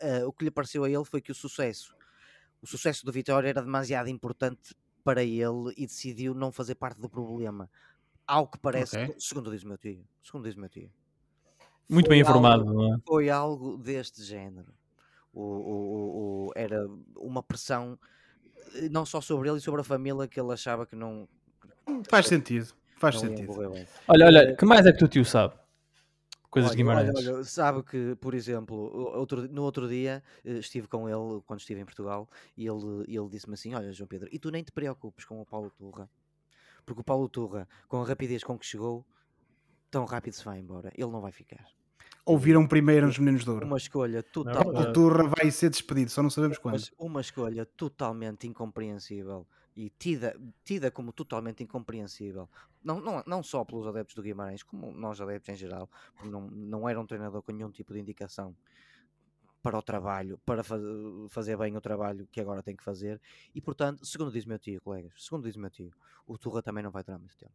eh, 0.00 0.24
o 0.24 0.32
que 0.32 0.44
lhe 0.44 0.50
pareceu 0.50 0.84
a 0.84 0.90
ele 0.90 1.04
foi 1.04 1.20
que 1.20 1.32
o 1.32 1.34
sucesso, 1.34 1.94
o 2.62 2.66
sucesso 2.66 3.04
do 3.04 3.12
Vitória 3.12 3.48
era 3.48 3.62
demasiado 3.62 4.08
importante 4.08 4.74
para 5.04 5.22
ele 5.22 5.72
e 5.76 5.86
decidiu 5.86 6.34
não 6.34 6.50
fazer 6.52 6.74
parte 6.74 7.00
do 7.00 7.08
problema. 7.08 7.70
Ao 8.26 8.46
que 8.46 8.58
parece, 8.58 8.96
Ok. 8.98 9.14
segundo 9.18 9.50
diz 9.50 9.62
o 9.62 9.68
meu 9.68 9.78
tio, 9.78 10.04
segundo 10.22 10.44
diz 10.44 10.56
o 10.56 10.60
meu 10.60 10.68
tio. 10.68 10.90
Muito 11.88 12.06
Foi 12.06 12.16
bem 12.16 12.20
algo- 12.20 12.30
informado, 12.38 12.64
não 12.66 12.94
é? 12.94 12.98
foi 13.06 13.30
algo 13.30 13.78
deste 13.78 14.22
género. 14.22 14.74
O, 15.32 15.42
o- 15.42 16.46
o- 16.48 16.52
era 16.54 16.86
uma 17.16 17.42
pressão 17.42 17.98
não 18.90 19.04
só 19.06 19.20
sobre 19.20 19.48
ele 19.48 19.58
e 19.58 19.60
sobre 19.60 19.80
a 19.80 19.84
família 19.84 20.26
que 20.28 20.38
ele 20.40 20.52
achava 20.52 20.86
que 20.86 20.96
não, 20.96 21.28
Faz 22.08 22.26
sentido. 22.26 22.72
Faz 22.96 23.14
não 23.14 23.22
sentido. 23.22 23.52
Olha, 24.06 24.26
olha, 24.26 24.56
que 24.56 24.64
mais 24.64 24.86
é 24.86 24.92
que 24.92 25.04
o 25.04 25.08
tio 25.08 25.24
sabe? 25.24 25.54
Coisas 26.50 26.74
de 26.74 26.82
Olha, 26.82 26.96
olha, 26.96 27.12
Guimarães. 27.12 27.28
olha, 27.28 27.44
sabe 27.44 27.82
que, 27.82 28.16
por 28.16 28.32
exemplo, 28.34 28.74
outro- 29.16 29.46
no 29.48 29.62
outro 29.62 29.86
dia 29.86 30.22
eh, 30.44 30.52
estive 30.58 30.88
com 30.88 31.06
ele 31.08 31.42
quando 31.46 31.60
estive 31.60 31.80
em 31.80 31.84
Portugal 31.84 32.28
e 32.56 32.66
ele, 32.66 33.04
e 33.06 33.16
ele 33.16 33.28
disse-me 33.28 33.52
assim: 33.54 33.74
Olha, 33.74 33.92
João 33.92 34.08
Pedro, 34.08 34.28
e 34.32 34.38
tu 34.38 34.50
nem 34.50 34.62
te 34.64 34.72
preocupes 34.72 35.24
com 35.26 35.40
o 35.40 35.44
Paulo 35.44 35.70
Turra, 35.70 36.08
porque 36.86 37.02
o 37.02 37.04
Paulo 37.04 37.28
Turra, 37.28 37.68
com 37.86 38.00
a 38.02 38.06
rapidez 38.06 38.42
com 38.42 38.58
que 38.58 38.64
chegou, 38.64 39.04
tão 39.90 40.06
rápido 40.06 40.32
se 40.32 40.44
vai 40.44 40.58
embora, 40.58 40.90
ele 40.96 41.10
não 41.10 41.20
vai 41.20 41.32
ficar. 41.32 41.66
Ouviram 42.28 42.68
primeiro 42.68 43.06
nos 43.06 43.18
Meninos 43.18 43.42
de 43.42 43.48
Ouro. 43.50 43.66
Uma 43.66 43.78
escolha 43.78 44.22
total. 44.22 44.68
O 44.68 44.92
Turra 44.92 45.24
vai 45.26 45.50
ser 45.50 45.70
despedido, 45.70 46.10
só 46.10 46.22
não 46.22 46.28
sabemos 46.28 46.58
quando. 46.58 46.74
Mas 46.74 46.90
uma 46.98 47.22
escolha 47.22 47.64
totalmente 47.64 48.46
incompreensível 48.46 49.46
e 49.74 49.88
tida, 49.88 50.38
tida 50.62 50.90
como 50.90 51.10
totalmente 51.10 51.62
incompreensível, 51.62 52.46
não, 52.84 53.00
não, 53.00 53.22
não 53.26 53.42
só 53.42 53.64
pelos 53.64 53.86
adeptos 53.86 54.14
do 54.14 54.22
Guimarães, 54.22 54.62
como 54.62 54.92
nós 54.92 55.18
adeptos 55.22 55.48
em 55.48 55.56
geral, 55.56 55.88
porque 56.14 56.28
não, 56.28 56.50
não 56.50 56.86
era 56.86 57.00
um 57.00 57.06
treinador 57.06 57.40
com 57.42 57.50
nenhum 57.52 57.70
tipo 57.70 57.94
de 57.94 58.00
indicação 58.00 58.54
para 59.62 59.78
o 59.78 59.82
trabalho, 59.82 60.38
para 60.44 60.62
fa- 60.62 60.78
fazer 61.30 61.56
bem 61.56 61.76
o 61.76 61.80
trabalho 61.80 62.28
que 62.30 62.40
agora 62.40 62.62
tem 62.62 62.76
que 62.76 62.84
fazer, 62.84 63.20
e 63.54 63.60
portanto, 63.60 64.04
segundo 64.04 64.30
diz 64.30 64.44
o 64.44 64.48
meu 64.48 64.58
tio, 64.58 64.80
colegas, 64.82 65.14
segundo 65.16 65.44
diz 65.44 65.56
o 65.56 65.60
meu 65.60 65.70
tio, 65.70 65.92
o 66.26 66.36
Turra 66.36 66.62
também 66.62 66.82
não 66.82 66.90
vai 66.90 67.02
durar 67.02 67.18
muito 67.18 67.36
tempo. 67.36 67.54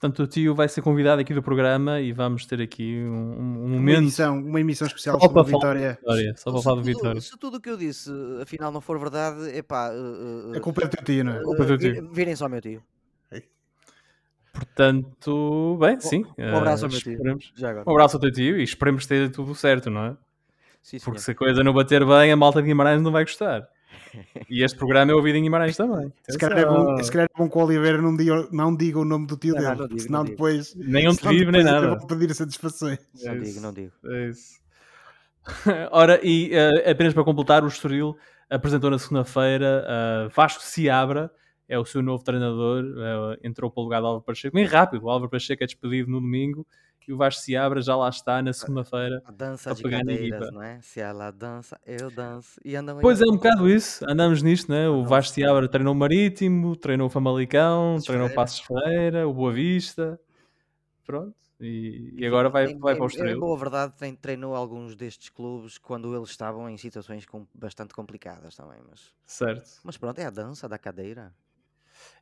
Portanto, 0.00 0.22
o 0.22 0.26
tio 0.28 0.54
vai 0.54 0.68
ser 0.68 0.80
convidado 0.80 1.20
aqui 1.20 1.34
do 1.34 1.42
programa 1.42 2.00
e 2.00 2.12
vamos 2.12 2.46
ter 2.46 2.62
aqui 2.62 3.02
um, 3.04 3.10
um 3.10 3.64
Uma 3.64 3.68
momento 3.68 3.98
emissão, 3.98 4.38
uma 4.38 4.60
emissão 4.60 4.86
especial 4.86 5.16
só 5.16 5.26
sobre 5.26 5.34
para 5.34 5.42
a 5.42 5.44
falar 5.44 5.74
do 5.74 5.78
Vitória. 5.80 5.98
Vitória. 6.00 6.34
Só 6.36 6.50
para 6.52 6.58
se, 6.58 6.64
falar 6.64 6.76
do 6.76 6.82
tudo, 6.82 6.94
Vitória. 6.94 7.20
se 7.20 7.38
tudo 7.38 7.56
o 7.56 7.60
que 7.60 7.68
eu 7.68 7.76
disse 7.76 8.10
afinal 8.40 8.70
não 8.70 8.80
for 8.80 8.96
verdade, 8.96 9.48
epá, 9.56 9.90
uh, 9.90 10.52
uh, 10.52 10.56
A 10.56 10.60
culpa 10.60 10.84
é 10.84 10.86
do 10.86 10.90
teu 10.90 11.04
tio, 11.04 11.24
não 11.24 11.32
é? 11.32 11.42
culpa 11.42 11.64
é 11.64 11.66
do 11.66 11.74
uh, 11.74 11.78
tio. 11.78 12.12
virem 12.12 12.36
só 12.36 12.44
ao 12.44 12.50
meu 12.50 12.60
tio. 12.60 12.80
Portanto, 14.52 15.76
bem, 15.80 16.00
sim. 16.00 16.24
um 16.38 16.56
abraço 16.56 16.84
ao 16.84 16.90
eh, 16.90 16.92
meu 16.92 17.00
tio. 17.00 17.38
Já 17.54 17.70
agora. 17.70 17.84
Um 17.88 17.92
abraço 17.92 18.16
ao 18.16 18.20
teu 18.20 18.32
tio 18.32 18.58
e 18.58 18.62
esperemos 18.62 19.02
esteja 19.02 19.30
tudo 19.30 19.54
certo, 19.54 19.90
não 19.90 20.04
é? 20.04 20.16
Sim, 20.82 20.98
Porque 21.00 21.18
senhor. 21.18 21.24
se 21.24 21.30
a 21.32 21.34
coisa 21.34 21.64
não 21.64 21.72
bater 21.72 22.04
bem, 22.04 22.32
a 22.32 22.36
malta 22.36 22.60
de 22.62 22.68
Guimarães 22.68 23.02
não 23.02 23.12
vai 23.12 23.24
gostar. 23.24 23.68
E 24.48 24.62
este 24.62 24.76
programa 24.78 25.12
é 25.12 25.14
ouvido 25.14 25.36
em 25.36 25.42
Guimarães 25.42 25.76
também. 25.76 26.12
Se 26.28 26.38
calhar, 26.38 26.58
é 26.58 26.66
bom, 26.66 27.02
se 27.02 27.10
calhar 27.12 27.28
é 27.32 27.38
bom 27.38 27.48
que 27.48 27.58
o 27.58 27.62
Oliveira 27.64 28.00
não 28.00 28.16
diga, 28.16 28.48
não 28.52 28.74
diga 28.76 28.98
o 28.98 29.04
nome 29.04 29.26
do 29.26 29.36
tio 29.36 29.54
Não, 29.54 29.60
dele, 29.60 29.70
não 29.70 29.76
porque 29.78 29.94
digo, 29.94 30.00
senão 30.06 30.18
não 30.18 30.24
digo. 30.24 30.36
depois. 30.36 30.74
Nem 30.76 31.08
um 31.08 31.12
senão 31.12 31.32
tribo, 31.32 31.50
nem 31.50 31.64
nada. 31.64 31.96
vão 31.96 32.06
pedir 32.06 32.34
satisfações. 32.34 32.98
Não 33.24 33.32
É 33.32 33.38
digo, 33.38 33.60
não 33.60 33.72
digo. 33.72 33.92
É 34.06 34.28
isso. 34.28 34.58
Ora, 35.90 36.20
e 36.22 36.50
eh, 36.52 36.90
apenas 36.90 37.14
para 37.14 37.24
completar, 37.24 37.64
o 37.64 37.68
Estoril 37.68 38.16
apresentou 38.50 38.90
na 38.90 38.98
segunda-feira 38.98 39.84
eh, 39.86 40.28
Vasco 40.34 40.62
Seabra, 40.62 41.30
é 41.68 41.78
o 41.78 41.84
seu 41.84 42.02
novo 42.02 42.22
treinador, 42.24 42.84
eh, 42.84 43.38
entrou 43.48 43.70
para 43.70 43.80
o 43.80 43.84
lugar 43.84 44.00
do 44.00 44.06
Álvaro 44.06 44.24
Pacheco, 44.24 44.54
bem 44.54 44.64
rápido, 44.66 45.04
o 45.04 45.10
Álvaro 45.10 45.30
Pacheco 45.30 45.62
é 45.62 45.66
despedido 45.66 46.10
no 46.10 46.20
domingo 46.20 46.66
e 47.08 47.12
o 47.12 47.16
Vasco 47.16 47.42
Seabra 47.42 47.80
já 47.80 47.96
lá 47.96 48.08
está 48.10 48.40
na 48.42 48.52
segunda-feira. 48.52 49.22
A 49.24 49.32
dança 49.32 49.74
de 49.74 49.82
cadeiras, 49.82 50.50
não 50.52 50.62
é? 50.62 50.80
Se 50.82 51.00
ela 51.00 51.30
dança, 51.30 51.80
eu 51.86 52.10
danço. 52.10 52.60
E 52.64 52.76
andam 52.76 52.96
aí 52.98 53.02
Pois 53.02 53.20
é, 53.20 53.24
um 53.24 53.36
bocado 53.36 53.68
isso, 53.68 54.04
andamos 54.08 54.42
nisto, 54.42 54.70
né? 54.70 54.88
O 54.88 54.92
Andamos. 54.92 55.08
Vasco 55.10 55.34
Seabra 55.34 55.66
treinou 55.68 55.94
o 55.94 55.96
Marítimo, 55.96 56.76
treinou 56.76 57.06
o 57.06 57.10
Famalicão, 57.10 57.94
Passos 57.94 58.06
treinou. 58.06 58.30
Passos 58.30 58.60
Ferreira, 58.60 59.26
o 59.26 59.32
Boa 59.32 59.52
Vista, 59.52 60.20
pronto, 61.04 61.34
e, 61.60 62.14
e 62.16 62.26
agora 62.26 62.48
vai, 62.48 62.74
vai 62.74 62.94
para 62.94 63.02
o 63.02 63.06
Em 63.06 63.08
Estoril. 63.08 63.40
boa 63.40 63.58
verdade, 63.58 63.94
tem, 63.96 64.14
treinou 64.14 64.54
alguns 64.54 64.94
destes 64.94 65.28
clubes 65.30 65.76
quando 65.78 66.14
eles 66.14 66.28
estavam 66.30 66.68
em 66.68 66.76
situações 66.76 67.24
com- 67.26 67.46
bastante 67.54 67.94
complicadas 67.94 68.54
também. 68.54 68.78
Mas, 68.88 69.12
Certo. 69.26 69.68
mas 69.82 69.96
pronto, 69.96 70.18
é 70.20 70.26
a 70.26 70.30
dança 70.30 70.68
da 70.68 70.78
cadeira. 70.78 71.32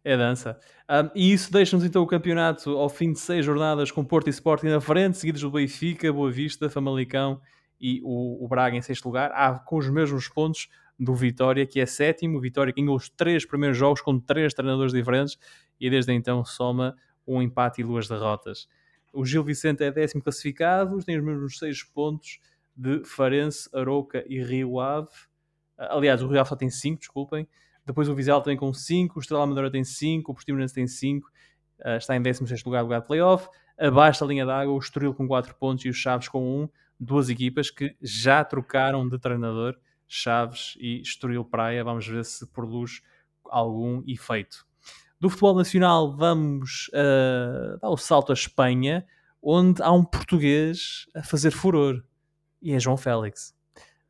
É 0.05 0.17
dança. 0.17 0.59
Ahm, 0.89 1.11
e 1.15 1.33
isso 1.33 1.53
deixa-nos 1.53 1.85
então 1.85 2.03
o 2.03 2.07
campeonato 2.07 2.71
ao 2.77 2.89
fim 2.89 3.13
de 3.13 3.19
seis 3.19 3.45
jornadas 3.45 3.91
com 3.91 4.05
Porto 4.05 4.29
e 4.29 4.31
Sporting 4.31 4.67
na 4.67 4.81
frente, 4.81 5.19
seguidos 5.19 5.43
do 5.43 5.51
Benfica, 5.51 6.13
Boa 6.13 6.31
Vista, 6.31 6.71
Famalicão 6.71 7.41
e 7.81 8.01
o, 8.05 8.45
o 8.45 8.49
Braga 8.49 8.77
em 8.77 8.83
sexto 8.83 9.07
lugar, 9.07 9.33
ah, 9.35 9.59
com 9.59 9.77
os 9.77 9.89
mesmos 9.91 10.29
pontos 10.29 10.69
do 10.99 11.15
Vitória, 11.15 11.67
que 11.67 11.81
é 11.81 11.87
sétimo. 11.87 12.41
Vitória 12.41 12.73
que 12.73 12.81
ganhou 12.81 12.97
os 12.97 13.09
três 13.09 13.45
primeiros 13.45 13.77
jogos 13.77 14.01
com 14.01 14.19
três 14.19 14.55
treinadores 14.55 14.93
diferentes 14.93 15.39
e 15.81 15.91
desde 15.91 16.13
então 16.13 16.45
soma 16.45 16.97
um 17.27 17.43
empate 17.43 17.81
e 17.81 17.85
duas 17.85 18.09
derrotas. 18.09 18.69
O 19.13 19.25
Gil 19.25 19.43
Vicente 19.43 19.83
é 19.83 19.91
décimo 19.91 20.23
classificado, 20.23 21.03
tem 21.03 21.19
os 21.19 21.25
mesmos 21.25 21.59
seis 21.59 21.83
pontos 21.83 22.39
de 22.77 23.03
Farense, 23.05 23.69
Arouca 23.75 24.25
e 24.29 24.43
Rio 24.43 24.79
Ave. 24.79 25.09
Ah, 25.77 25.97
Aliás, 25.97 26.23
o 26.23 26.29
Rio 26.29 26.41
Ave 26.41 26.49
só 26.49 26.57
tem 26.57 26.71
cinco, 26.71 27.01
desculpem. 27.01 27.49
Depois 27.87 28.09
o 28.09 28.15
Vizela 28.15 28.43
também 28.43 28.57
com 28.57 28.73
5, 28.73 29.17
o 29.17 29.21
Estrela 29.21 29.45
Amadora 29.45 29.71
tem 29.71 29.85
5, 29.85 30.31
o 30.31 30.35
Portimonense 30.35 30.75
tem 30.75 30.87
5, 30.87 31.31
está 31.97 32.17
em 32.17 32.21
16 32.21 32.65
lugar, 32.65 32.83
lugar 32.83 33.01
de 33.01 33.07
playoff. 33.07 33.49
Abaixo 33.79 34.21
da 34.21 34.27
linha 34.27 34.45
d'água, 34.45 34.75
o 34.75 34.79
Estoril 34.79 35.15
com 35.15 35.29
4 35.29 35.55
pontos 35.55 35.85
e 35.85 35.89
o 35.89 35.95
Chaves 35.95 36.29
com 36.29 36.65
1. 36.65 36.69
duas 36.99 37.29
equipas 37.29 37.71
que 37.71 37.97
já 38.03 38.43
trocaram 38.45 39.09
de 39.09 39.19
treinador, 39.19 39.77
Chaves 40.09 40.77
e 40.81 41.01
Estoril 41.01 41.45
Praia. 41.45 41.85
Vamos 41.85 42.07
ver 42.07 42.25
se 42.25 42.47
produz 42.47 43.03
algum 43.45 44.03
efeito. 44.07 44.67
Do 45.21 45.31
futebol 45.31 45.55
nacional, 45.55 46.15
vamos 46.15 46.89
uh, 46.89 47.79
dar 47.81 47.89
o 47.89 47.97
salto 47.97 48.33
à 48.33 48.35
Espanha, 48.35 49.07
onde 49.43 49.83
há 49.83 49.91
um 49.93 50.05
português 50.05 51.07
a 51.15 51.23
fazer 51.23 51.51
furor 51.51 52.03
e 52.61 52.73
é 52.73 52.81
João 52.81 52.97
Félix. 52.97 53.56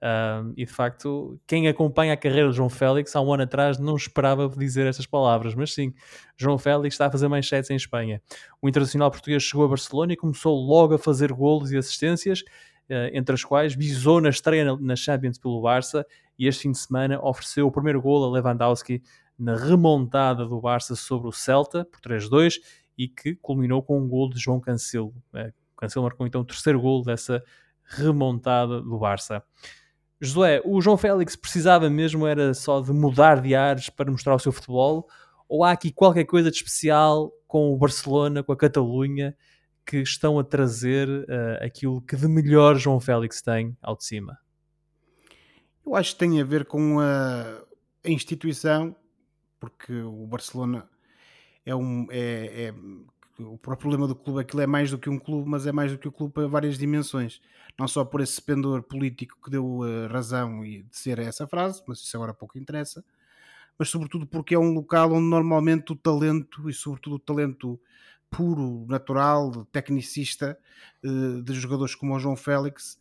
Um, 0.06 0.52
e 0.56 0.64
de 0.64 0.72
facto, 0.72 1.40
quem 1.48 1.66
acompanha 1.66 2.12
a 2.12 2.16
carreira 2.16 2.50
de 2.50 2.56
João 2.56 2.68
Félix 2.68 3.16
há 3.16 3.20
um 3.20 3.32
ano 3.32 3.42
atrás 3.42 3.76
não 3.76 3.96
esperava 3.96 4.48
dizer 4.48 4.86
estas 4.86 5.04
palavras, 5.04 5.52
mas 5.56 5.74
sim, 5.74 5.92
João 6.36 6.58
Félix 6.58 6.94
está 6.94 7.06
a 7.06 7.10
fazer 7.10 7.26
manchetes 7.26 7.70
em 7.70 7.76
Espanha. 7.76 8.22
O 8.62 8.68
internacional 8.68 9.10
português 9.10 9.42
chegou 9.42 9.64
a 9.64 9.68
Barcelona 9.68 10.12
e 10.12 10.16
começou 10.16 10.54
logo 10.54 10.94
a 10.94 10.98
fazer 10.98 11.32
golos 11.32 11.72
e 11.72 11.76
assistências, 11.76 12.42
uh, 12.88 13.10
entre 13.12 13.34
as 13.34 13.42
quais 13.42 13.74
visou 13.74 14.20
na 14.20 14.28
estreia 14.28 14.76
na, 14.76 14.94
Champions 14.94 15.38
pelo 15.38 15.60
Barça 15.60 16.06
e 16.38 16.46
este 16.46 16.62
fim 16.62 16.70
de 16.70 16.78
semana 16.78 17.18
ofereceu 17.20 17.66
o 17.66 17.72
primeiro 17.72 18.00
golo 18.00 18.26
a 18.26 18.30
Lewandowski 18.30 19.02
na 19.36 19.56
remontada 19.56 20.46
do 20.46 20.60
Barça 20.60 20.94
sobre 20.94 21.26
o 21.26 21.32
Celta 21.32 21.84
por 21.84 22.00
3-2 22.00 22.60
e 22.96 23.08
que 23.08 23.34
culminou 23.34 23.82
com 23.82 23.98
um 23.98 24.06
golo 24.06 24.32
de 24.32 24.38
João 24.38 24.60
Cancelo. 24.60 25.12
Uh, 25.34 25.52
Cancelo 25.76 26.04
marcou 26.04 26.28
então 26.28 26.42
o 26.42 26.44
terceiro 26.44 26.80
golo 26.80 27.02
dessa 27.02 27.42
remontada 27.82 28.80
do 28.80 28.98
Barça. 28.98 29.42
Josué, 30.20 30.62
o 30.64 30.80
João 30.80 30.96
Félix 30.96 31.36
precisava 31.36 31.90
mesmo 31.90 32.26
era 32.26 32.54
só 32.54 32.80
de 32.80 32.92
mudar 32.92 33.40
de 33.40 33.54
ares 33.54 33.90
para 33.90 34.10
mostrar 34.10 34.34
o 34.34 34.38
seu 34.38 34.52
futebol? 34.52 35.08
Ou 35.48 35.62
há 35.62 35.72
aqui 35.72 35.92
qualquer 35.92 36.24
coisa 36.24 36.50
de 36.50 36.56
especial 36.56 37.30
com 37.46 37.72
o 37.72 37.76
Barcelona, 37.76 38.42
com 38.42 38.52
a 38.52 38.56
Catalunha, 38.56 39.36
que 39.84 39.98
estão 39.98 40.38
a 40.38 40.44
trazer 40.44 41.08
uh, 41.08 41.64
aquilo 41.64 42.00
que 42.00 42.16
de 42.16 42.26
melhor 42.26 42.76
João 42.76 42.98
Félix 42.98 43.40
tem 43.40 43.76
ao 43.80 43.96
de 43.96 44.04
cima? 44.04 44.38
Eu 45.84 45.94
acho 45.94 46.14
que 46.14 46.18
tem 46.18 46.40
a 46.40 46.44
ver 46.44 46.64
com 46.64 46.98
a, 46.98 47.62
a 48.04 48.10
instituição, 48.10 48.96
porque 49.60 49.92
o 49.92 50.26
Barcelona 50.26 50.88
é 51.64 51.74
um. 51.74 52.08
É, 52.10 52.64
é, 52.64 52.74
o 53.38 53.58
problema 53.58 54.06
do 54.06 54.14
clube, 54.14 54.40
aquilo 54.40 54.62
é 54.62 54.66
mais 54.66 54.90
do 54.90 54.98
que 54.98 55.10
um 55.10 55.18
clube, 55.18 55.48
mas 55.48 55.66
é 55.66 55.72
mais 55.72 55.92
do 55.92 55.98
que 55.98 56.08
o 56.08 56.12
clube 56.12 56.32
para 56.32 56.46
várias 56.46 56.78
dimensões. 56.78 57.40
Não 57.78 57.86
só 57.86 58.04
por 58.04 58.20
esse 58.20 58.40
pendor 58.40 58.82
político 58.82 59.38
que 59.42 59.50
deu 59.50 59.80
a 59.82 60.12
razão 60.12 60.64
e 60.64 60.82
de 60.82 60.96
ser 60.96 61.18
essa 61.18 61.46
frase, 61.46 61.82
mas 61.86 61.98
isso 61.98 62.16
agora 62.16 62.32
pouco 62.32 62.58
interessa, 62.58 63.04
mas 63.78 63.90
sobretudo 63.90 64.26
porque 64.26 64.54
é 64.54 64.58
um 64.58 64.72
local 64.72 65.12
onde 65.12 65.28
normalmente 65.28 65.92
o 65.92 65.96
talento, 65.96 66.70
e 66.70 66.72
sobretudo 66.72 67.16
o 67.16 67.18
talento 67.18 67.78
puro, 68.30 68.86
natural, 68.88 69.66
tecnicista, 69.66 70.58
de 71.44 71.52
jogadores 71.54 71.94
como 71.94 72.14
o 72.14 72.18
João 72.18 72.36
Félix, 72.36 72.98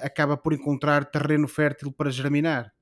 acaba 0.00 0.36
por 0.36 0.52
encontrar 0.52 1.04
terreno 1.04 1.48
fértil 1.48 1.90
para 1.90 2.10
germinar. 2.10 2.72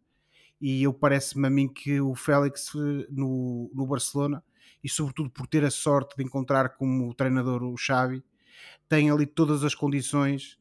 E 0.60 0.82
eu 0.82 0.92
parece-me 0.92 1.46
a 1.46 1.50
mim 1.50 1.66
que 1.66 1.98
o 1.98 2.14
Félix 2.14 2.72
no, 3.08 3.70
no 3.74 3.86
Barcelona 3.86 4.44
e 4.82 4.88
sobretudo 4.88 5.30
por 5.30 5.46
ter 5.46 5.64
a 5.64 5.70
sorte 5.70 6.16
de 6.16 6.24
encontrar 6.24 6.70
como 6.70 7.14
treinador 7.14 7.62
o 7.62 7.76
Xavi, 7.76 8.22
tem 8.88 9.10
ali 9.10 9.26
todas 9.26 9.62
as 9.62 9.74
condições, 9.74 10.58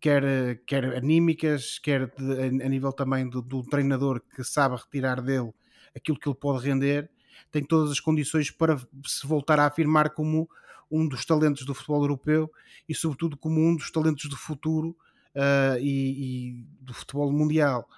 quer, 0.00 0.58
quer 0.66 0.96
anímicas, 0.96 1.78
quer 1.78 2.12
de, 2.16 2.62
a, 2.64 2.68
nível 2.68 2.92
também 2.92 3.28
do, 3.28 3.42
do, 3.42 3.62
treinador 3.62 4.20
que 4.20 4.42
sabe 4.42 4.76
retirar 4.76 5.20
dele 5.20 5.52
aquilo 5.94 6.18
que 6.18 6.28
ele 6.28 6.36
pode 6.36 6.66
render, 6.66 7.10
tem 7.50 7.64
todas 7.64 7.90
as 7.90 8.00
condições 8.00 8.50
para 8.50 8.76
se 9.06 9.26
voltar 9.26 9.58
a 9.58 9.66
afirmar 9.66 10.10
como 10.10 10.48
um 10.90 11.06
dos 11.06 11.24
talentos 11.24 11.64
do 11.64 11.74
futebol 11.74 12.02
europeu 12.02 12.50
e, 12.88 12.94
sobretudo, 12.94 13.36
como 13.36 13.60
um 13.60 13.76
dos 13.76 13.90
talentos 13.90 14.28
do 14.28 14.36
futuro 14.36 14.96
uh, 15.34 15.78
e, 15.78 16.60
e, 16.60 16.66
do 16.80 16.94
futebol 16.94 17.30
mundial. 17.32 17.88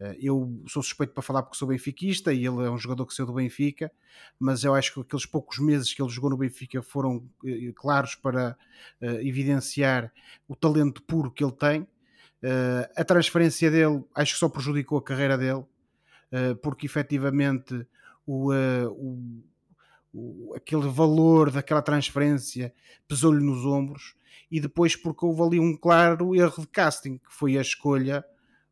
Uh, 0.00 0.14
eu 0.20 0.62
sou 0.68 0.82
suspeito 0.82 1.12
para 1.14 1.22
falar 1.22 1.42
porque 1.42 1.56
sou 1.56 1.68
benfiquista 1.68 2.32
e 2.32 2.46
ele 2.46 2.64
é 2.64 2.70
um 2.70 2.78
jogador 2.78 3.06
que 3.06 3.14
saiu 3.14 3.26
do 3.26 3.32
Benfica, 3.32 3.90
mas 4.38 4.62
eu 4.62 4.74
acho 4.74 4.92
que 4.92 5.00
aqueles 5.00 5.24
poucos 5.24 5.58
meses 5.58 5.94
que 5.94 6.02
ele 6.02 6.10
jogou 6.10 6.30
no 6.30 6.36
Benfica 6.36 6.82
foram 6.82 7.16
uh, 7.16 7.74
claros 7.74 8.14
para 8.14 8.56
evidenciar 9.00 10.12
o 10.46 10.54
talento 10.54 11.02
puro 11.02 11.30
que 11.30 11.42
ele 11.42 11.52
tem. 11.52 11.86
a 12.94 13.04
transferência 13.04 13.70
dele 13.70 14.04
acho 14.14 14.34
que 14.34 14.38
só 14.38 14.48
prejudicou 14.48 14.98
a 14.98 15.02
carreira 15.02 15.36
dele, 15.36 15.64
porque 16.62 16.86
efetivamente 16.86 17.86
o, 18.26 18.52
o 18.52 19.42
o, 20.16 20.54
aquele 20.56 20.88
valor 20.88 21.50
daquela 21.50 21.82
transferência 21.82 22.72
pesou-lhe 23.06 23.44
nos 23.44 23.66
ombros 23.66 24.14
e 24.50 24.58
depois 24.58 24.96
porque 24.96 25.26
houve 25.26 25.42
ali 25.42 25.60
um 25.60 25.76
claro 25.76 26.34
erro 26.34 26.62
de 26.62 26.68
casting, 26.68 27.18
que 27.18 27.32
foi 27.32 27.58
a 27.58 27.60
escolha 27.60 28.24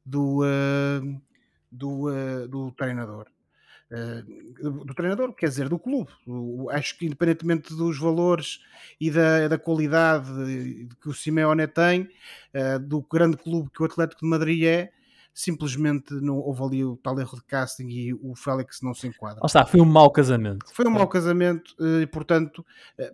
do, 0.04 0.42
uh, 0.42 1.22
do, 1.70 2.08
uh, 2.08 2.48
do 2.48 2.70
treinador. 2.72 3.26
Uh, 3.90 4.84
do 4.84 4.94
treinador, 4.94 5.32
quer 5.34 5.48
dizer, 5.48 5.68
do 5.68 5.78
clube. 5.78 6.10
O, 6.26 6.68
acho 6.70 6.98
que 6.98 7.06
independentemente 7.06 7.74
dos 7.74 7.98
valores 7.98 8.60
e 9.00 9.10
da, 9.10 9.48
da 9.48 9.58
qualidade 9.58 10.28
que 11.00 11.08
o 11.08 11.14
Simeone 11.14 11.66
tem, 11.66 12.08
do 12.82 13.02
grande 13.02 13.36
clube 13.36 13.70
que 13.70 13.82
o 13.82 13.86
Atlético 13.86 14.22
de 14.22 14.28
Madrid 14.28 14.64
é, 14.64 14.90
simplesmente 15.32 16.14
não 16.14 16.38
houve 16.38 16.62
ali 16.62 16.84
o 16.84 16.96
tal 16.96 17.18
erro 17.20 17.36
de 17.36 17.44
casting 17.44 17.88
e 17.88 18.14
o 18.14 18.34
Félix 18.34 18.80
não 18.82 18.94
se 18.94 19.06
enquadra. 19.06 19.40
Oh, 19.42 19.46
está, 19.46 19.66
foi 19.66 19.80
um 19.80 19.84
mau 19.84 20.10
casamento. 20.10 20.66
Foi 20.72 20.86
um 20.86 20.90
mau 20.90 21.06
casamento 21.06 21.74
e, 22.00 22.06
portanto, 22.06 22.64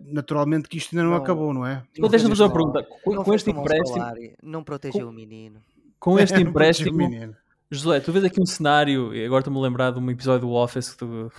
naturalmente 0.01 0.69
que 0.69 0.77
isto 0.77 0.93
ainda 0.93 1.03
não, 1.03 1.11
não 1.11 1.17
acabou, 1.17 1.53
não 1.53 1.65
é? 1.65 1.83
Deixa-me 1.93 2.29
fazer 2.29 2.43
uma 2.43 2.53
pergunta. 2.53 2.83
Com, 3.03 3.23
com 3.23 3.33
este 3.33 3.51
empréstimo. 3.51 4.05
não 4.41 4.63
protegeu 4.63 5.09
o 5.09 5.11
menino. 5.11 5.61
Com 6.01 6.19
este 6.19 6.33
empréstimo. 6.41 7.37
Josué, 7.73 8.01
tu 8.01 8.11
vês 8.11 8.25
aqui 8.25 8.41
um 8.41 8.45
cenário, 8.45 9.15
e 9.15 9.25
agora 9.25 9.39
estou-me 9.39 9.57
a 9.57 9.61
lembrar 9.61 9.91
de 9.91 9.99
um 9.99 10.11
episódio 10.11 10.45
do 10.45 10.51
Office 10.51 10.93
do, 10.97 11.31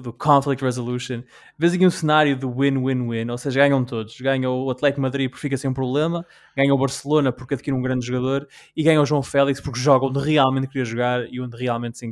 do 0.00 0.12
Conflict 0.12 0.62
Resolution. 0.62 1.24
Vês 1.58 1.72
aqui 1.72 1.84
um 1.84 1.90
cenário 1.90 2.36
do 2.36 2.48
win-win-win, 2.48 3.28
ou 3.28 3.36
seja, 3.36 3.60
ganham 3.60 3.84
todos. 3.84 4.20
Ganha 4.20 4.48
o 4.48 4.70
Atlético 4.70 5.00
Madrid 5.00 5.28
porque 5.28 5.40
fica 5.40 5.56
sem 5.56 5.68
um 5.68 5.74
problema, 5.74 6.24
ganha 6.56 6.72
o 6.72 6.78
Barcelona 6.78 7.32
porque 7.32 7.54
adquire 7.54 7.74
um 7.74 7.82
grande 7.82 8.06
jogador 8.06 8.46
e 8.76 8.84
ganha 8.84 9.00
o 9.02 9.06
João 9.06 9.20
Félix 9.20 9.60
porque 9.60 9.80
joga 9.80 10.06
onde 10.06 10.20
realmente 10.20 10.68
queria 10.68 10.84
jogar 10.84 11.26
e 11.28 11.40
onde 11.40 11.56
realmente 11.56 11.98
se 11.98 12.06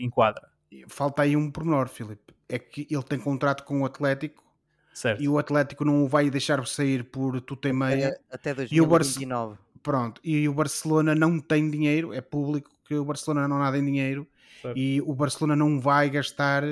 enquadra. 0.00 0.48
Falta 0.88 1.22
aí 1.22 1.36
um 1.36 1.48
pormenor, 1.48 1.86
Filipe. 1.88 2.34
É 2.48 2.58
que 2.58 2.88
ele 2.90 3.04
tem 3.04 3.20
contrato 3.20 3.62
com 3.62 3.82
o 3.82 3.84
Atlético 3.84 4.42
certo. 4.92 5.22
e 5.22 5.28
o 5.28 5.38
Atlético 5.38 5.84
não 5.84 6.02
o 6.02 6.08
vai 6.08 6.28
deixar 6.28 6.66
sair 6.66 7.04
por 7.04 7.40
tudo 7.40 7.68
e 7.68 7.72
meia. 7.72 8.08
Até, 8.08 8.50
até 8.50 8.54
2029. 8.54 9.65
E 9.86 9.90
Pronto, 9.90 10.20
e 10.24 10.48
o 10.48 10.52
Barcelona 10.52 11.14
não 11.14 11.38
tem 11.38 11.70
dinheiro, 11.70 12.12
é 12.12 12.20
público 12.20 12.70
que 12.84 12.94
o 12.94 13.04
Barcelona 13.04 13.46
não 13.46 13.58
nada 13.58 13.78
em 13.78 13.84
dinheiro 13.84 14.26
certo. 14.60 14.76
e 14.76 15.00
o 15.00 15.14
Barcelona 15.14 15.54
não 15.54 15.80
vai 15.80 16.10
gastar 16.10 16.64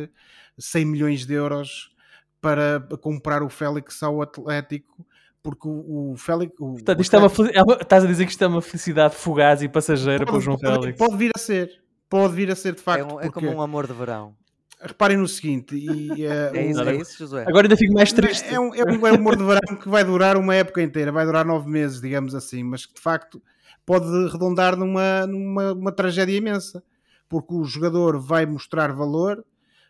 100 0.59 0.85
milhões 0.85 1.25
de 1.25 1.33
euros 1.33 1.95
para 2.41 2.81
comprar 3.01 3.43
o 3.43 3.49
Félix 3.49 4.03
ao 4.03 4.21
Atlético 4.21 5.07
porque 5.45 5.69
o, 5.69 6.13
o 6.13 6.17
Félix. 6.17 6.55
O, 6.59 6.73
Portanto, 6.73 7.01
isto 7.01 7.17
Atlético... 7.17 7.57
é 7.57 7.63
uma, 7.63 7.75
estás 7.75 8.03
a 8.03 8.07
dizer 8.07 8.25
que 8.25 8.33
isto 8.33 8.43
é 8.43 8.47
uma 8.47 8.63
felicidade 8.63 9.15
fugaz 9.15 9.63
e 9.63 9.69
passageira 9.69 10.25
para 10.25 10.37
o 10.37 10.41
João 10.41 10.59
pode, 10.59 10.75
Félix? 10.75 10.99
Pode 10.99 11.17
vir 11.17 11.31
a 11.37 11.39
ser, 11.39 11.83
pode 12.09 12.35
vir 12.35 12.51
a 12.51 12.57
ser 12.57 12.75
de 12.75 12.81
facto. 12.83 13.11
É, 13.11 13.15
um, 13.15 13.21
é 13.21 13.31
como 13.31 13.49
um 13.49 13.63
amor 13.63 13.87
de 13.87 13.93
verão 13.93 14.35
reparem 14.81 15.17
no 15.17 15.27
seguinte, 15.29 15.77
e, 15.77 16.27
uh, 16.27 16.31
é, 16.55 16.67
isso, 16.67 16.81
é 16.81 16.97
isso, 16.97 17.19
José? 17.19 17.45
Agora 17.47 17.67
ainda 17.67 17.77
fico 17.77 17.93
mais 17.93 18.13
triste. 18.13 18.53
É 18.53 18.59
um, 18.59 18.75
é 18.75 18.85
um, 18.85 19.07
é 19.07 19.13
um 19.13 19.17
humor 19.17 19.37
de 19.37 19.45
verão 19.45 19.77
que 19.77 19.89
vai 19.89 20.05
durar 20.05 20.37
uma 20.37 20.55
época 20.55 20.83
inteira, 20.83 21.11
vai 21.11 21.25
durar 21.25 21.45
nove 21.45 21.69
meses, 21.69 22.01
digamos 22.01 22.35
assim, 22.35 22.63
mas 22.63 22.87
que 22.87 22.95
de 22.95 23.01
facto 23.01 23.43
pode 23.87 24.07
redondar 24.31 24.77
numa, 24.77 25.27
numa 25.27 25.73
uma 25.73 25.93
tragédia 25.93 26.37
imensa, 26.37 26.83
porque 27.29 27.55
o 27.55 27.65
jogador 27.65 28.19
vai 28.19 28.47
mostrar 28.47 28.93
valor. 28.93 29.45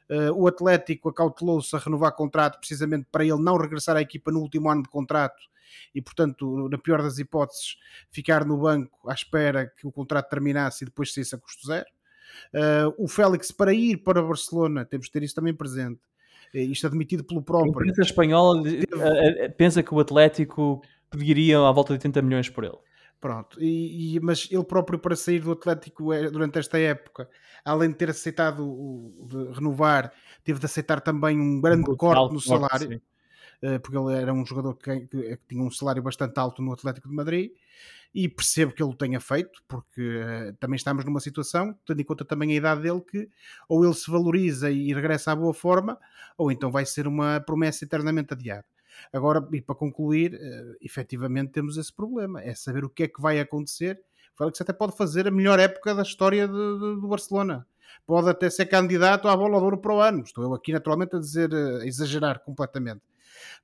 Uh, 0.09 0.33
o 0.35 0.47
Atlético 0.47 1.09
acautelou-se 1.09 1.75
a 1.75 1.79
renovar 1.79 2.13
contrato 2.13 2.59
precisamente 2.59 3.07
para 3.11 3.25
ele 3.25 3.43
não 3.43 3.57
regressar 3.57 3.97
à 3.97 4.03
equipa 4.03 4.31
no 4.31 4.41
último 4.41 4.69
ano 4.69 4.83
de 4.83 4.89
contrato 4.89 5.43
e, 5.95 6.03
portanto, 6.03 6.69
na 6.69 6.79
pior 6.79 7.03
das 7.03 7.19
hipóteses, 7.19 7.77
ficar 8.11 8.45
no 8.45 8.59
banco 8.59 9.09
à 9.09 9.15
espera 9.15 9.67
que 9.67 9.87
o 9.87 9.93
contrato 9.93 10.29
terminasse 10.29 10.85
e 10.85 10.87
depois 10.87 11.13
saísse 11.13 11.35
a 11.35 11.39
custo 11.39 11.67
zero. 11.67 11.87
Uh, 12.53 12.95
o 12.99 13.09
Félix, 13.09 13.51
para 13.51 13.73
ir 13.73 13.99
para 13.99 14.23
Barcelona, 14.23 14.85
temos 14.85 15.07
de 15.07 15.13
ter 15.13 15.23
isso 15.23 15.35
também 15.35 15.55
presente. 15.55 16.01
Uh, 16.55 16.59
isto 16.59 16.87
admitido 16.87 17.25
pelo 17.25 17.43
próprio. 17.43 17.93
A 17.99 18.03
espanhola 18.03 18.63
teve... 18.63 19.49
pensa 19.51 19.83
que 19.83 19.95
o 19.95 20.01
Atlético 20.01 20.83
pediria 21.11 21.59
à 21.59 21.73
volta 21.73 21.93
de 21.93 21.99
80 21.99 22.23
milhões 22.23 22.49
por 22.49 22.65
ele. 22.65 22.79
Pronto, 23.25 23.59
e, 23.59 24.17
e, 24.17 24.21
mas 24.21 24.47
ele 24.51 24.65
próprio 24.65 24.99
para 24.99 25.17
sair 25.17 25.41
do 25.41 25.53
Atlético 25.53 26.13
é, 26.13 26.31
durante 26.31 26.59
esta 26.59 26.79
época, 26.79 27.27
além 27.65 27.89
de 27.89 27.95
ter 27.95 28.11
aceitado 28.11 28.69
o, 28.69 29.27
de 29.27 29.51
renovar, 29.55 30.13
teve 30.45 30.59
de 30.59 30.67
aceitar 30.67 31.01
também 31.01 31.41
um 31.41 31.59
grande 31.59 31.91
um 31.91 31.97
corte 31.97 32.35
no 32.35 32.39
salário, 32.39 32.93
eh, 32.93 33.01
porque 33.83 33.97
ele 33.97 34.15
era 34.15 34.33
um 34.33 34.45
jogador 34.45 34.75
que, 34.75 35.01
que, 35.01 35.37
que, 35.37 35.47
tinha 35.49 35.63
um 35.63 35.71
salário 35.71 36.03
bastante 36.03 36.39
alto 36.39 36.63
no 36.63 36.73
Atlético 36.73 37.09
de 37.09 37.15
Madrid, 37.15 37.51
e 38.15 38.29
percebo 38.29 38.73
que 38.73 38.81
ele 38.81 38.93
o 38.93 38.95
tenha 38.95 39.19
feito, 39.19 39.61
porque 39.67 40.01
uh, 40.01 40.55
também 40.61 40.77
estamos 40.77 41.05
numa 41.05 41.19
situação, 41.19 41.77
tendo 41.85 42.01
em 42.01 42.05
conta 42.05 42.25
também 42.25 42.53
a 42.53 42.55
idade 42.55 42.83
dele, 42.83 43.01
que 43.01 43.29
ou 43.69 43.85
ele 43.85 43.95
se 43.95 44.09
valoriza 44.09 44.71
e 44.71 44.95
regressa 44.95 45.33
à 45.33 45.37
boa 45.37 45.53
forma, 45.53 45.99
ou 46.39 46.53
então 46.53 46.71
vai 46.71 46.87
ser 46.87 47.09
uma 47.09 47.41
promessa 47.41 47.85
eternamente 47.85 48.33
adiada. 48.33 48.65
Agora, 49.13 49.45
e 49.53 49.61
para 49.61 49.75
concluir, 49.75 50.35
uh, 50.35 50.77
efetivamente 50.81 51.51
temos 51.51 51.77
esse 51.77 51.93
problema, 51.93 52.41
é 52.41 52.55
saber 52.55 52.85
o 52.85 52.89
que 52.89 53.03
é 53.03 53.09
que 53.09 53.21
vai 53.21 53.41
acontecer. 53.41 54.01
O 54.35 54.39
Félix 54.39 54.61
até 54.61 54.73
pode 54.73 54.97
fazer 54.97 55.27
a 55.27 55.33
melhor 55.33 55.59
época 55.59 55.93
da 55.93 56.03
história 56.03 56.47
de, 56.47 56.55
de, 56.55 57.01
do 57.01 57.09
Barcelona. 57.09 57.67
Pode 58.07 58.29
até 58.29 58.49
ser 58.49 58.67
candidato 58.67 59.27
à 59.27 59.37
bola 59.37 59.59
de 59.59 59.65
ouro 59.65 59.79
para 59.79 59.95
o 59.95 60.01
ano. 60.01 60.23
Estou 60.23 60.45
eu 60.45 60.55
aqui 60.55 60.73
naturalmente 60.73 61.17
a 61.17 61.19
dizer, 61.19 61.53
a 61.53 61.85
exagerar 61.87 62.41
completamente. 62.41 63.03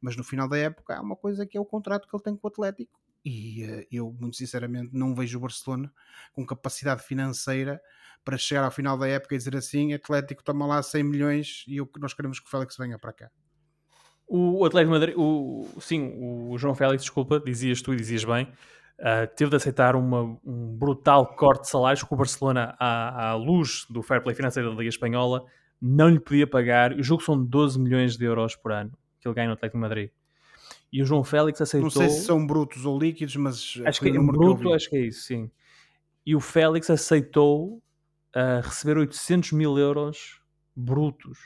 Mas 0.00 0.16
no 0.16 0.24
final 0.24 0.48
da 0.48 0.56
época 0.56 0.96
há 0.96 1.00
uma 1.00 1.16
coisa 1.16 1.46
que 1.46 1.56
é 1.56 1.60
o 1.60 1.64
contrato 1.64 2.08
que 2.08 2.16
ele 2.16 2.22
tem 2.22 2.36
com 2.36 2.46
o 2.46 2.50
Atlético 2.50 3.00
e 3.24 3.64
uh, 3.64 3.86
eu, 3.92 4.16
muito 4.18 4.36
sinceramente, 4.36 4.90
não 4.92 5.14
vejo 5.14 5.38
o 5.38 5.40
Barcelona 5.40 5.92
com 6.32 6.44
capacidade 6.46 7.02
financeira 7.02 7.80
para 8.24 8.38
chegar 8.38 8.64
ao 8.64 8.70
final 8.70 8.96
da 8.96 9.08
época 9.08 9.34
e 9.34 9.38
dizer 9.38 9.56
assim: 9.56 9.92
Atlético 9.92 10.42
toma 10.42 10.66
lá 10.66 10.82
100 10.82 11.02
milhões 11.02 11.64
e 11.68 11.80
o, 11.80 11.88
nós 11.98 12.14
queremos 12.14 12.40
que 12.40 12.46
o 12.46 12.50
Félix 12.50 12.76
venha 12.76 12.98
para 12.98 13.12
cá. 13.12 13.30
O 14.26 14.64
Atlético 14.64 14.92
Madrid, 14.92 15.14
o, 15.16 15.66
sim, 15.80 16.14
o 16.16 16.56
João 16.56 16.74
Félix, 16.74 17.02
desculpa, 17.02 17.40
dizias 17.40 17.82
tu 17.82 17.92
e 17.92 17.96
dizias 17.96 18.24
bem, 18.24 18.44
uh, 18.44 19.26
teve 19.36 19.50
de 19.50 19.56
aceitar 19.56 19.96
uma, 19.96 20.38
um 20.44 20.76
brutal 20.76 21.34
corte 21.34 21.62
de 21.62 21.70
salários 21.70 22.04
que 22.04 22.14
o 22.14 22.16
Barcelona, 22.16 22.76
à, 22.78 23.30
à 23.30 23.34
luz 23.34 23.86
do 23.90 24.02
fair 24.02 24.22
play 24.22 24.34
financeiro 24.34 24.70
da 24.70 24.76
Liga 24.76 24.88
Espanhola, 24.88 25.44
não 25.82 26.08
lhe 26.08 26.20
podia 26.20 26.46
pagar. 26.46 26.92
O 26.92 27.02
jogo 27.02 27.22
são 27.22 27.44
12 27.44 27.78
milhões 27.80 28.16
de 28.16 28.24
euros 28.24 28.54
por 28.54 28.70
ano 28.70 28.92
que 29.20 29.28
ele 29.28 29.34
ganha 29.34 29.48
no 29.48 29.54
Atlético 29.54 29.78
Madrid. 29.78 30.10
E 30.92 31.02
o 31.02 31.06
João 31.06 31.22
Félix 31.22 31.60
aceitou. 31.60 31.84
Não 31.84 31.90
sei 31.90 32.08
se 32.08 32.24
são 32.24 32.44
brutos 32.44 32.84
ou 32.84 32.98
líquidos, 32.98 33.36
mas. 33.36 33.80
Acho 33.84 34.00
que 34.00 34.08
é 34.08 34.12
bruto, 34.12 34.62
que 34.62 34.72
acho 34.72 34.90
que 34.90 34.96
é 34.96 35.00
isso, 35.00 35.22
sim. 35.22 35.50
E 36.26 36.34
o 36.34 36.40
Félix 36.40 36.90
aceitou 36.90 37.82
uh, 38.36 38.60
receber 38.62 38.98
800 38.98 39.52
mil 39.52 39.78
euros 39.78 40.40
brutos. 40.74 41.38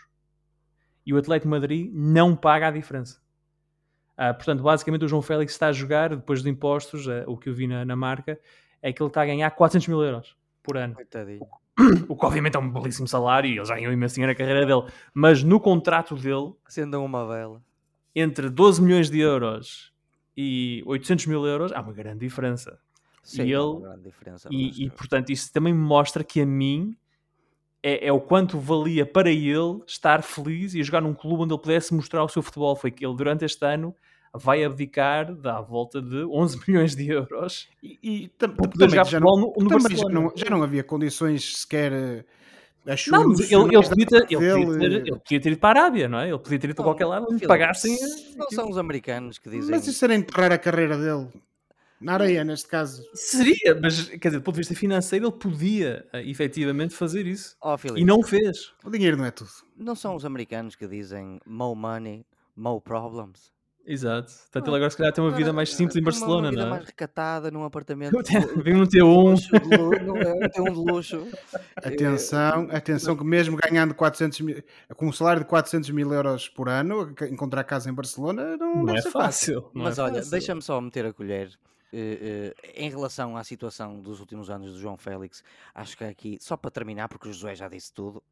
E 1.06 1.12
o 1.12 1.18
Atlético 1.18 1.48
Madrid 1.48 1.90
não 1.92 2.34
paga 2.34 2.68
a 2.68 2.70
diferença. 2.70 3.20
Uh, 4.14 4.34
portanto, 4.34 4.62
basicamente, 4.62 5.04
o 5.04 5.08
João 5.08 5.22
Félix 5.22 5.52
está 5.52 5.68
a 5.68 5.72
jogar, 5.72 6.10
depois 6.10 6.42
de 6.42 6.48
impostos, 6.48 7.06
uh, 7.06 7.24
o 7.26 7.36
que 7.36 7.48
eu 7.48 7.54
vi 7.54 7.66
na, 7.66 7.84
na, 7.84 7.96
marca, 7.96 8.38
é 8.80 8.92
que 8.92 9.02
ele 9.02 9.08
está 9.08 9.22
a 9.22 9.26
ganhar 9.26 9.50
400 9.50 9.88
mil 9.88 10.02
euros 10.02 10.36
por 10.62 10.76
ano. 10.76 10.94
Coitadinho. 10.94 11.46
O 12.08 12.16
que, 12.16 12.24
obviamente, 12.24 12.56
é 12.56 12.60
um 12.60 12.70
belíssimo 12.70 13.08
salário 13.08 13.50
e 13.50 13.56
ele 13.56 13.64
já 13.64 13.74
ganhou 13.74 13.92
imenso 13.92 14.14
dinheiro 14.14 14.32
na 14.32 14.36
carreira 14.36 14.64
dele. 14.64 14.92
Mas 15.12 15.42
no 15.42 15.58
contrato 15.58 16.14
dele. 16.14 16.52
Acendam 16.64 17.04
uma 17.04 17.26
vela 17.26 17.60
entre 18.14 18.48
12 18.48 18.80
milhões 18.80 19.10
de 19.10 19.18
euros 19.18 19.92
e 20.36 20.82
800 20.86 21.26
mil 21.26 21.44
euros, 21.44 21.72
há 21.72 21.80
uma 21.80 21.92
grande 21.92 22.20
diferença. 22.20 22.78
Sim, 23.22 23.44
e 23.44 23.52
ele, 23.52 23.80
grande 23.80 24.02
diferença, 24.02 24.48
e, 24.50 24.84
e, 24.84 24.90
portanto, 24.90 25.30
isso 25.30 25.52
também 25.52 25.74
mostra 25.74 26.22
que 26.22 26.40
a 26.40 26.46
mim 26.46 26.96
é, 27.82 28.06
é, 28.08 28.12
o 28.12 28.20
quanto 28.20 28.58
valia 28.58 29.04
para 29.06 29.30
ele 29.30 29.82
estar 29.86 30.22
feliz 30.22 30.74
e 30.74 30.82
jogar 30.82 31.00
num 31.00 31.14
clube 31.14 31.42
onde 31.42 31.54
ele 31.54 31.60
pudesse 31.60 31.94
mostrar 31.94 32.22
o 32.22 32.28
seu 32.28 32.42
futebol. 32.42 32.76
Foi 32.76 32.90
que 32.90 33.04
ele, 33.04 33.16
durante 33.16 33.44
este 33.44 33.64
ano, 33.64 33.94
vai 34.34 34.64
abdicar 34.64 35.34
da 35.34 35.60
volta 35.60 36.02
de 36.02 36.24
11 36.24 36.60
milhões 36.66 36.94
de 36.96 37.08
euros 37.08 37.68
e, 37.82 37.98
e 38.02 38.28
tam, 38.28 38.50
poder 38.50 38.90
jogar 38.90 39.04
já 39.04 39.18
futebol 39.18 39.38
não, 39.38 39.52
no, 39.56 39.78
no 39.78 39.96
já 39.96 40.08
não, 40.08 40.32
já 40.34 40.50
não 40.50 40.62
havia 40.62 40.82
condições 40.82 41.58
sequer 41.58 42.24
não, 43.10 43.28
mas 43.28 43.40
ele, 43.50 43.54
ele, 43.74 43.88
podia 43.88 44.06
ter, 44.06 44.16
ele, 44.16 44.26
podia 44.26 44.38
ter, 44.38 44.92
ele, 44.92 45.10
podia 45.10 45.40
ter, 45.40 45.52
ido 45.52 45.58
para 45.58 45.80
a 45.80 45.82
Arábia, 45.82 46.06
não 46.06 46.18
é? 46.18 46.28
Ele 46.28 46.38
podia 46.38 46.58
ter 46.58 46.66
ido 46.68 46.76
para 46.76 46.84
qualquer 46.84 47.06
lado 47.06 47.26
onde 47.30 47.46
pagassem. 47.46 47.96
Não 48.36 48.50
são 48.50 48.68
os 48.68 48.76
americanos 48.76 49.38
que 49.38 49.48
dizem. 49.48 49.70
Mas 49.70 49.86
isso 49.86 50.04
era 50.04 50.14
enterrar 50.14 50.52
a 50.52 50.58
carreira 50.58 50.98
dele. 50.98 51.28
Na 51.98 52.14
areia, 52.14 52.44
neste 52.44 52.68
caso. 52.68 53.02
Seria, 53.14 53.74
mas 53.80 54.04
quer 54.08 54.28
dizer, 54.28 54.38
do 54.38 54.42
ponto 54.42 54.56
de 54.56 54.60
vista 54.60 54.74
financeiro, 54.74 55.26
ele 55.28 55.32
podia 55.32 56.06
uh, 56.12 56.18
efetivamente 56.18 56.94
fazer 56.94 57.26
isso. 57.26 57.56
Filipe, 57.78 58.02
E 58.02 58.04
não 58.04 58.18
o 58.18 58.22
fez. 58.22 58.74
O 58.84 58.90
dinheiro 58.90 59.16
não 59.16 59.24
é 59.24 59.30
tudo. 59.30 59.50
não 59.74 59.94
são 59.94 60.14
os 60.14 60.26
americanos 60.26 60.76
que 60.76 60.86
dizem 60.86 61.40
more 61.46 61.78
money, 61.78 62.26
more 62.54 62.82
problems? 62.82 63.53
Exato. 63.86 64.32
Portanto, 64.32 64.66
ele 64.68 64.76
agora 64.76 64.90
se 64.90 64.96
calhar 64.96 65.12
tem 65.12 65.22
uma 65.22 65.30
vida 65.30 65.52
mais 65.52 65.74
simples 65.74 65.96
em 65.96 66.02
Barcelona, 66.02 66.48
uma 66.48 66.50
vida 66.50 66.62
não 66.62 66.70
mais 66.70 66.82
é? 66.84 66.86
recatada, 66.86 67.50
num 67.50 67.64
apartamento 67.64 68.16
Vem 68.64 68.76
um 68.76 68.84
T1. 68.84 69.02
luxo, 69.04 69.50
de 69.50 69.76
lu- 69.76 70.04
não 70.06 70.16
é? 70.16 70.48
Tem 70.48 70.62
um 70.62 70.72
de 70.72 70.78
luxo. 70.92 71.26
Atenção, 71.76 72.68
atenção 72.70 73.16
que 73.16 73.24
mesmo 73.24 73.56
ganhando 73.56 73.94
400 73.94 74.40
mil, 74.40 74.62
com 74.96 75.06
um 75.08 75.12
salário 75.12 75.42
de 75.42 75.48
400 75.48 75.90
mil 75.90 76.12
euros 76.12 76.48
por 76.48 76.68
ano, 76.68 77.14
encontrar 77.30 77.62
casa 77.64 77.90
em 77.90 77.92
Barcelona 77.92 78.56
não, 78.56 78.84
Não 78.84 78.94
é 78.94 79.02
fácil. 79.02 79.10
fácil. 79.12 79.70
não 79.74 79.84
Mas 79.84 79.98
é 79.98 80.02
olha, 80.02 80.22
deixa-me 80.22 80.62
só 80.62 80.80
meter 80.80 81.04
a 81.06 81.12
colher. 81.12 81.50
eh, 81.92 82.52
eh, 82.64 82.72
em 82.74 82.88
relação 82.90 83.36
à 83.36 83.44
situação 83.44 84.00
dos 84.00 84.18
últimos 84.18 84.48
anos 84.50 84.72
do 84.72 84.78
João 84.80 84.96
Félix, 84.96 85.44
acho 85.74 85.96
que 85.96 86.04
aqui, 86.04 86.38
só 86.40 86.56
para 86.56 86.70
terminar, 86.70 87.08
porque 87.08 87.28
o 87.28 87.32
Josué 87.32 87.54
já 87.54 87.68
disse 87.68 87.92
tudo, 87.92 88.22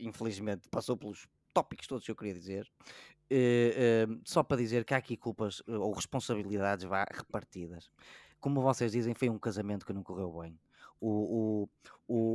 infelizmente 0.00 0.68
passou 0.70 0.96
pelos 0.96 1.26
tópicos 1.54 1.86
todos 1.86 2.04
que 2.04 2.10
eu 2.10 2.16
queria 2.16 2.34
dizer, 2.34 2.70
eh, 3.30 4.06
eh, 4.06 4.18
só 4.24 4.42
para 4.42 4.56
dizer 4.58 4.84
que 4.84 4.94
há 4.94 4.98
aqui 4.98 5.16
culpas 5.16 5.62
eh, 5.66 5.72
ou 5.72 5.92
responsabilidades 5.92 6.84
vá, 6.84 7.04
repartidas. 7.10 7.90
Como 8.40 8.60
vocês 8.62 8.92
dizem, 8.92 9.14
foi 9.14 9.28
um 9.30 9.38
casamento 9.38 9.86
que 9.86 9.92
não 9.92 10.02
correu 10.02 10.32
bem. 10.40 10.58
O, 11.00 11.64
o, 11.64 11.68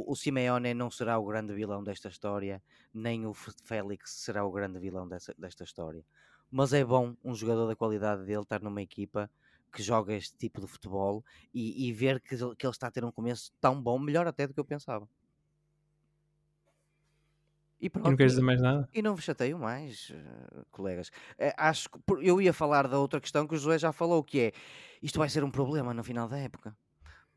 o, 0.07 0.11
o 0.11 0.15
Simeone 0.15 0.73
não 0.73 0.89
será 0.91 1.17
o 1.17 1.25
grande 1.25 1.53
vilão 1.53 1.83
desta 1.83 2.09
história, 2.09 2.63
nem 2.93 3.25
o 3.25 3.33
Félix 3.33 4.11
será 4.11 4.45
o 4.45 4.51
grande 4.51 4.79
vilão 4.79 5.07
dessa- 5.07 5.33
desta 5.37 5.63
história. 5.63 6.05
Mas 6.51 6.73
é 6.73 6.83
bom 6.83 7.15
um 7.23 7.35
jogador 7.35 7.67
da 7.67 7.75
qualidade 7.75 8.25
dele 8.25 8.41
estar 8.41 8.61
numa 8.61 8.81
equipa 8.81 9.29
que 9.71 9.83
joga 9.83 10.13
este 10.15 10.35
tipo 10.37 10.59
de 10.61 10.67
futebol 10.67 11.23
e, 11.53 11.87
e 11.87 11.93
ver 11.93 12.19
que, 12.21 12.35
que 12.55 12.65
ele 12.65 12.71
está 12.71 12.87
a 12.87 12.91
ter 12.91 13.05
um 13.05 13.11
começo 13.11 13.51
tão 13.61 13.81
bom, 13.81 13.99
melhor 13.99 14.27
até 14.27 14.47
do 14.47 14.53
que 14.53 14.59
eu 14.59 14.65
pensava. 14.65 15.07
E 17.81 17.87
E 17.87 17.89
pronto, 17.89 18.09
não 18.09 18.15
queres 18.17 18.33
dizer 18.33 18.41
mais 18.43 18.61
nada? 18.61 18.89
e 18.93 19.01
não 19.01 19.15
vos 19.15 19.23
chateio 19.23 19.57
mais, 19.57 20.11
eh, 20.13 20.63
colegas. 20.71 21.11
Eh, 21.37 21.53
acho 21.57 21.89
que 21.89 21.99
eu 22.21 22.41
ia 22.41 22.53
falar 22.53 22.87
da 22.87 22.99
outra 22.99 23.21
questão 23.21 23.47
que 23.47 23.55
o 23.55 23.57
José 23.57 23.77
já 23.79 23.91
falou, 23.93 24.23
que 24.23 24.39
é 24.39 24.51
isto 25.01 25.19
vai 25.19 25.29
ser 25.29 25.43
um 25.43 25.51
problema 25.51 25.93
no 25.93 26.03
final 26.03 26.27
da 26.27 26.37
época. 26.37 26.75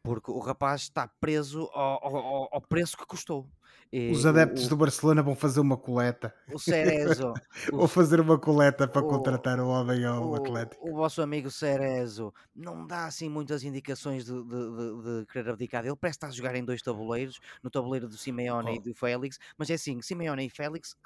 Porque 0.04 0.30
o 0.32 0.40
rapaz 0.40 0.82
está 0.82 1.06
preso 1.20 1.70
ao, 1.72 2.04
ao- 2.04 2.48
ao- 2.52 2.60
preço 2.60 2.96
que 2.96 3.06
custou. 3.06 3.46
E 3.92 4.10
Os 4.10 4.26
adeptos 4.26 4.66
o, 4.66 4.70
do 4.70 4.76
Barcelona 4.76 5.22
vão 5.22 5.36
fazer 5.36 5.60
uma 5.60 5.76
coleta. 5.76 6.34
o 6.52 6.58
Cerezo, 6.58 7.32
Vão 7.72 7.86
fazer 7.86 8.18
uma 8.20 8.36
coleta 8.38 8.88
para 8.88 9.00
o- 9.02 9.06
contratar 9.08 9.60
o 9.60 9.68
homem 9.68 10.04
ao 10.04 10.30
o, 10.30 10.34
Atlético. 10.34 10.90
o 10.90 10.96
vosso 10.96 11.22
amigo 11.22 11.50
Cerezo 11.52 12.34
não 12.56 12.84
dá 12.86 13.04
assim 13.06 13.28
muitas 13.28 13.62
indicações 13.62 14.24
de, 14.24 14.32
de, 14.32 14.42
de- 14.42 15.20
de 15.20 15.26
querer 15.26 15.50
abdicar 15.50 15.82
dele. 15.84 15.94
Parece 15.94 16.16
estar 16.16 16.28
a 16.28 16.30
jogar 16.32 16.56
em 16.56 16.64
dois 16.64 16.82
tabuleiros, 16.82 17.38
no 17.62 17.70
tabuleiro 17.70 18.08
do 18.08 18.16
Simeone 18.16 18.74
e 18.74 18.78
Oh. 18.78 18.82
do 18.82 18.94
Félix. 18.94 19.38
Mas 19.56 19.70
é 19.70 19.74
assim, 19.74 20.02
Simeone 20.02 20.46
e 20.46 20.50
Félix 20.50 20.96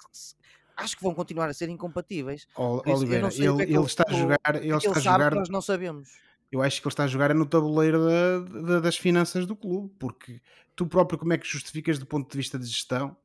acho 0.76 0.96
que 0.96 1.02
vão 1.02 1.12
continuar 1.14 1.50
a 1.50 1.54
ser 1.54 1.68
incompatíveis. 1.68 2.46
Oliveira, 2.56 3.28
ele, 3.28 3.44
é 3.44 3.50
ele 3.50 3.62
ele- 3.76 3.84
está 3.84 4.04
a 4.08 4.12
jogar, 4.12 4.38
que 4.38 4.50
ele 4.58 4.72
é 4.72 4.78
que 4.78 4.86
está 4.86 4.90
a 4.90 4.92
ele 4.94 5.00
jogar 5.02 5.34
nós 5.34 5.48
não 5.50 5.60
sabemos. 5.60 6.08
Eu 6.50 6.62
acho 6.62 6.80
que 6.80 6.86
ele 6.86 6.92
está 6.92 7.04
a 7.04 7.08
jogar 7.08 7.30
é 7.30 7.34
no 7.34 7.44
tabuleiro 7.46 7.98
da- 8.04 8.38
da- 8.60 8.80
das 8.80 8.96
finanças 8.96 9.46
do 9.46 9.56
clube, 9.56 9.92
porque 9.98 10.40
tu 10.74 10.86
próprio 10.86 11.18
como 11.18 11.32
é 11.32 11.38
que 11.38 11.46
justificas 11.46 11.98
do 11.98 12.06
ponto 12.06 12.30
de 12.30 12.36
vista 12.36 12.58
de 12.58 12.66
gestão? 12.66 13.16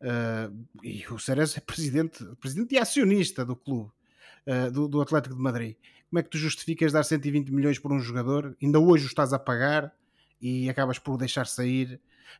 ah, 0.00 0.50
e 0.82 1.04
o 1.10 1.18
Cerezo 1.18 1.56
é 1.56 1.60
presidente, 1.60 2.22
presidente 2.40 2.74
e 2.74 2.78
acionista 2.78 3.44
do 3.46 3.56
clube, 3.56 3.90
ah, 4.46 4.68
do, 4.70 4.86
do 4.88 5.00
Atlético 5.00 5.34
de 5.34 5.40
Madrid. 5.40 5.76
Como 6.10 6.20
é 6.20 6.22
que 6.22 6.28
tu 6.30 6.38
justificas 6.38 6.92
dar 6.92 7.02
120 7.02 7.50
milhões 7.50 7.78
por 7.78 7.92
um 7.92 7.98
jogador? 8.00 8.56
Ainda 8.62 8.78
hoje 8.78 9.04
o 9.04 9.08
estás 9.08 9.32
a 9.32 9.38
pagar 9.38 9.92
e 10.40 10.68
acabas 10.68 10.98
por 10.98 11.16
deixar 11.16 11.46
sair 11.46 11.98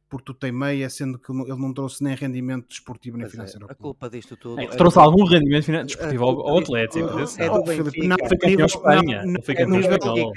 porque 0.09 0.25
tu 0.27 0.35
tem 0.35 0.53
meia, 0.53 0.89
sendo 0.91 1.19
que 1.19 1.31
ele 1.33 1.57
não 1.57 1.73
trouxe 1.75 2.03
nem 2.03 2.15
rendimento 2.15 2.69
desportivo 2.69 3.17
nem 3.17 3.27
é, 3.27 3.31
financeiro. 3.31 3.65
ao 3.67 3.71
a 3.73 3.75
culpa 3.75 4.09
disto 4.11 4.37
tudo 4.37 4.61
É, 4.61 4.65
é 4.65 4.69
trouxe 4.69 4.97
do- 4.97 5.01
algum 5.03 5.25
rendimento 5.25 5.67
desportivo 5.85 6.25
ao, 6.25 6.41
ao 6.49 6.59
Atlético. 6.59 7.09
é 7.39 7.49
do 7.49 7.63
Benfica. 7.65 8.07
não, 8.07 8.17
foi 8.29 8.39
campeão 8.39 8.67
Espanha. 8.67 9.23
não, 9.25 9.43
foi 9.43 9.55
é 9.55 9.57
campeão 9.59 9.81
espanhol. 9.81 10.33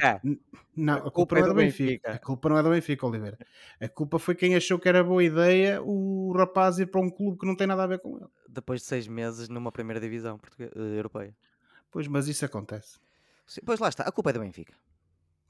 Não, 0.75 0.93
a 0.93 0.97
A 1.07 1.11
culpa, 1.11 1.35
não 1.35 1.41
é 1.41 1.45
é 1.45 1.47
do 1.49 1.55
Benfica. 1.55 1.83
Benfica. 1.89 2.11
A 2.13 2.19
culpa 2.19 2.49
não 2.49 2.57
é 2.57 2.63
do 2.63 2.69
Benfica, 2.69 3.05
Oliveira. 3.05 3.37
A 3.81 3.87
culpa 3.89 4.17
foi 4.17 4.33
quem 4.33 4.55
achou 4.55 4.79
que 4.79 4.87
era 4.87 5.03
boa 5.03 5.21
ideia 5.23 5.81
o 5.83 6.31
rapaz 6.37 6.79
ir 6.79 6.85
para 6.85 7.01
um 7.01 7.09
clube 7.09 7.37
que 7.37 7.45
não 7.45 7.55
tem 7.55 7.67
nada 7.67 7.83
a 7.83 7.87
ver 7.87 7.99
com 7.99 8.15
ele. 8.17 8.27
Depois 8.47 8.79
de 8.81 8.87
seis 8.87 9.05
meses 9.07 9.49
numa 9.49 9.71
primeira 9.73 9.99
divisão 9.99 10.37
portuguesa, 10.37 10.71
eh, 10.75 10.97
europeia. 10.97 11.35
Pois, 11.91 12.07
mas 12.07 12.27
isso 12.29 12.45
acontece. 12.45 12.97
Sim, 13.45 13.61
Pois 13.65 13.79
lá 13.79 13.89
está, 13.89 14.03
a 14.03 14.11
culpa 14.11 14.29
é 14.29 14.33
do 14.33 14.39
Benfica. 14.39 14.73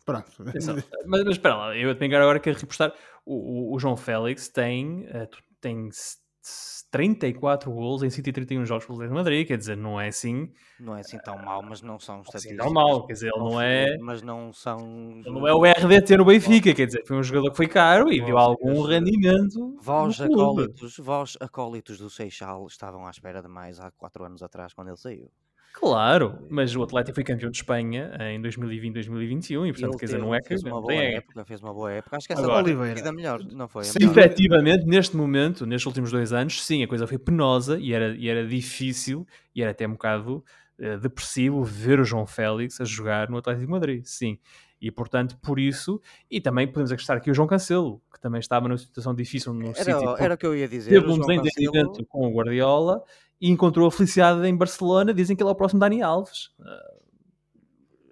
Pronto. 0.10 0.32
Mas, 0.43 0.66
mas 1.05 1.28
espera 1.28 1.55
lá, 1.55 1.78
eu 1.78 1.95
tenho 1.95 2.16
agora 2.18 2.39
que 2.39 2.51
repostar. 2.51 2.93
O, 3.26 3.72
o- 3.72 3.76
o 3.76 3.80
João 3.80 3.95
Félix 3.95 4.47
tem, 4.49 5.05
eh, 5.07 5.28
tem 5.62 5.88
s- 5.89 6.18
s- 6.43 6.84
34 6.91 7.72
gols 7.72 8.01
em 8.01 8.10
131 8.10 8.66
jogos 8.66 8.86
pelo 8.86 8.97
Real 8.99 9.14
Madrid, 9.14 9.47
quer 9.47 9.57
dizer, 9.57 9.78
não 9.78 10.01
é 10.01 10.07
assim, 10.07 10.51
Não 10.80 10.95
é 10.97 11.01
assim 11.01 11.20
tão 11.20 11.38
mau, 11.38 11.62
mas 11.62 11.82
não 11.84 11.99
são 11.99 12.22
assim 12.22 12.30
estatísticas. 12.30 12.66
tão 12.66 12.74
mau, 12.74 13.05
quer 13.05 13.14
dizer, 13.14 13.32
ele 13.32 13.43
não 13.43 13.62
é, 13.62 13.97
Mas 13.99 14.22
não 14.24 14.51
são. 14.51 14.80
ele 15.24 15.30
não 15.30 15.47
é 15.47 15.53
o 15.53 15.64
RDT 15.66 16.18
no 16.18 16.26
Benfica, 16.26 16.74
quer 16.74 16.88
dizer, 16.88 17.03
foi 17.05 17.18
um 17.18 17.22
jogador 17.24 17.51
que 17.51 17.57
foi 17.57 17.68
caro 17.68 18.12
e 18.12 18.20
deu 18.26 18.38
algum 18.38 18.82
rendimento 18.82 19.76
Vós 19.80 20.20
acólitos, 20.20 20.97
vós 20.97 21.38
acólitos 21.39 21.99
do 21.99 22.10
Seixal 22.10 22.66
estavam 22.66 23.05
à 23.05 23.12
espera 23.12 23.41
de 23.43 23.47
mais 23.47 23.80
há 23.80 23.91
4 23.91 24.24
anos 24.26 24.41
atrás 24.41 24.74
quando 24.74 24.88
ele 24.88 24.97
saiu. 24.97 25.32
Claro, 25.80 26.39
mas 26.49 26.75
o 26.75 26.84
Atlético 26.84 27.15
foi 27.15 27.23
campeão 27.23 27.49
de 27.49 27.57
Espanha 27.57 28.11
em 28.34 28.41
2020, 28.41 28.93
2021 28.95 29.65
e 29.65 29.71
portanto, 29.71 29.91
Ele 29.91 29.99
quer 29.99 30.05
dizer, 30.07 30.17
não 30.17 30.36
é 30.36 30.41
que 30.41 30.47
fez 30.49 30.61
uma 30.61 30.71
não 30.71 30.82
boa 30.82 30.93
tem- 30.93 31.15
época, 31.15 31.45
fez 31.45 31.61
uma 31.61 31.73
boa 31.73 31.91
época. 31.93 32.17
Acho 32.17 32.27
que 32.27 32.34
essa 32.34 32.41
Agora- 32.43 32.63
Oliveira. 32.63 32.91
a 32.91 32.95
vida 32.95 33.11
melhor, 33.13 33.43
não 33.45 33.67
foi? 33.69 33.82
A 33.84 33.86
Sim, 33.86 33.99
melhor. 33.99 34.17
Efetivamente, 34.17 34.86
neste 34.86 35.15
momento, 35.15 35.65
nestes 35.65 35.86
últimos 35.86 36.11
dois 36.11 36.34
anos, 36.34 36.63
sim, 36.65 36.84
a 36.84 36.88
coisa 36.88 37.07
foi 37.07 37.17
penosa 37.17 37.80
e 37.80 37.93
era, 37.93 38.09
e 38.15 38.27
era 38.27 38.45
difícil 38.45 39.25
e 39.55 39.61
era 39.61 39.71
até 39.71 39.88
um 39.88 39.93
bocado 39.93 40.43
eh, 40.77 40.97
depressivo 40.97 41.63
ver 41.63 41.99
o 41.99 42.03
João 42.03 42.25
Félix 42.25 42.80
a 42.82 42.86
jogar 42.86 43.30
no 43.30 43.38
Atlético 43.38 43.65
de 43.65 43.71
Madrid, 43.71 44.01
sim. 44.05 44.38
E 44.82 44.89
portanto, 44.91 45.38
por 45.41 45.59
isso, 45.59 46.01
e 46.32 46.39
também 46.41 46.65
podemos 46.67 46.91
acrescentar 46.91 47.17
aqui 47.17 47.30
o 47.32 47.34
João 47.34 47.47
Cancelo, 47.47 48.01
que 48.13 48.19
também 48.19 48.39
estava 48.39 48.67
numa 48.67 48.77
situação 48.77 49.13
difícil 49.13 49.53
no 49.53 49.67
City, 49.75 49.89
Era, 49.91 49.99
porque 50.01 50.23
era 50.23 50.34
o 50.34 50.38
que 50.38 50.45
eu 50.45 50.55
ia 50.55 50.67
dizer. 50.69 50.89
teve 50.91 51.05
um 51.11 51.19
desentendimento 51.19 51.88
Cancelo- 51.89 52.05
com 52.07 52.27
o 52.27 52.34
Guardiola 52.34 53.01
e 53.42 53.50
encontrou 53.50 53.88
a 53.88 53.92
felicidade 53.92 54.46
em 54.48 54.56
Barcelona. 54.56 55.14
Dizem 55.14 55.36
que 55.36 55.42
ele 55.44 55.50
é 55.50 55.54
o 55.54 55.56
próximo 55.56 55.80
Dani 55.80 56.02
Alves. 56.02 56.52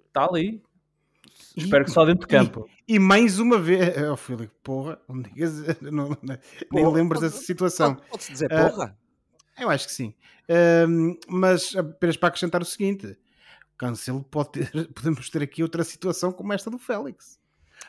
Está 0.06 0.24
ali. 0.26 0.62
E- 1.56 1.60
Espero 1.64 1.84
que 1.84 1.90
só 1.90 2.04
dentro 2.04 2.20
de 2.20 2.26
campo. 2.28 2.68
E 2.86 2.98
mais 2.98 3.38
uma 3.38 3.58
vez, 3.58 3.94
oh, 4.10 4.16
Filipe, 4.16 4.54
porra, 4.62 4.98
não 5.08 5.20
digas, 5.20 5.54
não, 5.82 6.08
não- 6.10 6.16
nem 6.22 6.38
Porra, 6.70 6.90
lembras 6.96 7.20
dessa 7.20 7.40
situação. 7.42 7.94
Pode- 7.96 8.08
Pode-se 8.10 8.32
dizer 8.32 8.52
Ah, 8.52 8.70
porra? 8.70 8.98
Eu 9.58 9.68
acho 9.68 9.86
que 9.86 9.92
sim. 9.92 10.14
Ahm, 10.48 11.16
mas 11.28 11.74
apenas 11.76 12.16
para 12.16 12.28
acrescentar 12.28 12.62
o 12.62 12.64
seguinte: 12.64 13.18
Cancelo 13.76 14.22
pode 14.22 14.50
ter, 14.52 14.70
podemos 14.94 15.28
ter 15.28 15.42
aqui 15.42 15.62
outra 15.62 15.82
situação 15.84 16.32
como 16.32 16.52
esta 16.52 16.70
do 16.70 16.78
Félix. 16.78 17.38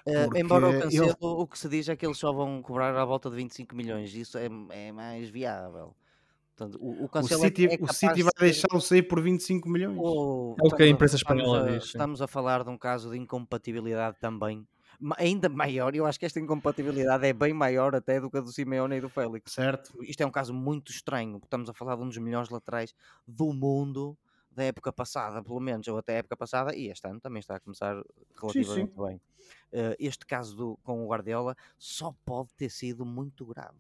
Porque 0.04 0.40
embora 0.40 0.68
o 0.68 0.72
ele- 0.72 0.82
Cancelo, 0.82 1.16
o 1.22 1.48
que 1.48 1.58
se 1.60 1.70
diz 1.70 1.88
é 1.90 1.96
que 1.96 2.06
eles 2.06 2.18
só 2.18 2.32
vão 2.34 2.62
cobrar 2.62 2.96
à 2.96 3.06
volta 3.06 3.30
de 3.30 3.36
25 3.36 3.76
milhões. 3.76 4.14
Isso 4.16 4.38
é, 4.38 4.50
é 4.72 4.92
mais 4.92 5.30
viável. 5.30 5.96
Portanto, 6.60 6.78
o, 6.82 7.04
o 7.04 7.06
O 7.06 7.10
Cancelo 7.10 7.42
City, 7.42 7.66
é 7.68 7.78
o 7.82 7.94
City 7.94 8.14
de 8.16 8.24
vai 8.24 8.32
ser- 8.38 8.44
deixá-lo 8.46 8.82
sair 8.82 9.04
por 9.04 9.22
25 9.22 9.70
milhões. 9.70 9.98
o- 9.98 10.56
É 10.60 10.68
o 10.68 10.70
que 10.70 10.84
a 10.84 10.86
estamos 10.86 10.90
imprensa 10.92 11.16
estamos 11.16 11.42
espanhola 11.44 11.66
a- 11.66 11.72
diz, 11.72 11.84
sim. 11.84 11.88
Estamos 11.90 12.22
a 12.22 12.28
falar 12.28 12.64
de 12.64 12.70
um 12.70 12.78
caso 12.78 13.10
de 13.12 13.18
incompatibilidade 13.18 14.18
também. 14.20 14.68
Ainda 15.18 15.48
maior, 15.48 15.96
eu 15.96 16.06
acho 16.06 16.20
que 16.20 16.26
esta 16.26 16.40
incompatibilidade 16.42 17.26
é 17.26 17.32
bem 17.32 17.54
maior 17.54 17.96
até 17.96 18.20
do 18.20 18.30
que 18.30 18.38
a 18.38 18.42
do 18.42 18.52
Simeone 18.52 18.98
e 18.98 19.02
do 19.02 19.08
Félix. 19.08 19.54
Certo? 19.54 19.94
Isto 20.04 20.22
é 20.22 20.26
um 20.26 20.32
caso 20.32 20.54
muito 20.54 20.92
estranho, 20.92 21.34
porque 21.40 21.46
estamos 21.46 21.70
a 21.70 21.74
falar 21.74 21.96
de 21.96 22.02
um 22.04 22.08
dos 22.10 22.18
melhores 22.18 22.50
laterais 22.50 22.94
do 23.26 23.54
mundo 23.54 24.18
da 24.52 24.64
época 24.66 24.92
passada, 24.92 25.42
pelo 25.42 25.60
menos, 25.62 25.88
ou 25.88 25.98
até 25.98 26.16
a 26.16 26.18
época 26.18 26.36
passada, 26.36 26.76
e 26.76 26.90
este 26.90 27.08
ano 27.08 27.22
também 27.22 27.40
está 27.40 27.56
a 27.56 27.60
começar 27.62 27.96
relativamente 28.42 28.94
bem. 28.98 29.22
Eh, 29.72 29.96
este 30.00 30.26
caso 30.26 30.54
do- 30.58 30.80
com 30.84 31.06
o 31.06 31.08
Guardiola 31.08 31.56
só 31.78 32.14
pode 32.26 32.50
ter 32.56 32.70
sido 32.70 33.06
muito 33.06 33.46
grave 33.46 33.78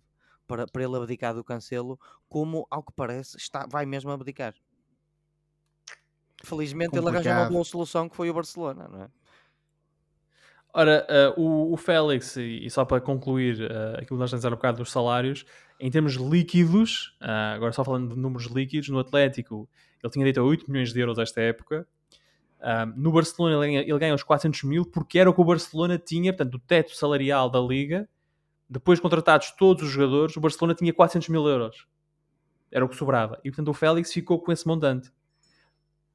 para, 0.50 0.66
para 0.66 0.84
ele 0.84 0.98
abdicar 0.98 1.36
do 1.36 1.44
Cancelo, 1.44 2.00
como 2.28 2.66
ao 2.72 2.82
que 2.82 2.92
parece 2.92 3.38
está, 3.38 3.68
vai 3.70 3.86
mesmo 3.86 4.10
abdicar. 4.10 4.56
Felizmente 6.44 6.98
ele 6.98 7.08
arranjou 7.08 7.32
uma 7.32 7.38
Complicado. 7.38 7.52
boa 7.52 7.64
solução 7.64 8.10
que 8.10 8.16
foi 8.16 8.30
o 8.30 8.34
Barcelona, 8.34 8.88
não 8.88 9.04
é? 9.04 9.10
Ora, 10.74 11.06
eh, 11.08 11.34
o, 11.38 11.74
o 11.74 11.78
Félix, 11.78 12.36
e, 12.38 12.66
e 12.66 12.70
só 12.70 12.86
para 12.86 13.02
concluir 13.02 13.62
eh, 13.62 13.94
aquilo 13.96 14.18
que 14.18 14.22
nós 14.22 14.30
temos 14.30 14.46
a 14.46 14.50
bocado 14.50 14.78
dos 14.80 14.92
salários, 14.92 15.46
em 15.80 15.90
termos 15.90 16.14
líquidos, 16.14 17.16
ah, 17.20 17.54
agora 17.54 17.72
só 17.72 17.84
falando 17.84 18.14
de 18.14 18.20
números 18.20 18.48
líquidos, 18.48 18.90
no 18.90 19.00
Atlético 19.00 19.70
ele 20.04 20.12
tinha 20.12 20.24
direito 20.24 20.40
a 20.40 20.44
8 20.44 20.70
milhões 20.70 20.94
de 20.94 21.00
euros 21.00 21.18
esta 21.18 21.42
época. 21.42 21.88
No 22.96 23.12
Barcelona 23.12 23.56
ele 23.56 23.66
ganha, 23.66 23.82
ele 23.82 24.00
ganha 24.00 24.16
os 24.16 24.24
400 24.24 24.64
mil 24.64 24.86
porque 24.86 25.20
era 25.20 25.30
o 25.30 25.34
que 25.34 25.42
o 25.42 25.46
Barcelona 25.46 25.98
tinha, 25.98 26.32
portanto, 26.32 26.52
do 26.52 26.60
teto 26.60 26.96
salarial 26.96 27.50
da 27.50 27.60
Liga. 27.60 28.08
Depois 28.70 29.00
contratados 29.00 29.52
todos 29.52 29.84
os 29.84 29.90
jogadores, 29.90 30.38
o 30.38 30.40
Barcelona 30.40 30.76
tinha 30.76 30.94
400 30.94 31.30
mil 31.30 31.48
euros. 31.48 31.88
Era 32.72 32.86
o 32.86 32.90
que 32.90 32.96
sobrava. 32.96 33.40
E 33.44 33.50
portanto 33.50 33.70
o 33.70 33.74
Félix 33.74 34.14
ficou 34.14 34.40
com 34.40 34.52
esse 34.52 34.68
montante. 34.68 35.12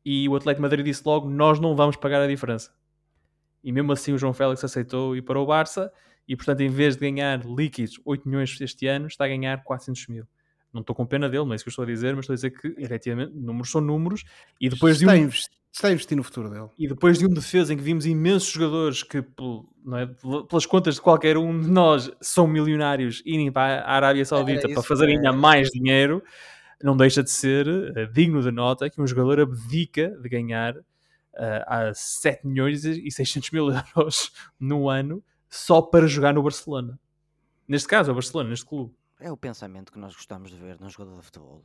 E 0.05 0.29
o 0.29 0.37
Atlético 0.37 0.61
de 0.61 0.63
Madrid 0.63 0.85
disse 0.85 1.03
logo: 1.05 1.29
Nós 1.29 1.59
não 1.59 1.75
vamos 1.75 1.97
pagar 1.97 2.23
a 2.23 2.27
diferença. 2.29 2.73
e 3.63 3.73
mesmo 3.73 3.91
assim 3.93 4.13
o 4.13 4.19
João 4.19 4.35
Félix 4.35 4.63
aceitou 4.63 5.17
ir 5.17 5.23
para 5.23 5.41
o 5.41 5.47
Barça 5.47 5.91
e 6.29 6.37
portanto 6.37 6.61
em 6.61 6.69
vez 6.69 6.97
de 6.97 7.01
ganhar 7.01 7.45
líquidos 7.45 7.99
8 8.05 8.29
milhões 8.29 8.61
este 8.61 8.87
ano, 8.87 9.07
está 9.07 9.25
a 9.25 9.29
ganhar 9.29 9.65
400 9.65 10.07
mil. 10.09 10.27
Não 10.73 10.81
estou 10.81 10.95
com 10.95 11.07
pena 11.07 11.29
dele, 11.29 11.45
não 11.45 11.53
é 11.53 11.57
isso 11.57 11.65
que 11.65 11.69
eu 11.69 11.73
estou 11.73 11.85
a 11.85 11.87
dizer, 11.87 12.15
mas 12.15 12.25
estou 12.25 12.35
a 12.35 12.37
dizer 12.37 12.51
que 12.51 12.75
efetivamente 12.79 13.33
números 13.35 13.71
são 13.71 13.81
números 13.81 14.25
e 14.61 14.69
depois 14.69 14.99
de 14.99 15.05
está, 15.05 15.15
a 15.15 15.21
um, 15.21 15.31
está 15.75 15.89
a 15.89 15.93
investir 15.93 16.17
no 16.17 16.23
futuro 16.23 16.49
dele. 16.51 16.69
e 16.79 16.87
depois 16.89 17.19
de 17.19 17.27
um 17.27 17.31
defesa 17.31 17.73
em 17.73 17.77
que 17.77 17.83
vimos 17.83 18.07
imensos 18.07 18.49
jogadores 18.51 19.03
que, 19.03 19.19
é, 19.19 19.23
pel- 19.23 19.65
pelas 20.49 20.67
contas 20.67 20.95
de 20.97 21.01
qualquer 21.01 21.37
um 21.37 21.61
de 21.61 21.69
nós, 21.69 22.11
são 22.21 22.47
milionários 22.47 23.23
irem 23.27 23.51
para 23.51 23.83
a 23.83 23.93
Arábia 23.93 24.25
Saudita 24.25 24.69
para 24.69 24.83
fazer 24.83 25.07
ainda 25.07 25.29
é. 25.31 25.33
mais 25.33 25.69
dinheiro, 25.71 26.23
não 26.83 26.97
deixa 26.97 27.23
de 27.23 27.31
ser 27.31 27.67
eh, 27.97 28.07
digno 28.07 28.43
de 28.43 28.51
nota 28.51 28.89
que 28.91 29.01
um 29.01 29.07
jogador 29.07 29.41
abdica 29.41 30.11
de 30.21 30.29
ganhar 30.29 30.77
eh, 31.37 31.65
a 31.67 31.93
7 31.95 32.47
milhões 32.47 32.85
e 32.85 33.11
600 33.11 33.51
mil 33.51 33.69
euros 33.71 34.31
no 34.61 34.89
ano 34.89 35.23
só 35.49 35.81
para 35.83 36.07
jogar 36.07 36.35
no 36.35 36.43
Barcelona. 36.43 36.99
Neste 37.67 37.89
caso, 37.89 38.11
é 38.11 38.13
o 38.13 38.15
Barcelona, 38.15 38.51
neste 38.51 38.67
clube. 38.67 38.93
É 39.19 39.33
o 39.33 39.37
pensamento 39.37 39.91
que 39.93 39.99
nós 39.99 40.15
gostamos 40.15 40.51
de 40.51 40.57
ver 40.59 40.79
num 40.81 40.91
jogador 40.91 41.19
de 41.19 41.25
futebol. 41.25 41.65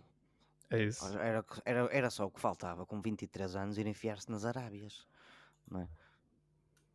É 0.70 0.84
isso. 0.84 1.06
Era, 1.18 1.44
era, 1.66 1.90
era 1.92 2.10
só 2.10 2.26
o 2.26 2.32
que 2.32 2.40
faltava, 2.40 2.86
com 2.86 3.02
23 3.02 3.56
anos, 3.56 3.78
ir 3.78 3.88
enfiar-se 3.88 4.30
nas 4.30 4.46
Arábias. 4.46 5.08
Não 5.70 5.82
é? 5.82 5.88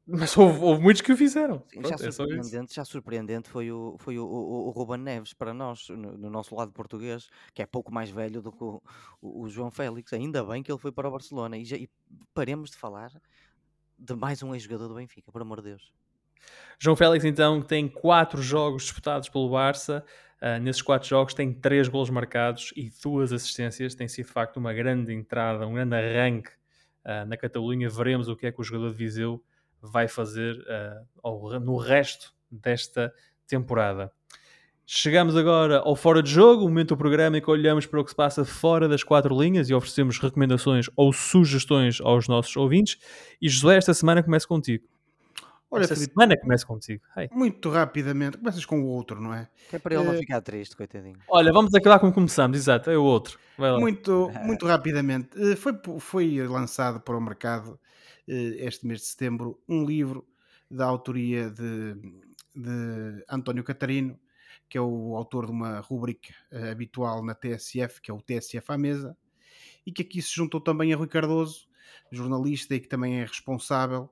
Mas 0.07 0.37
houve, 0.37 0.59
houve 0.61 0.83
muitos 0.83 1.01
que 1.01 1.13
o 1.13 1.17
fizeram. 1.17 1.63
Sim, 1.67 1.81
Pronto, 1.81 1.99
já, 1.99 2.07
é 2.07 2.13
surpreendente, 2.13 2.75
já 2.75 2.85
surpreendente 2.85 3.49
foi 3.49 3.73
o, 3.73 3.97
foi 3.99 4.19
o, 4.19 4.27
o, 4.27 4.67
o 4.67 4.71
Ruben 4.71 4.99
Neves 4.99 5.33
para 5.33 5.55
nós, 5.55 5.89
no, 5.89 6.19
no 6.19 6.29
nosso 6.29 6.55
lado 6.55 6.71
português, 6.73 7.31
que 7.55 7.63
é 7.63 7.67
pouco 7.67 7.93
mais 7.93 8.11
velho 8.11 8.43
do 8.43 8.53
que 8.53 8.63
o, 8.63 8.83
o- 9.23 9.43
o 9.45 9.49
João 9.49 9.71
Félix. 9.71 10.13
Ainda 10.13 10.45
bem 10.45 10.63
que 10.63 10.71
ele 10.71 10.79
foi 10.79 10.93
para 10.93 11.09
o 11.09 11.11
Barcelona. 11.11 11.57
E, 11.57 11.65
já, 11.65 11.77
e 11.77 11.89
paremos 12.35 12.71
de 12.71 12.77
falar 12.77 13.11
de 13.99 14.15
mais 14.15 14.43
um 14.43 14.55
ex-jogador 14.55 14.89
do 14.89 14.95
Benfica, 14.95 15.33
por 15.33 15.41
amor 15.41 15.63
de 15.63 15.71
Deus. 15.71 15.91
João 16.79 16.95
Félix, 16.95 17.25
então, 17.25 17.63
tem 17.63 17.89
quatro 17.89 18.43
jogos 18.43 18.83
disputados 18.83 19.31
pelo 19.31 19.49
Barça. 19.49 20.05
Ah, 20.47 20.59
nesses 20.59 20.83
quatro 20.83 21.09
jogos 21.09 21.33
tem 21.33 21.55
três 21.55 21.89
golos 21.89 22.11
marcados 22.11 22.71
e 22.77 22.91
duas 23.03 23.33
assistências. 23.33 23.95
Tem 23.95 24.07
sido, 24.07 24.27
de 24.27 24.33
facto, 24.33 24.59
uma 24.59 24.75
grande 24.75 25.11
entrada, 25.11 25.67
um 25.67 25.73
grande 25.73 25.97
arranque 25.97 26.51
ah, 27.03 27.25
na 27.25 27.35
Catalunha. 27.35 27.89
Veremos 27.89 28.29
o 28.29 28.37
que 28.37 28.47
é 28.47 28.53
que 28.53 28.61
o 28.61 28.63
jogador 28.63 28.91
de 28.91 28.97
Viseu 28.97 29.43
vai 29.81 30.07
fazer 30.07 30.63
ao- 31.23 31.59
no 31.61 31.79
resto 31.79 32.35
desta 32.51 33.11
temporada. 33.47 34.13
Chegamos 34.87 35.35
agora 35.35 35.79
ao 35.79 35.97
Fora 35.97 36.23
de 36.23 36.31
Jogo, 36.31 36.67
o 36.67 36.69
momento 36.69 36.89
do 36.89 36.99
programa 36.99 37.39
em 37.39 37.41
que 37.41 37.51
olhamos 37.51 37.87
para 37.87 37.99
o 37.99 38.05
que 38.05 38.11
se 38.11 38.17
passa 38.17 38.45
fora 38.45 38.87
das 38.87 39.03
quatro 39.03 39.35
linhas 39.41 39.71
e 39.71 39.75
oferecemos 39.75 40.19
recomendações 40.19 40.91
ou 40.95 41.11
sugestões 41.11 42.03
aos 42.03 42.29
nossos 42.29 42.55
ouvintes. 42.55 42.99
E 43.41 43.49
José, 43.49 43.79
esta 43.79 43.95
semana 43.95 44.23
começo 44.23 44.47
contigo. 44.47 44.85
Olha, 45.75 45.83
esta 45.85 45.95
Filipe, 45.95 46.13
semana 46.15 46.37
começo 46.41 46.67
contigo. 46.67 47.03
Hey. 47.17 47.29
muito 47.33 47.69
rapidamente, 47.71 48.39
começas 48.39 48.65
com 48.65 48.81
o 48.83 48.87
outro, 48.87 49.21
não 49.21 49.35
é? 49.35 49.49
Que 49.69 49.77
é 49.77 49.79
para 49.79 49.95
ele 49.95 50.05
não 50.05 50.15
Eh, 50.15 50.19
ficar 50.19 50.41
triste, 50.41 50.77
coitadinho. 50.77 51.19
Olha, 51.29 51.53
vamos 51.53 51.75
acabar 51.75 51.99
como 51.99 52.13
começamos, 52.13 52.57
exato, 52.57 52.91
é 52.91 52.97
o 52.97 53.03
outro. 53.03 53.39
Muito, 53.79 54.31
muito 54.45 54.67
rapidamente. 54.67 55.31
Eh, 55.37 55.57
Foi, 55.57 55.73
foi 56.01 56.47
lançado 56.47 57.01
para 57.01 57.17
o 57.17 57.21
mercado 57.21 57.79
eh, 58.29 58.67
este 58.67 58.87
mês 58.87 59.01
de 59.01 59.07
setembro 59.07 59.61
um 59.69 59.85
livro 59.85 60.27
da 60.71 60.87
autoria 60.87 61.51
de, 61.51 61.95
de 62.55 63.25
António 63.29 63.63
Catarino, 63.65 64.19
que 64.69 64.79
é 64.79 64.81
o 64.81 65.15
autor 65.17 65.47
de 65.47 65.53
uma 65.53 65.81
rubrica 65.81 66.33
habitual 66.71 67.23
na 67.25 67.35
TSF, 67.35 68.01
que 68.01 68.11
é 68.11 68.15
o 68.15 68.21
TSF 68.21 68.65
à 68.73 68.79
mesa, 68.79 69.17
e 69.87 69.93
que 69.93 70.03
aqui 70.03 70.21
se 70.23 70.35
juntou 70.35 70.61
também 70.61 70.93
a 70.93 70.97
Rui 70.97 71.07
Cardoso, 71.07 71.67
jornalista 72.11 72.75
e 72.75 72.81
que 72.81 72.89
também 72.89 73.21
é 73.21 73.25
responsável 73.25 74.11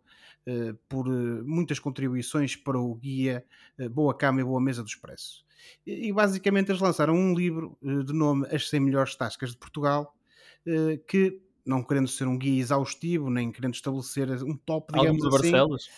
por 0.88 1.06
eh, 1.08 1.42
muitas 1.44 1.78
contribuições 1.78 2.56
para 2.56 2.78
o 2.80 2.94
guia 2.94 3.44
eh, 3.78 3.88
Boa 3.88 4.16
Cama 4.16 4.40
e 4.40 4.44
Boa 4.44 4.60
Mesa 4.60 4.82
do 4.82 4.88
Expresso. 4.88 5.44
E, 5.86 6.08
e 6.08 6.12
basicamente 6.12 6.70
eles 6.70 6.80
lançaram 6.80 7.14
um 7.14 7.34
livro 7.34 7.78
eh, 7.84 8.02
de 8.04 8.12
nome 8.12 8.46
As 8.54 8.68
100 8.68 8.80
Melhores 8.80 9.14
Tascas 9.16 9.50
de 9.52 9.58
Portugal, 9.58 10.14
eh, 10.66 10.98
que, 11.08 11.40
não 11.66 11.82
querendo 11.82 12.08
ser 12.08 12.26
um 12.26 12.38
guia 12.38 12.60
exaustivo, 12.60 13.30
nem 13.30 13.52
querendo 13.52 13.74
estabelecer 13.74 14.28
um 14.44 14.56
top, 14.56 14.92
digamos 14.92 15.22
de 15.22 15.28
assim, 15.28 15.30
Barcelos? 15.30 15.92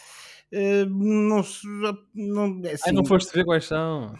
eh, 0.53 0.84
não, 0.86 1.42
se- 1.45 1.66
não, 2.14 2.61
é 2.64 2.74
Ai, 2.86 2.92
assim, 2.92 2.95
não 2.95 3.05
foste 3.05 3.32
ver 3.34 3.45
quais 3.45 3.64
são. 3.64 4.14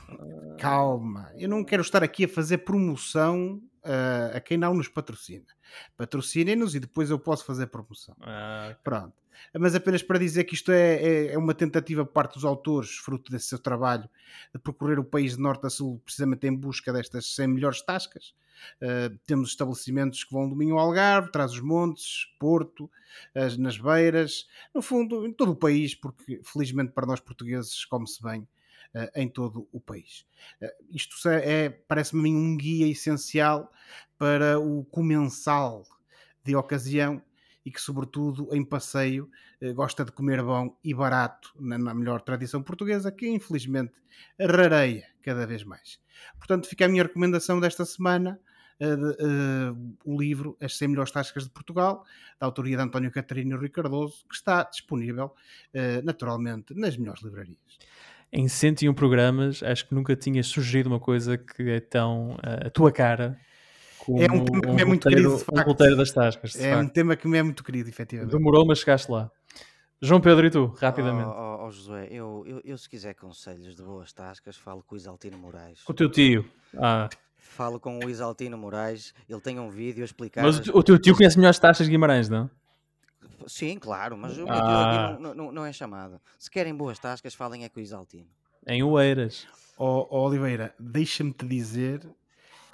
Calma, 0.57 1.33
eu 1.37 1.49
não 1.49 1.65
quero 1.65 1.83
estar 1.83 2.03
aqui 2.03 2.25
a 2.25 2.29
fazer 2.29 2.59
promoção 2.59 3.61
ah, 3.85 4.33
a 4.37 4.41
quem 4.41 4.57
não 4.57 4.73
nos 4.75 4.89
patrocina. 4.89 5.47
Patrocinem-nos 5.97 6.75
e 6.75 6.81
depois 6.81 7.11
eu 7.11 7.19
posso 7.19 7.45
fazer 7.45 7.67
promoção. 7.67 8.17
Ah, 8.21 8.77
Pronto. 8.85 9.24
Mas 9.59 9.75
apenas 9.75 10.03
para 10.03 10.19
dizer 10.19 10.45
que 10.45 10.55
isto 10.55 10.71
é, 10.73 10.95
é- 10.97 11.33
é 11.35 11.39
uma 11.39 11.55
tentativa 11.55 12.05
por 12.05 12.13
parte 12.13 12.35
dos 12.35 12.45
autores, 12.45 12.91
fruto 12.97 13.31
desse 13.31 13.49
seu 13.49 13.59
trabalho, 13.59 14.09
de 14.53 14.59
percorrer 14.61 14.99
o 14.99 15.05
país 15.05 15.37
de 15.37 15.43
norte 15.43 15.67
a 15.67 15.71
sul, 15.71 16.01
precisamente 16.05 16.47
em 16.47 16.55
busca 16.55 16.93
destas 16.93 17.35
100 17.35 17.49
melhores 17.49 17.83
tascas. 17.83 18.35
Uh, 18.81 19.19
temos 19.27 19.51
estabelecimentos 19.51 20.23
que 20.23 20.33
vão 20.33 20.49
do 20.49 20.55
Minho 20.55 20.79
ao 20.79 20.87
Algarve, 20.87 21.31
traz 21.33 21.53
os 21.53 21.61
montes, 21.61 22.27
Porto, 22.39 22.89
as- 23.35 23.57
nas 23.59 23.77
beiras, 23.77 24.47
no 24.73 24.81
fundo, 24.81 25.27
em 25.27 25.33
todo 25.33 25.53
o 25.53 25.57
país, 25.57 25.95
porque 25.95 26.41
felizmente 26.45 26.93
para 26.93 27.07
nós 27.07 27.21
portugueses 27.21 27.85
come-se 27.85 28.23
bem 28.23 28.43
uh, 28.95 29.11
em 29.17 29.29
todo 29.29 29.69
o 29.73 29.81
país. 29.81 30.25
Uh, 30.63 30.69
isto 30.91 31.17
é, 31.29 31.69
parece-me 31.69 32.31
um 32.35 32.57
guia 32.57 32.87
essencial 32.87 33.71
para 34.17 34.59
o 34.61 34.85
comensal 34.85 35.85
de 36.45 36.55
ocasião 36.55 37.21
e 37.65 37.71
que, 37.71 37.81
sobretudo, 37.81 38.49
em 38.53 38.65
passeio, 38.65 39.31
eh, 39.61 39.73
gosta 39.73 40.05
de 40.05 40.13
comer 40.13 40.43
bom 40.43 40.77
e 40.85 40.93
barato, 40.93 41.51
na, 41.59 41.95
melhor 41.95 42.21
tradição 42.21 42.63
portuguesa, 42.63 43.11
que 43.11 43.27
infelizmente 43.27 43.95
rareia 44.39 45.07
cada 45.23 45.47
vez 45.47 45.65
mais. 45.65 45.99
Portanto, 46.37 46.69
fica 46.69 46.85
a 46.85 46.89
minha 46.89 47.03
recomendação 47.03 47.59
desta 47.59 47.85
semana. 47.85 48.39
de, 48.77 48.89
eh, 48.91 49.73
o 50.05 50.21
livro 50.21 50.57
As 50.61 50.77
100 50.77 50.89
Melhores 50.89 51.13
Tascas 51.13 51.45
de 51.45 51.51
Portugal, 51.51 52.05
da 52.41 52.47
autoria 52.47 52.77
de 52.77 52.83
António 52.83 53.11
Catarino 53.11 53.57
Rui 53.57 53.69
Cardoso, 53.69 54.27
que 54.29 54.35
está 54.35 54.65
disponível 54.65 55.33
eh, 55.73 56.03
naturalmente 56.03 56.75
nas 56.75 56.97
melhores 56.97 57.23
livrarias. 57.23 57.79
Em 58.33 58.49
101 58.49 58.93
programas, 58.93 59.63
acho 59.63 59.89
que 59.89 59.95
nunca 59.95 60.17
tinhas 60.17 60.49
sugerido 60.49 60.89
uma 60.89 60.99
coisa 60.99 61.39
que 61.39 61.71
é 61.71 61.79
tão 61.79 62.37
a 62.43 62.69
tua 62.69 62.91
cara 62.91 63.39
É 64.09 64.31
um 64.33 64.45
tema 64.45 64.61
que 64.61 64.69
me 64.73 64.83
é 64.83 64.85
muito 64.85 65.05
roteiro, 65.05 65.31
querido, 65.31 65.45
de 65.55 65.61
um 65.61 65.65
roteiro 65.65 65.97
das 65.97 66.13
tascas. 66.13 66.53
de 66.53 66.65
É 66.65 66.75
um 66.77 66.81
facto. 66.81 66.93
tema 66.93 67.17
que 67.17 67.29
me 67.29 67.39
é 67.39 67.43
muito 67.43 67.65
querido, 67.65 67.89
efetivamente. 67.89 68.33
Demorou, 68.33 68.67
mas 68.67 68.79
chegaste 68.79 69.11
lá. 69.11 69.31
João 70.03 70.21
Pedro 70.21 70.47
e 70.47 70.51
tu, 70.51 70.67
rapidamente. 70.79 71.29
Ó 71.29 71.31
ó, 71.63 71.67
ó, 71.67 71.71
Josué, 71.71 72.09
eu, 72.11 72.45
eu, 72.47 72.61
eu 72.65 72.77
se 72.77 72.89
quiser 72.89 73.15
conselhos 73.15 73.75
de 73.75 73.83
boas 73.83 74.13
tascas, 74.13 74.57
falo 74.57 74.83
com 74.83 74.95
o 74.95 74.99
Isaltino 74.99 75.39
Moraes. 75.39 75.83
Com 75.83 75.93
o 75.93 75.95
teu 75.97 76.11
tio. 76.11 76.45
Ah, 76.77 77.09
Falo 77.39 77.79
com 77.79 77.99
o 78.05 78.11
Isaltino 78.11 78.59
Moraes, 78.59 79.15
ele 79.29 79.41
tem 79.41 79.59
um 79.61 79.71
vídeo 79.71 80.03
a 80.03 80.05
explicar. 80.05 80.43
mas 80.43 80.57
o, 80.57 80.59
as- 80.61 80.65
teu- 80.67 80.77
o 80.77 80.83
teu 80.83 80.99
tio 80.99 81.17
conhece 81.17 81.37
melhores 81.39 81.59
taxas 81.59 81.87
de 81.87 81.91
Guimarães, 81.93 82.29
não? 82.29 82.51
Sim, 83.47 83.79
claro, 83.79 84.17
mas 84.17 84.33
o 84.37 84.45
meu 84.45 84.47
tio 84.47 84.55
Ah. 84.57 85.11
aqui 85.13 85.23
não, 85.23 85.35
não, 85.35 85.53
não 85.53 85.65
é 85.65 85.73
chamado. 85.73 86.21
Se 86.39 86.51
querem 86.51 86.75
boas 86.75 86.99
tascas, 86.99 87.35
falem 87.35 87.65
é 87.65 87.69
com 87.69 87.79
o 87.79 87.83
Isaltino. 87.83 88.27
Em 88.67 88.83
Oeiras. 88.83 89.47
Ó 89.79 90.07
ó, 90.11 90.27
Oliveira, 90.29 90.75
deixa-me 90.79 91.33
te 91.33 91.47
dizer 91.47 92.01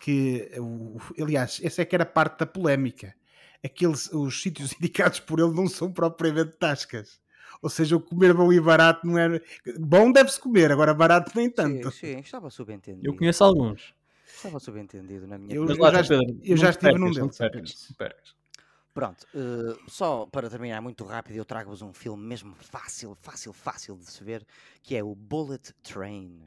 que, 0.00 0.50
o- 0.58 0.98
aliás, 1.22 1.60
essa 1.62 1.82
é 1.82 1.84
que 1.84 1.94
era 1.94 2.06
parte 2.06 2.38
da 2.40 2.46
polémica. 2.46 3.14
Aqueles, 3.62 4.10
os 4.12 4.40
sítios 4.42 4.72
indicados 4.80 5.20
por 5.20 5.38
ele 5.38 5.52
não 5.54 5.68
são 5.68 5.92
propriamente 5.92 6.56
tascas. 6.56 7.20
Ou 7.62 7.68
seja, 7.68 7.96
o 7.96 8.00
comer 8.00 8.32
bom 8.32 8.50
e 8.52 8.60
barato 8.60 9.06
não 9.06 9.18
era. 9.18 9.42
Bom 9.78 10.10
deve-se 10.10 10.40
comer, 10.40 10.72
agora 10.72 10.94
barato 10.94 11.32
nem 11.36 11.50
tanto. 11.50 11.90
Sim, 11.90 12.14
sim, 12.14 12.18
estava 12.20 12.48
subentendido. 12.50 13.06
Eu 13.06 13.14
conheço 13.14 13.44
alguns. 13.44 13.94
Estava 14.26 14.58
subentendido 14.58 15.26
na 15.26 15.36
minha 15.36 15.54
Eu- 15.54 15.64
lá, 15.76 15.90
já 16.02 16.02
Pedro, 16.08 16.40
eu 16.42 16.56
já 16.56 16.70
estive 16.70 16.92
num 16.98 17.12
percas, 17.12 17.16
não 17.18 17.26
deles, 17.26 17.38
percas, 17.38 17.92
percas. 17.98 18.34
Pronto, 18.94 19.26
eh, 19.34 19.76
só 19.88 20.26
para 20.26 20.48
terminar 20.48 20.80
muito 20.80 21.04
rápido, 21.04 21.36
eu 21.36 21.44
trago-vos 21.44 21.82
um 21.82 21.92
filme 21.92 22.22
mesmo 22.24 22.54
fácil, 22.56 23.16
fácil, 23.20 23.52
fácil 23.52 23.96
de 23.96 24.04
se 24.10 24.22
ver, 24.24 24.44
que 24.82 24.96
é 24.96 25.02
o 25.04 25.14
Bullet 25.14 25.72
Train, 25.82 26.40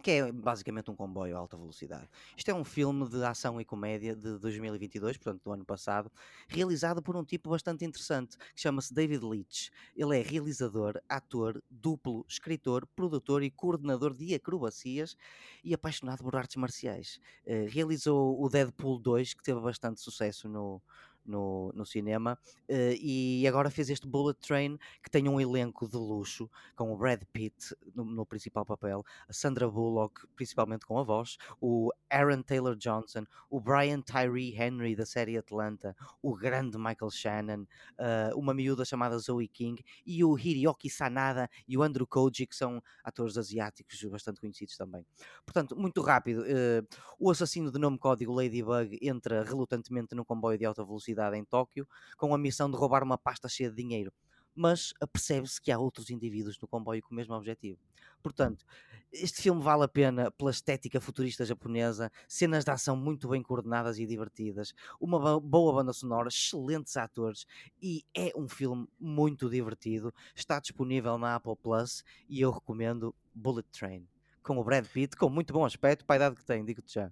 que 0.00 0.10
é 0.10 0.32
basicamente 0.32 0.90
um 0.90 0.96
comboio 0.96 1.36
a 1.36 1.38
alta 1.38 1.56
velocidade. 1.56 2.08
Isto 2.36 2.50
é 2.50 2.54
um 2.54 2.64
filme 2.64 3.08
de 3.08 3.22
ação 3.24 3.60
e 3.60 3.64
comédia 3.64 4.16
de 4.16 4.38
2022, 4.38 5.16
portanto 5.18 5.42
do 5.44 5.52
ano 5.52 5.64
passado, 5.64 6.10
realizado 6.48 7.02
por 7.02 7.16
um 7.16 7.24
tipo 7.24 7.50
bastante 7.50 7.84
interessante, 7.84 8.36
que 8.36 8.60
chama-se 8.60 8.92
David 8.92 9.24
Leitch. 9.24 9.68
Ele 9.96 10.18
é 10.18 10.22
realizador, 10.22 11.00
ator, 11.08 11.62
duplo, 11.70 12.24
escritor, 12.28 12.86
produtor 12.96 13.42
e 13.42 13.50
coordenador 13.50 14.14
de 14.14 14.34
acrobacias 14.34 15.16
e 15.62 15.74
apaixonado 15.74 16.22
por 16.22 16.34
artes 16.36 16.56
marciais. 16.56 17.20
Eh, 17.44 17.66
realizou 17.70 18.42
o 18.42 18.48
Deadpool 18.48 18.98
2, 18.98 19.34
que 19.34 19.42
teve 19.42 19.60
bastante 19.60 20.00
sucesso 20.00 20.48
no, 20.48 20.82
no, 21.24 21.72
no 21.74 21.84
cinema 21.84 22.38
uh, 22.68 22.96
e 23.00 23.46
agora 23.46 23.70
fez 23.70 23.90
este 23.90 24.06
Bullet 24.06 24.38
Train 24.40 24.78
que 25.02 25.10
tem 25.10 25.28
um 25.28 25.40
elenco 25.40 25.88
de 25.88 25.96
luxo 25.96 26.50
com 26.74 26.92
o 26.92 26.96
Brad 26.96 27.22
Pitt 27.32 27.74
no, 27.94 28.04
no, 28.04 28.26
principal 28.26 28.64
papel, 28.64 29.04
a 29.28 29.32
Sandra 29.32 29.68
Bullock 29.68 30.26
principalmente 30.34 30.86
com 30.86 30.98
a 30.98 31.02
voz, 31.02 31.36
o 31.60 31.90
Aaron 32.10 32.42
Taylor 32.42 32.76
Johnson, 32.76 33.24
o 33.48 33.60
Brian 33.60 34.00
Tyree 34.00 34.54
Henry 34.54 34.96
da 34.96 35.06
série 35.06 35.36
Atlanta, 35.36 35.94
o 36.22 36.34
grande 36.34 36.76
Michael 36.78 37.10
Shannon, 37.10 37.62
uh, 37.62 38.36
uma 38.38 38.54
miúda 38.54 38.84
chamada 38.84 39.18
Zoe 39.18 39.48
King 39.48 39.82
e 40.04 40.24
o 40.24 40.38
Hiroki 40.38 40.90
Sanada 40.90 41.48
e 41.68 41.76
o 41.76 41.82
Andrew 41.82 42.06
Koji 42.06 42.46
que 42.46 42.56
são 42.56 42.82
atores 43.04 43.36
asiáticos 43.36 44.02
bastante 44.04 44.40
conhecidos 44.40 44.76
também. 44.76 45.06
Portanto, 45.44 45.76
muito 45.76 46.00
rápido, 46.00 46.42
uh, 46.42 46.86
o 47.18 47.30
assassino 47.30 47.70
de 47.70 47.78
nome 47.78 47.98
código 47.98 48.32
Ladybug 48.32 48.98
entra 49.00 49.44
relutantemente 49.44 50.14
num 50.14 50.24
comboio 50.24 50.58
de 50.58 50.64
alta 50.64 50.84
velocidade 50.84 51.09
em 51.36 51.44
Tóquio 51.44 51.86
com 52.16 52.34
a 52.34 52.38
missão 52.38 52.70
de 52.70 52.76
roubar 52.76 53.02
uma 53.02 53.18
pasta 53.18 53.48
cheia 53.48 53.70
de 53.70 53.76
dinheiro. 53.76 54.12
Mas 54.54 54.92
apercebe-se 55.00 55.60
que 55.60 55.70
há 55.70 55.78
outros 55.78 56.10
indivíduos 56.10 56.58
no 56.60 56.68
comboio 56.68 57.02
com 57.02 57.12
o 57.12 57.16
mesmo 57.16 57.34
objetivo. 57.34 57.78
Portanto, 58.22 58.64
este 59.12 59.42
filme 59.42 59.62
vale 59.62 59.84
a 59.84 59.88
pena 59.88 60.30
pela 60.30 60.50
estética 60.50 61.00
futurista 61.00 61.44
japonesa, 61.44 62.12
cenas 62.28 62.64
de 62.64 62.70
ação 62.70 62.96
muito 62.96 63.28
bem 63.28 63.42
coordenadas 63.42 63.98
e 63.98 64.06
divertidas, 64.06 64.72
uma 65.00 65.40
boa 65.40 65.72
banda 65.72 65.92
sonora, 65.92 66.28
excelentes 66.28 66.96
atores 66.96 67.46
e 67.80 68.04
é 68.14 68.32
um 68.36 68.48
filme 68.48 68.86
muito 69.00 69.48
divertido. 69.48 70.14
Está 70.34 70.60
disponível 70.60 71.18
na 71.18 71.36
Apple 71.36 71.56
Plus 71.56 72.04
e 72.28 72.40
eu 72.40 72.50
recomendo 72.50 73.14
Bullet 73.34 73.68
Train, 73.70 74.06
com 74.42 74.58
o 74.58 74.64
Brad 74.64 74.86
Pitt, 74.86 75.16
com 75.16 75.28
muito 75.28 75.52
bom 75.52 75.64
aspecto, 75.64 76.04
para 76.04 76.14
a 76.14 76.18
idade 76.18 76.36
que 76.36 76.44
tem, 76.44 76.64
digo-te 76.64 76.94
já. 76.94 77.10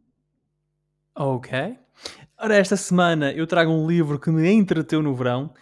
Ok. 1.21 1.77
Ora, 2.39 2.55
esta 2.55 2.77
semana 2.77 3.33
eu 3.33 3.45
trago 3.45 3.73
um 3.73 3.89
livro 3.89 4.21
que 4.21 4.31
me 4.31 4.49
entreteu 4.53 5.03
no 5.03 5.16
verão. 5.16 5.53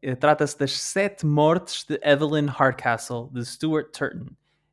Eh, 0.00 0.14
trata-se 0.14 0.56
das 0.56 0.70
Sete 0.78 1.26
Mortes 1.26 1.84
de 1.84 1.98
Evelyn 2.00 2.46
Hardcastle, 2.46 3.28
de 3.32 3.44
Stuart 3.44 3.90
Turton. 3.90 4.26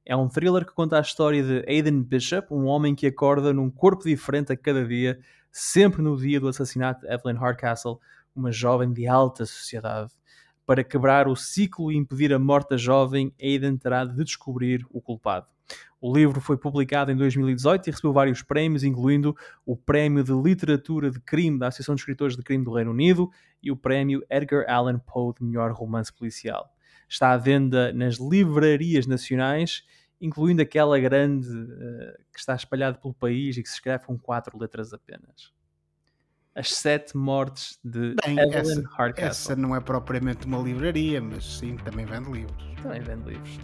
É 0.05 0.15
um 0.15 0.29
thriller 0.29 0.63
que 0.63 0.75
conta 0.75 0.99
a 0.99 1.01
história 1.01 1.41
de 1.41 1.65
Aidan 1.67 2.03
Bishop, 2.03 2.53
um 2.53 2.65
homem 2.65 2.93
que 2.93 3.07
acorda 3.07 3.51
num 3.51 3.71
corpo 3.71 4.03
diferente 4.03 4.53
a 4.53 4.55
cada 4.55 4.85
dia, 4.85 5.19
sempre 5.51 6.03
no 6.03 6.15
dia 6.15 6.39
do 6.39 6.49
assassinato 6.49 7.01
de 7.01 7.11
Evelyn 7.11 7.39
Hardcastle, 7.39 7.99
uma 8.35 8.51
jovem 8.51 8.93
de 8.93 9.07
alta 9.07 9.43
sociedade. 9.43 10.11
Para 10.67 10.83
quebrar 10.83 11.27
o 11.27 11.35
ciclo 11.35 11.91
e 11.91 11.97
impedir 11.97 12.31
a 12.31 12.37
morte 12.37 12.69
da 12.69 12.77
jovem, 12.77 13.33
Aidan 13.41 13.75
terá 13.75 14.05
de 14.05 14.23
descobrir 14.23 14.85
o 14.91 15.01
culpado. 15.01 15.47
O 15.99 16.15
livro 16.15 16.39
foi 16.39 16.57
publicado 16.57 17.11
em 17.11 17.15
2018 17.15 17.87
e 17.87 17.91
recebeu 17.91 18.13
vários 18.13 18.43
prémios, 18.43 18.83
incluindo 18.83 19.35
o 19.65 19.75
Prémio 19.75 20.23
de 20.23 20.31
Literatura 20.31 21.09
de 21.09 21.19
Crime 21.19 21.57
da 21.57 21.67
Associação 21.67 21.95
de 21.95 22.01
Escritores 22.01 22.35
de 22.35 22.43
Crime 22.43 22.63
do 22.63 22.73
Reino 22.73 22.91
Unido 22.91 23.29
e 23.61 23.71
o 23.71 23.75
Prémio 23.75 24.23
Edgar 24.29 24.65
Allan 24.69 24.99
Poe 24.99 25.33
de 25.33 25.43
Melhor 25.43 25.71
Romance 25.71 26.13
Policial. 26.13 26.69
Está 27.09 27.31
à 27.31 27.37
venda 27.37 27.91
nas 27.91 28.17
livrarias 28.17 29.07
nacionais, 29.07 29.83
incluindo 30.21 30.61
aquela 30.61 30.99
grande 30.99 31.47
uh, 31.47 32.13
que 32.31 32.39
está 32.39 32.55
espalhada 32.55 32.97
pelo 32.97 33.13
país 33.13 33.57
e 33.57 33.63
que 33.63 33.69
se 33.69 33.75
escreve 33.75 34.05
com 34.05 34.17
quatro 34.17 34.57
letras 34.57 34.93
apenas. 34.93 35.53
As 36.53 36.73
Sete 36.73 37.17
Mortes 37.17 37.77
de 37.83 38.15
Bem, 38.23 38.39
Evelyn 38.39 38.79
essa, 38.79 38.89
Hardcastle. 38.95 39.53
Essa 39.53 39.55
não 39.57 39.75
é 39.75 39.81
propriamente 39.81 40.45
uma 40.45 40.57
livraria, 40.59 41.21
mas 41.21 41.57
sim, 41.57 41.75
também 41.77 42.05
vende 42.05 42.31
livros. 42.31 42.65
Também 42.81 43.01
vende 43.01 43.29
livros. 43.29 43.59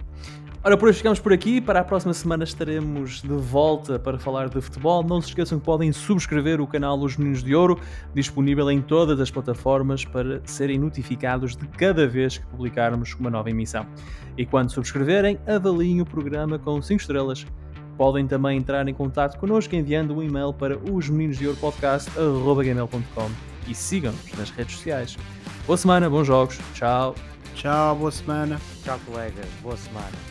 Ora, 0.64 0.78
por 0.78 0.90
hoje 0.90 1.00
ficamos 1.00 1.20
por 1.20 1.34
aqui. 1.34 1.60
Para 1.60 1.80
a 1.80 1.84
próxima 1.84 2.14
semana 2.14 2.44
estaremos 2.44 3.24
de 3.24 3.34
volta 3.34 3.98
para 3.98 4.20
falar 4.20 4.48
de 4.48 4.62
futebol. 4.62 5.04
Não 5.04 5.20
se 5.20 5.30
esqueçam 5.30 5.58
que 5.58 5.66
podem 5.66 5.92
subscrever 5.92 6.62
o 6.62 6.68
canal 6.68 7.00
Os 7.00 7.18
Meninos 7.18 7.44
de 7.44 7.56
Ouro, 7.56 7.80
disponível 8.14 8.70
em 8.70 8.80
todas 8.80 9.20
as 9.20 9.32
plataformas 9.32 10.06
para 10.06 10.40
serem 10.46 10.78
notificados 10.78 11.56
de 11.56 11.68
cada 11.68 12.08
vez 12.08 12.38
que 12.38 12.46
publicarmos 12.46 13.16
uma 13.16 13.32
nova 13.32 13.50
emissão. 13.50 13.88
E 14.38 14.46
quando 14.46 14.72
subscreverem, 14.72 15.40
avaliem 15.48 16.00
o 16.00 16.06
programa 16.06 16.60
com 16.60 16.80
5 16.80 17.02
estrelas. 17.02 17.44
Podem 17.98 18.28
também 18.28 18.60
entrar 18.60 18.88
em 18.88 18.94
contato 18.94 19.40
connosco 19.40 19.76
enviando 19.76 20.16
um 20.16 20.22
e-mail 20.22 20.54
para 20.54 20.78
osmeninosdeouropodcast.com 20.78 23.32
e 23.68 23.74
sigam-nos 23.74 24.32
nas 24.38 24.52
redes 24.52 24.76
sociais. 24.76 25.18
Boa 25.66 25.78
semana, 25.78 26.08
bons 26.08 26.28
jogos, 26.28 26.60
tchau. 26.76 27.16
Tchau, 27.56 27.96
boa 27.96 28.12
semana. 28.12 28.62
Tchau, 28.84 29.00
colegas, 29.08 29.48
boa 29.64 29.76
semana. 29.76 30.31